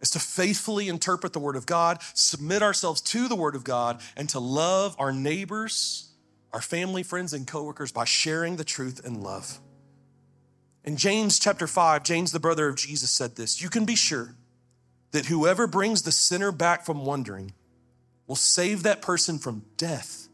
is 0.00 0.10
to 0.10 0.18
faithfully 0.18 0.88
interpret 0.88 1.32
the 1.32 1.38
Word 1.38 1.56
of 1.56 1.64
God, 1.64 2.00
submit 2.14 2.62
ourselves 2.62 3.00
to 3.00 3.28
the 3.28 3.34
Word 3.34 3.56
of 3.56 3.64
God, 3.64 4.00
and 4.14 4.28
to 4.28 4.38
love 4.38 4.94
our 4.98 5.10
neighbors, 5.10 6.10
our 6.52 6.60
family, 6.60 7.02
friends, 7.02 7.32
and 7.32 7.46
coworkers 7.46 7.92
by 7.92 8.04
sharing 8.04 8.56
the 8.56 8.64
truth 8.64 9.04
and 9.04 9.22
love. 9.22 9.58
In 10.84 10.96
James 10.96 11.38
chapter 11.38 11.66
5, 11.66 12.02
James, 12.04 12.30
the 12.30 12.38
brother 12.38 12.68
of 12.68 12.76
Jesus, 12.76 13.10
said 13.10 13.36
this 13.36 13.62
You 13.62 13.68
can 13.68 13.84
be 13.84 13.96
sure 13.96 14.34
that 15.16 15.24
whoever 15.24 15.66
brings 15.66 16.02
the 16.02 16.12
sinner 16.12 16.52
back 16.52 16.84
from 16.84 17.06
wandering 17.06 17.50
will 18.26 18.36
save 18.36 18.82
that 18.82 19.00
person 19.00 19.38
from 19.38 19.64
death 19.78 20.28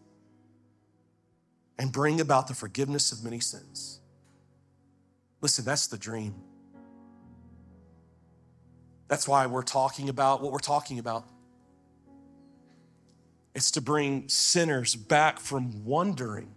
and 1.78 1.93
bring 1.93 2.20
about 2.20 2.49
the 2.49 2.55
forgiveness 2.55 3.12
of 3.12 3.22
many 3.22 3.39
sins. 3.39 4.01
Listen, 5.41 5.64
that's 5.64 5.87
the 5.87 5.97
dream. 5.97 6.35
That's 9.07 9.28
why 9.28 9.47
we're 9.47 9.62
talking 9.62 10.09
about 10.09 10.43
what 10.43 10.51
we're 10.51 10.59
talking 10.59 10.99
about. 10.99 11.28
It's 13.55 13.70
to 13.72 13.80
bring 13.80 14.28
sinners 14.28 14.97
back 14.97 15.39
from 15.39 15.85
wandering, 15.85 16.57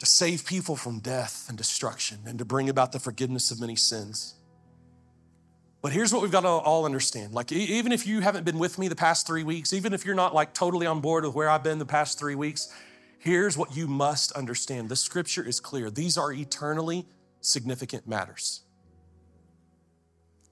to 0.00 0.06
save 0.06 0.44
people 0.44 0.74
from 0.74 0.98
death 0.98 1.44
and 1.48 1.56
destruction, 1.56 2.18
and 2.26 2.40
to 2.40 2.44
bring 2.44 2.68
about 2.68 2.90
the 2.90 2.98
forgiveness 2.98 3.52
of 3.52 3.60
many 3.60 3.76
sins. 3.76 4.34
But 5.82 5.92
here's 5.92 6.12
what 6.12 6.22
we've 6.22 6.30
got 6.30 6.42
to 6.42 6.48
all 6.48 6.84
understand. 6.84 7.34
Like, 7.34 7.50
even 7.50 7.90
if 7.90 8.06
you 8.06 8.20
haven't 8.20 8.44
been 8.44 8.58
with 8.58 8.78
me 8.78 8.86
the 8.86 8.96
past 8.96 9.26
three 9.26 9.42
weeks, 9.42 9.72
even 9.72 9.92
if 9.92 10.06
you're 10.06 10.14
not 10.14 10.32
like 10.32 10.54
totally 10.54 10.86
on 10.86 11.00
board 11.00 11.24
with 11.24 11.34
where 11.34 11.50
I've 11.50 11.64
been 11.64 11.80
the 11.80 11.84
past 11.84 12.20
three 12.20 12.36
weeks, 12.36 12.72
here's 13.18 13.56
what 13.58 13.76
you 13.76 13.88
must 13.88 14.30
understand. 14.32 14.88
The 14.88 14.96
scripture 14.96 15.44
is 15.44 15.58
clear. 15.58 15.90
These 15.90 16.16
are 16.16 16.32
eternally 16.32 17.06
significant 17.40 18.06
matters. 18.06 18.60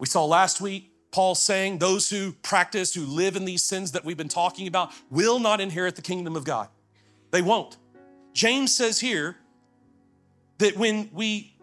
We 0.01 0.07
saw 0.07 0.24
last 0.24 0.61
week 0.61 0.91
Paul 1.12 1.37
saying 1.37 1.78
those 1.78 2.11
who 2.11 2.33
practice, 2.33 2.93
who 2.93 3.05
live 3.05 3.37
in 3.37 3.45
these 3.45 3.62
sins 3.62 3.93
that 3.93 4.05
we've 4.05 4.16
been 4.16 4.28
talking 4.28 4.66
about, 4.66 4.93
will 5.11 5.39
not 5.39 5.61
inherit 5.61 5.95
the 5.95 6.03
kingdom 6.03 6.35
of 6.35 6.45
God. 6.45 6.68
They 7.31 7.43
won't. 7.43 7.76
James 8.33 8.74
says 8.74 8.99
here 8.99 9.37
that 10.59 10.76
when 10.76 11.09
we 11.12 11.55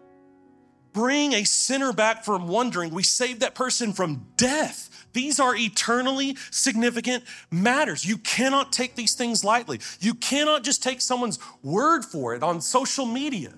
bring 0.92 1.32
a 1.32 1.44
sinner 1.44 1.92
back 1.92 2.24
from 2.24 2.48
wandering, 2.48 2.92
we 2.92 3.02
save 3.02 3.40
that 3.40 3.54
person 3.54 3.92
from 3.92 4.26
death. 4.36 5.06
These 5.12 5.40
are 5.40 5.56
eternally 5.56 6.36
significant 6.50 7.24
matters. 7.50 8.04
You 8.04 8.18
cannot 8.18 8.72
take 8.72 8.94
these 8.94 9.14
things 9.14 9.44
lightly. 9.44 9.80
You 10.00 10.14
cannot 10.14 10.64
just 10.64 10.82
take 10.82 11.00
someone's 11.00 11.38
word 11.62 12.04
for 12.04 12.34
it 12.34 12.42
on 12.42 12.60
social 12.60 13.06
media. 13.06 13.54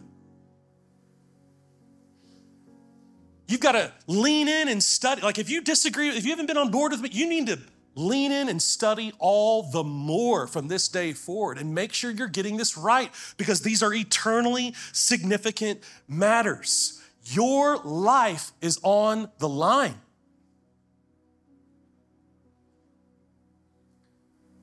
You've 3.48 3.60
got 3.60 3.72
to 3.72 3.92
lean 4.06 4.46
in 4.46 4.68
and 4.68 4.80
study. 4.80 5.22
Like 5.22 5.38
if 5.38 5.50
you 5.50 5.60
disagree, 5.60 6.08
if 6.10 6.24
you 6.24 6.30
haven't 6.30 6.46
been 6.46 6.56
on 6.56 6.70
board 6.70 6.92
with 6.92 7.00
me, 7.00 7.10
you 7.12 7.28
need 7.28 7.48
to 7.48 7.58
lean 7.96 8.30
in 8.30 8.48
and 8.48 8.62
study 8.62 9.12
all 9.18 9.64
the 9.64 9.82
more 9.82 10.46
from 10.46 10.68
this 10.68 10.86
day 10.88 11.12
forward 11.12 11.58
and 11.58 11.74
make 11.74 11.92
sure 11.92 12.12
you're 12.12 12.28
getting 12.28 12.56
this 12.56 12.76
right 12.76 13.10
because 13.36 13.62
these 13.62 13.82
are 13.82 13.92
eternally 13.92 14.72
significant 14.92 15.80
matters. 16.06 16.99
Your 17.32 17.78
life 17.78 18.52
is 18.60 18.78
on 18.82 19.30
the 19.38 19.48
line. 19.48 20.00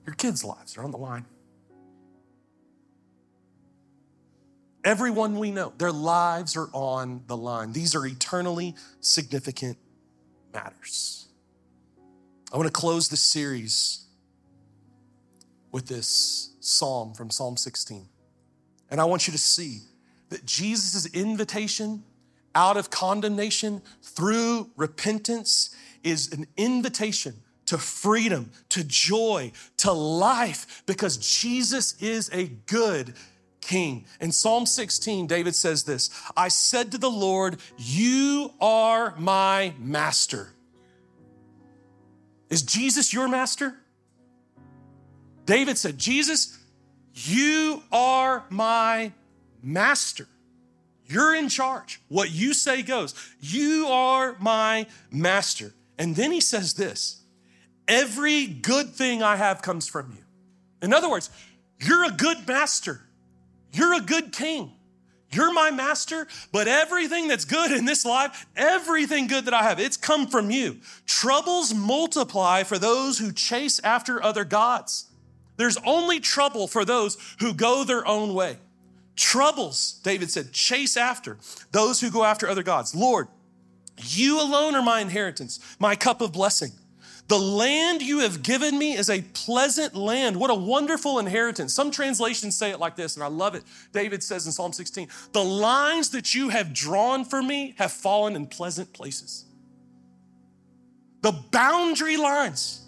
Your 0.05 0.15
kids' 0.15 0.43
lives 0.43 0.78
are 0.78 0.84
on 0.84 0.91
the 0.91 0.97
line. 0.97 1.26
Everyone 4.84 5.38
we 5.38 5.51
know, 5.51 5.74
their 5.78 5.91
lives 5.91 6.55
are 6.55 6.70
on 6.72 7.22
the 7.28 7.36
line. 7.36 7.74
These 7.74 7.93
are 7.93 8.05
eternally 8.05 8.76
significant 9.01 9.78
matters. 10.53 11.28
I 12.53 12.57
want 12.57 12.68
to 12.68 12.74
close 12.74 13.09
this 13.09 13.22
series 13.22 14.05
with 15.72 15.88
this 15.88 16.51
psalm 16.61 17.13
from 17.13 17.30
Psalm 17.30 17.57
16. 17.57 18.07
And 18.89 19.01
I 19.01 19.05
want 19.05 19.28
you 19.28 19.34
to 19.34 19.38
see 19.38 19.80
that 20.30 20.45
Jesus' 20.45 21.05
invitation 21.07 22.03
out 22.57 22.75
of 22.75 22.89
condemnation 22.89 23.83
through 24.01 24.71
repentance 24.75 25.75
is 26.03 26.33
an 26.33 26.47
invitation 26.57 27.35
to 27.67 27.77
freedom, 27.77 28.51
to 28.69 28.83
joy, 28.83 29.51
to 29.77 29.91
life, 29.91 30.81
because 30.87 31.17
Jesus 31.17 32.01
is 32.01 32.31
a 32.33 32.47
good 32.65 33.13
king. 33.61 34.05
In 34.19 34.31
Psalm 34.31 34.65
16, 34.65 35.27
David 35.27 35.53
says 35.53 35.83
this 35.83 36.09
I 36.35 36.47
said 36.47 36.91
to 36.93 36.97
the 36.97 37.11
Lord, 37.11 37.57
You 37.77 38.51
are 38.59 39.13
my 39.19 39.73
master. 39.77 40.49
Is 42.49 42.63
Jesus 42.63 43.13
your 43.13 43.27
master? 43.27 43.75
David 45.45 45.77
said, 45.77 45.99
Jesus, 45.99 46.57
you 47.13 47.83
are 47.91 48.45
my 48.49 49.11
master. 49.61 50.27
You're 51.07 51.35
in 51.35 51.49
charge. 51.49 52.01
What 52.09 52.31
you 52.31 52.53
say 52.53 52.81
goes. 52.81 53.13
You 53.39 53.87
are 53.87 54.35
my 54.39 54.87
master. 55.11 55.73
And 55.97 56.15
then 56.15 56.31
he 56.31 56.41
says 56.41 56.73
this 56.73 57.23
every 57.87 58.45
good 58.47 58.89
thing 58.89 59.23
I 59.23 59.37
have 59.37 59.61
comes 59.61 59.87
from 59.87 60.11
you. 60.11 60.23
In 60.81 60.93
other 60.93 61.09
words, 61.09 61.29
you're 61.79 62.05
a 62.05 62.11
good 62.11 62.47
master. 62.47 63.01
You're 63.71 63.95
a 63.95 64.01
good 64.01 64.33
king. 64.33 64.73
You're 65.29 65.53
my 65.53 65.71
master, 65.71 66.27
but 66.53 66.69
everything 66.69 67.27
that's 67.27 67.43
good 67.43 67.71
in 67.71 67.83
this 67.83 68.05
life, 68.05 68.45
everything 68.55 69.27
good 69.27 69.45
that 69.45 69.53
I 69.53 69.63
have, 69.63 69.77
it's 69.77 69.97
come 69.97 70.27
from 70.27 70.49
you. 70.49 70.77
Troubles 71.05 71.73
multiply 71.73 72.63
for 72.63 72.77
those 72.77 73.19
who 73.19 73.33
chase 73.33 73.81
after 73.83 74.23
other 74.23 74.45
gods. 74.45 75.07
There's 75.57 75.77
only 75.85 76.21
trouble 76.21 76.67
for 76.67 76.85
those 76.85 77.17
who 77.39 77.53
go 77.53 77.83
their 77.83 78.07
own 78.07 78.33
way. 78.33 78.57
Troubles, 79.18 79.99
David 80.03 80.32
said, 80.32 80.53
chase 80.53 80.95
after 80.95 81.38
those 81.72 81.99
who 81.99 82.11
go 82.11 82.24
after 82.24 82.47
other 82.47 82.63
gods. 82.63 82.95
Lord, 82.95 83.28
you 83.97 84.39
alone 84.39 84.76
are 84.76 84.84
my 84.84 85.01
inheritance, 85.01 85.59
my 85.80 85.95
cup 85.95 86.22
of 86.22 86.32
blessing. 86.32 86.72
The 87.28 87.39
land 87.39 88.01
you 88.01 88.20
have 88.20 88.41
given 88.41 88.78
me 88.78 88.95
is 88.95 89.09
a 89.09 89.22
pleasant 89.34 89.95
land. 89.95 90.38
What 90.38 90.49
a 90.49 90.55
wonderful 90.55 91.20
inheritance. 91.20 91.74
Some 91.74 91.91
translations 91.91 92.55
say 92.55 92.70
it 92.70 92.80
like 92.80 92.95
this, 92.95 93.15
and 93.15 93.24
I 93.24 93.28
love 93.28 93.53
it. 93.53 93.63
David 93.91 94.24
says 94.24 94.45
in 94.45 94.53
Psalm 94.53 94.72
16, 94.72 95.09
The 95.34 95.43
lines 95.43 96.11
that 96.11 96.34
you 96.34 96.49
have 96.49 96.74
drawn 96.74 97.26
for 97.26 97.41
me 97.41 97.74
have 97.80 97.91
fallen 97.91 98.36
in 98.36 98.47
pleasant 98.47 98.93
places. 98.93 99.45
The 101.22 101.34
boundary 101.51 102.15
lines 102.15 102.86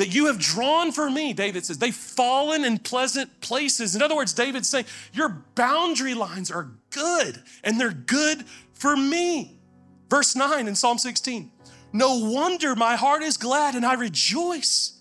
that 0.00 0.14
you 0.14 0.26
have 0.26 0.38
drawn 0.38 0.92
for 0.92 1.08
me, 1.08 1.32
David 1.32 1.64
says, 1.64 1.78
they've 1.78 1.94
fallen 1.94 2.64
in 2.64 2.78
pleasant 2.78 3.40
places. 3.40 3.94
In 3.94 4.02
other 4.02 4.16
words, 4.16 4.32
David's 4.32 4.68
saying, 4.68 4.86
Your 5.12 5.44
boundary 5.54 6.14
lines 6.14 6.50
are 6.50 6.70
good, 6.90 7.42
and 7.62 7.80
they're 7.80 7.92
good 7.92 8.44
for 8.74 8.96
me. 8.96 9.58
Verse 10.08 10.34
9 10.34 10.66
in 10.66 10.74
Psalm 10.74 10.98
16. 10.98 11.50
No 11.92 12.18
wonder 12.18 12.74
my 12.74 12.96
heart 12.96 13.22
is 13.22 13.36
glad 13.36 13.74
and 13.74 13.84
I 13.84 13.94
rejoice. 13.94 15.00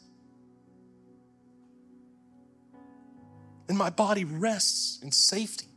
and 3.69 3.77
my 3.77 3.91
body 3.91 4.25
rests 4.25 5.01
in 5.03 5.11
safety. 5.11 5.67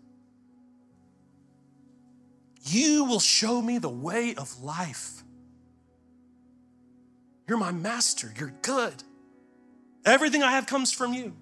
You 2.65 3.05
will 3.05 3.21
show 3.21 3.61
me 3.61 3.79
the 3.79 3.91
way 3.91 4.35
of 4.35 4.63
life. 4.63 5.23
You're 7.47 7.59
my 7.59 7.71
master. 7.71 8.33
You're 8.39 8.55
good. 8.63 8.95
Everything 10.05 10.43
I 10.43 10.53
have 10.53 10.67
comes 10.67 10.93
from 10.93 11.13
you. 11.13 11.35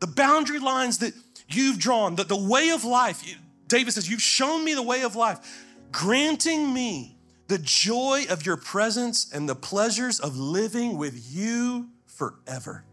The 0.00 0.06
boundary 0.06 0.58
lines 0.58 0.98
that 0.98 1.12
you've 1.48 1.78
drawn, 1.78 2.16
the, 2.16 2.24
the 2.24 2.36
way 2.36 2.70
of 2.70 2.84
life, 2.84 3.22
David 3.66 3.92
says, 3.92 4.08
You've 4.10 4.22
shown 4.22 4.64
me 4.64 4.74
the 4.74 4.82
way 4.82 5.02
of 5.02 5.16
life, 5.16 5.38
granting 5.92 6.72
me 6.72 7.16
the 7.48 7.58
joy 7.58 8.24
of 8.30 8.46
your 8.46 8.56
presence 8.56 9.30
and 9.32 9.48
the 9.48 9.54
pleasures 9.54 10.20
of 10.20 10.36
living 10.36 10.96
with 10.96 11.20
you 11.34 11.88
forever. 12.06 12.84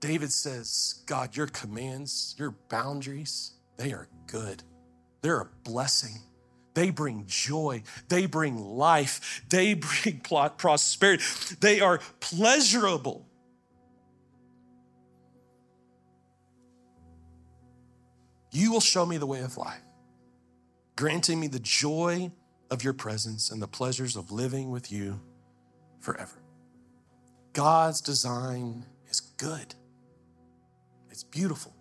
David 0.00 0.30
says, 0.32 1.02
God, 1.06 1.36
your 1.36 1.48
commands, 1.48 2.36
your 2.38 2.54
boundaries, 2.68 3.52
they 3.76 3.92
are 3.92 4.08
good. 4.28 4.62
They're 5.22 5.40
a 5.40 5.48
blessing. 5.64 6.20
They 6.78 6.90
bring 6.90 7.24
joy. 7.26 7.82
They 8.08 8.26
bring 8.26 8.56
life. 8.56 9.42
They 9.48 9.74
bring 10.02 10.20
prosperity. 10.20 11.24
They 11.58 11.80
are 11.80 11.98
pleasurable. 12.20 13.26
You 18.52 18.70
will 18.70 18.80
show 18.80 19.04
me 19.04 19.16
the 19.16 19.26
way 19.26 19.40
of 19.40 19.56
life, 19.56 19.82
granting 20.94 21.40
me 21.40 21.48
the 21.48 21.58
joy 21.58 22.30
of 22.70 22.84
your 22.84 22.92
presence 22.92 23.50
and 23.50 23.60
the 23.60 23.66
pleasures 23.66 24.14
of 24.14 24.30
living 24.30 24.70
with 24.70 24.92
you 24.92 25.20
forever. 25.98 26.40
God's 27.54 28.00
design 28.00 28.86
is 29.10 29.18
good, 29.18 29.74
it's 31.10 31.24
beautiful, 31.24 31.74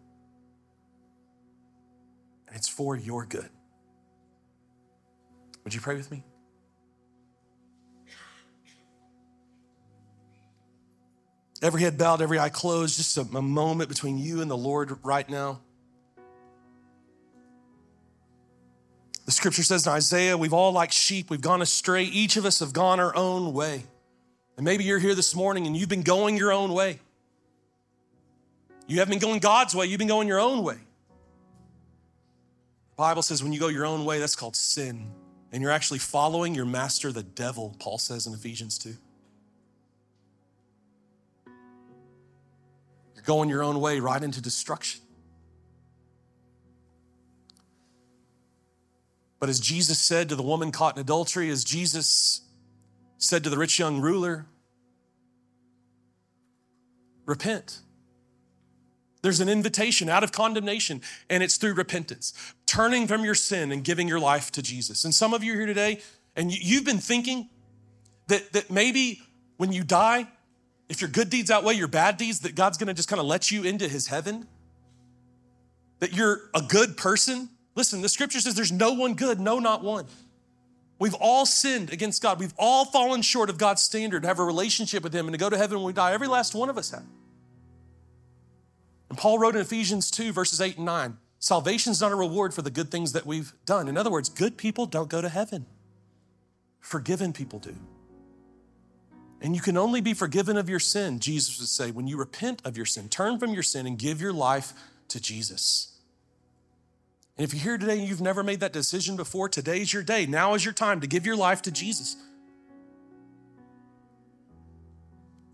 and 2.47 2.55
it's 2.55 2.67
for 2.67 2.95
your 2.95 3.23
good. 3.23 3.51
Would 5.67 5.73
you 5.73 5.81
pray 5.81 5.97
with 5.97 6.09
me? 6.09 6.23
Every 11.61 11.81
head 11.81 11.97
bowed, 11.97 12.21
every 12.21 12.39
eye 12.39 12.47
closed, 12.47 12.95
just 12.95 13.17
a, 13.17 13.27
a 13.35 13.41
moment 13.41 13.89
between 13.89 14.17
you 14.17 14.41
and 14.41 14.49
the 14.49 14.55
Lord 14.55 14.97
right 15.03 15.29
now. 15.29 15.59
The 19.25 19.33
scripture 19.33 19.61
says 19.61 19.85
in 19.85 19.91
Isaiah, 19.91 20.37
we've 20.37 20.53
all 20.53 20.71
like 20.71 20.93
sheep, 20.93 21.29
we've 21.29 21.41
gone 21.41 21.61
astray. 21.61 22.03
Each 22.03 22.37
of 22.37 22.45
us 22.45 22.61
have 22.61 22.71
gone 22.71 23.01
our 23.01 23.13
own 23.13 23.51
way. 23.51 23.83
And 24.55 24.63
maybe 24.63 24.85
you're 24.85 24.99
here 24.99 25.15
this 25.15 25.35
morning 25.35 25.67
and 25.67 25.75
you've 25.75 25.89
been 25.89 26.01
going 26.01 26.37
your 26.37 26.53
own 26.53 26.71
way. 26.71 27.01
You 28.87 28.99
haven't 28.99 29.19
been 29.19 29.27
going 29.27 29.41
God's 29.41 29.75
way, 29.75 29.87
you've 29.87 29.99
been 29.99 30.07
going 30.07 30.29
your 30.29 30.39
own 30.39 30.63
way. 30.63 30.75
The 30.75 32.95
Bible 32.95 33.21
says 33.21 33.43
when 33.43 33.51
you 33.51 33.59
go 33.59 33.67
your 33.67 33.85
own 33.85 34.05
way, 34.05 34.21
that's 34.21 34.37
called 34.37 34.55
sin. 34.55 35.11
And 35.51 35.61
you're 35.61 35.71
actually 35.71 35.99
following 35.99 36.53
your 36.53 36.65
master, 36.65 37.11
the 37.11 37.23
devil, 37.23 37.75
Paul 37.79 37.97
says 37.97 38.27
in 38.27 38.33
Ephesians 38.33 38.77
2. 38.77 38.93
You're 43.15 43.23
going 43.23 43.49
your 43.49 43.63
own 43.63 43.79
way 43.79 43.99
right 43.99 44.21
into 44.21 44.41
destruction. 44.41 45.01
But 49.39 49.49
as 49.49 49.59
Jesus 49.59 49.99
said 49.99 50.29
to 50.29 50.35
the 50.35 50.43
woman 50.43 50.71
caught 50.71 50.95
in 50.95 51.01
adultery, 51.01 51.49
as 51.49 51.63
Jesus 51.63 52.41
said 53.17 53.43
to 53.43 53.49
the 53.49 53.57
rich 53.57 53.79
young 53.79 54.01
ruler, 54.01 54.47
repent. 57.25 57.79
There's 59.21 59.39
an 59.39 59.49
invitation 59.49 60.09
out 60.09 60.23
of 60.23 60.31
condemnation, 60.31 61.01
and 61.29 61.43
it's 61.43 61.57
through 61.57 61.73
repentance, 61.73 62.33
turning 62.67 63.07
from 63.07 63.25
your 63.25 63.33
sin 63.33 63.71
and 63.71 63.83
giving 63.83 64.07
your 64.07 64.19
life 64.19 64.51
to 64.51 64.61
Jesus. 64.61 65.03
And 65.03 65.13
some 65.13 65.33
of 65.33 65.43
you 65.43 65.53
here 65.53 65.65
today, 65.65 66.01
and 66.35 66.51
you've 66.51 66.85
been 66.85 66.99
thinking 66.99 67.49
that, 68.27 68.53
that 68.53 68.69
maybe 68.69 69.21
when 69.57 69.71
you 69.71 69.83
die, 69.83 70.27
if 70.89 71.01
your 71.01 71.09
good 71.09 71.31
deeds 71.31 71.49
outweigh 71.49 71.73
your 71.73 71.87
bad 71.87 72.17
deeds, 72.17 72.41
that 72.41 72.53
God's 72.53 72.77
gonna 72.77 72.93
just 72.93 73.09
kind 73.09 73.19
of 73.19 73.25
let 73.25 73.49
you 73.49 73.63
into 73.63 73.87
his 73.87 74.07
heaven, 74.07 74.45
that 75.99 76.13
you're 76.13 76.49
a 76.53 76.61
good 76.61 76.95
person 76.95 77.49
Listen, 77.77 78.01
the 78.01 78.09
scripture 78.09 78.39
says 78.39 78.55
there's 78.55 78.71
no 78.71 78.93
one 78.93 79.13
good, 79.13 79.39
no, 79.39 79.59
not 79.59 79.83
one. 79.83 80.07
We've 80.97 81.13
all 81.13 81.45
sinned 81.45 81.93
against 81.93 82.23
God. 82.23 82.39
We've 82.39 82.53
all 82.57 82.85
fallen 82.85 83.21
short 83.21 83.51
of 83.51 83.59
God's 83.59 83.83
standard 83.83 84.23
to 84.23 84.27
have 84.27 84.39
a 84.39 84.43
relationship 84.43 85.03
with 85.03 85.13
Him 85.13 85.27
and 85.27 85.33
to 85.35 85.37
go 85.37 85.47
to 85.47 85.55
heaven 85.55 85.77
when 85.77 85.85
we 85.85 85.93
die. 85.93 86.11
Every 86.11 86.27
last 86.27 86.55
one 86.55 86.71
of 86.71 86.77
us 86.79 86.89
have. 86.89 87.03
And 89.09 89.17
Paul 89.17 89.37
wrote 89.37 89.53
in 89.53 89.61
Ephesians 89.61 90.09
2, 90.09 90.31
verses 90.31 90.59
8 90.59 90.77
and 90.77 90.87
9 90.87 91.17
Salvation 91.39 91.91
is 91.91 92.01
not 92.01 92.11
a 92.11 92.15
reward 92.15 92.53
for 92.53 92.61
the 92.61 92.71
good 92.71 92.89
things 92.89 93.13
that 93.13 93.25
we've 93.25 93.53
done. 93.65 93.87
In 93.87 93.97
other 93.97 94.09
words, 94.09 94.29
good 94.29 94.57
people 94.57 94.85
don't 94.85 95.09
go 95.09 95.21
to 95.21 95.29
heaven, 95.29 95.65
forgiven 96.79 97.33
people 97.33 97.59
do. 97.59 97.75
And 99.39 99.55
you 99.55 99.61
can 99.61 99.77
only 99.77 100.01
be 100.01 100.15
forgiven 100.15 100.57
of 100.57 100.67
your 100.67 100.79
sin, 100.79 101.19
Jesus 101.19 101.59
would 101.59 101.67
say, 101.67 101.91
when 101.91 102.07
you 102.07 102.17
repent 102.17 102.61
of 102.65 102.75
your 102.75 102.87
sin, 102.87 103.07
turn 103.07 103.37
from 103.37 103.53
your 103.53 103.61
sin, 103.61 103.85
and 103.85 103.97
give 103.97 104.19
your 104.19 104.33
life 104.33 104.73
to 105.09 105.21
Jesus. 105.21 105.93
And 107.37 107.45
if 107.45 107.53
you're 107.53 107.61
here 107.61 107.77
today 107.77 107.99
and 107.99 108.07
you've 108.07 108.19
never 108.19 108.41
made 108.41 108.61
that 108.61 108.73
decision 108.73 109.15
before, 109.15 109.47
today's 109.47 109.93
your 109.93 110.01
day. 110.01 110.25
Now 110.25 110.55
is 110.55 110.65
your 110.65 110.73
time 110.73 111.01
to 111.01 111.07
give 111.07 111.23
your 111.23 111.35
life 111.35 111.61
to 111.63 111.71
Jesus. 111.71 112.15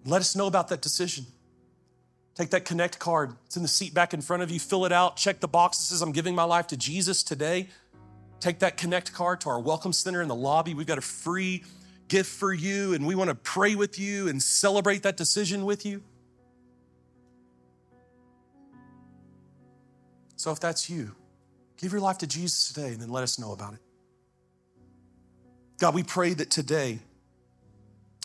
Let 0.06 0.22
us 0.22 0.34
know 0.34 0.48
about 0.48 0.70
that 0.70 0.82
decision. 0.82 1.26
Take 2.36 2.50
that 2.52 2.66
connect 2.66 3.00
card. 3.00 3.36
It's 3.46 3.58
in 3.58 3.62
the 3.62 3.68
seat 3.68 3.94
back 3.94 4.14
in 4.14 4.22
front 4.22 4.44
of 4.44 4.52
you. 4.52 4.60
Fill 4.60 4.86
it 4.86 4.92
out. 4.92 5.18
Check 5.18 5.40
the 5.40 5.48
box 5.48 5.78
that 5.78 5.86
says, 5.86 6.02
I'm 6.02 6.12
giving 6.12 6.34
my 6.34 6.44
life 6.44 6.68
to 6.68 6.78
Jesus 6.78 7.24
today. 7.24 7.68
Take 8.40 8.60
that 8.60 8.78
connect 8.78 9.14
card 9.14 9.42
to 9.42 9.50
our 9.50 9.60
welcome 9.60 9.94
center 9.94 10.22
in 10.22 10.28
the 10.28 10.36
lobby. 10.36 10.74
We've 10.74 10.88
got 10.88 10.98
a 10.98 11.02
free 11.02 11.64
gift 12.08 12.30
for 12.30 12.54
you, 12.54 12.94
and 12.94 13.06
we 13.06 13.16
want 13.16 13.30
to 13.30 13.36
pray 13.36 13.76
with 13.76 14.00
you 14.00 14.28
and 14.28 14.42
celebrate 14.42 15.04
that 15.04 15.16
decision 15.16 15.66
with 15.66 15.86
you. 15.86 16.04
So 20.36 20.52
if 20.52 20.60
that's 20.60 20.90
you, 20.90 21.16
Give 21.84 21.92
your 21.92 22.00
life 22.00 22.20
to 22.20 22.28
Jesus 22.28 22.70
today 22.72 22.94
and 22.94 23.02
then 23.02 23.10
let 23.10 23.24
us 23.24 23.38
know 23.38 23.52
about 23.52 23.74
it. 23.74 23.80
God, 25.80 25.94
we 25.94 26.02
pray 26.02 26.34
that 26.34 26.50
today, 26.50 27.00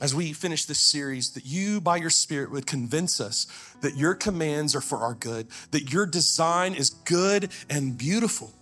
as 0.00 0.14
we 0.14 0.32
finish 0.32 0.64
this 0.64 0.78
series, 0.78 1.32
that 1.32 1.44
you, 1.44 1.80
by 1.80 1.96
your 1.96 2.10
Spirit, 2.10 2.50
would 2.50 2.66
convince 2.66 3.20
us 3.20 3.46
that 3.80 3.96
your 3.96 4.14
commands 4.14 4.74
are 4.74 4.80
for 4.80 4.98
our 4.98 5.14
good, 5.14 5.48
that 5.72 5.92
your 5.92 6.06
design 6.06 6.74
is 6.74 6.90
good 6.90 7.50
and 7.68 7.98
beautiful, 7.98 8.52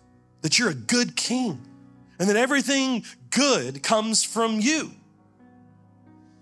that 0.40 0.58
you're 0.58 0.70
a 0.70 0.74
good 0.74 1.14
king, 1.14 1.60
and 2.18 2.28
that 2.28 2.36
everything 2.36 3.04
good 3.28 3.82
comes 3.82 4.24
from 4.24 4.60
you. 4.60 4.92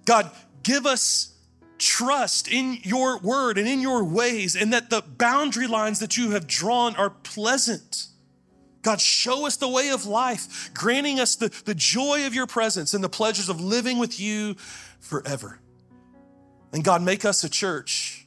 God, 0.05 0.31
give 0.63 0.87
us 0.87 1.35
trust 1.79 2.47
in 2.47 2.79
your 2.85 3.19
word 3.19 3.59
and 3.59 3.67
in 3.67 3.81
your 3.81 4.05
ways, 4.05 4.55
and 4.55 4.73
that 4.73 4.91
the 4.91 5.03
boundary 5.03 5.67
lines 5.67 5.99
that 5.99 6.17
you 6.17 6.31
have 6.31 6.47
drawn 6.47 6.95
are 6.95 7.11
pleasant 7.11 8.07
God, 8.85 9.01
show 9.01 9.47
us 9.47 9.57
the 9.57 9.69
way 9.69 9.89
of 9.89 10.05
life, 10.05 10.71
granting 10.75 11.19
us 11.19 11.37
the, 11.37 11.49
the 11.65 11.75
joy 11.75 12.27
of 12.27 12.35
your 12.35 12.47
presence 12.47 12.93
and 12.93 13.03
the 13.03 13.09
pleasures 13.09 13.49
of 13.49 13.59
living 13.61 13.99
with 13.99 14.21
you 14.21 14.57
forever. 15.05 15.61
And 16.73 16.83
God, 16.83 17.03
make 17.03 17.25
us 17.25 17.45
a 17.45 17.49
church 17.49 18.27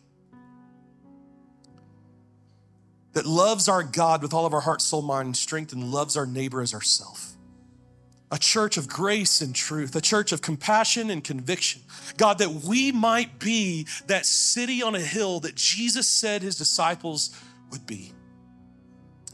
that 3.14 3.26
loves 3.26 3.68
our 3.68 3.84
God 3.84 4.22
with 4.22 4.34
all 4.34 4.46
of 4.46 4.54
our 4.54 4.62
heart, 4.62 4.82
soul, 4.82 5.02
mind, 5.02 5.26
and 5.26 5.36
strength, 5.36 5.74
and 5.74 5.92
loves 5.92 6.16
our 6.16 6.26
neighbor 6.26 6.62
as 6.62 6.74
ourself. 6.74 7.34
A 8.32 8.38
church 8.38 8.78
of 8.78 8.88
grace 8.88 9.42
and 9.42 9.56
truth, 9.56 9.96
a 9.96 10.02
church 10.02 10.32
of 10.32 10.42
compassion 10.42 11.10
and 11.10 11.24
conviction. 11.24 11.82
God, 12.18 12.38
that 12.38 12.52
we 12.52 12.92
might 12.92 13.40
be 13.40 13.88
that 14.06 14.26
city 14.26 14.84
on 14.84 14.96
a 14.96 15.00
hill 15.00 15.40
that 15.42 15.56
Jesus 15.56 16.08
said 16.08 16.42
his 16.42 16.58
disciples 16.58 17.36
would 17.72 17.88
be. 17.88 18.14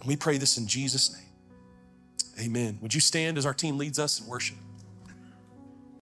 We 0.06 0.16
pray 0.16 0.38
this 0.38 0.58
in 0.58 0.68
Jesus' 0.68 1.12
name. 1.14 2.46
Amen. 2.48 2.80
Would 2.82 2.94
you 2.94 3.02
stand 3.02 3.38
as 3.38 3.46
our 3.46 3.54
team 3.54 3.78
leads 3.78 4.00
us 4.00 4.22
in 4.22 4.28
worship? 4.28 4.58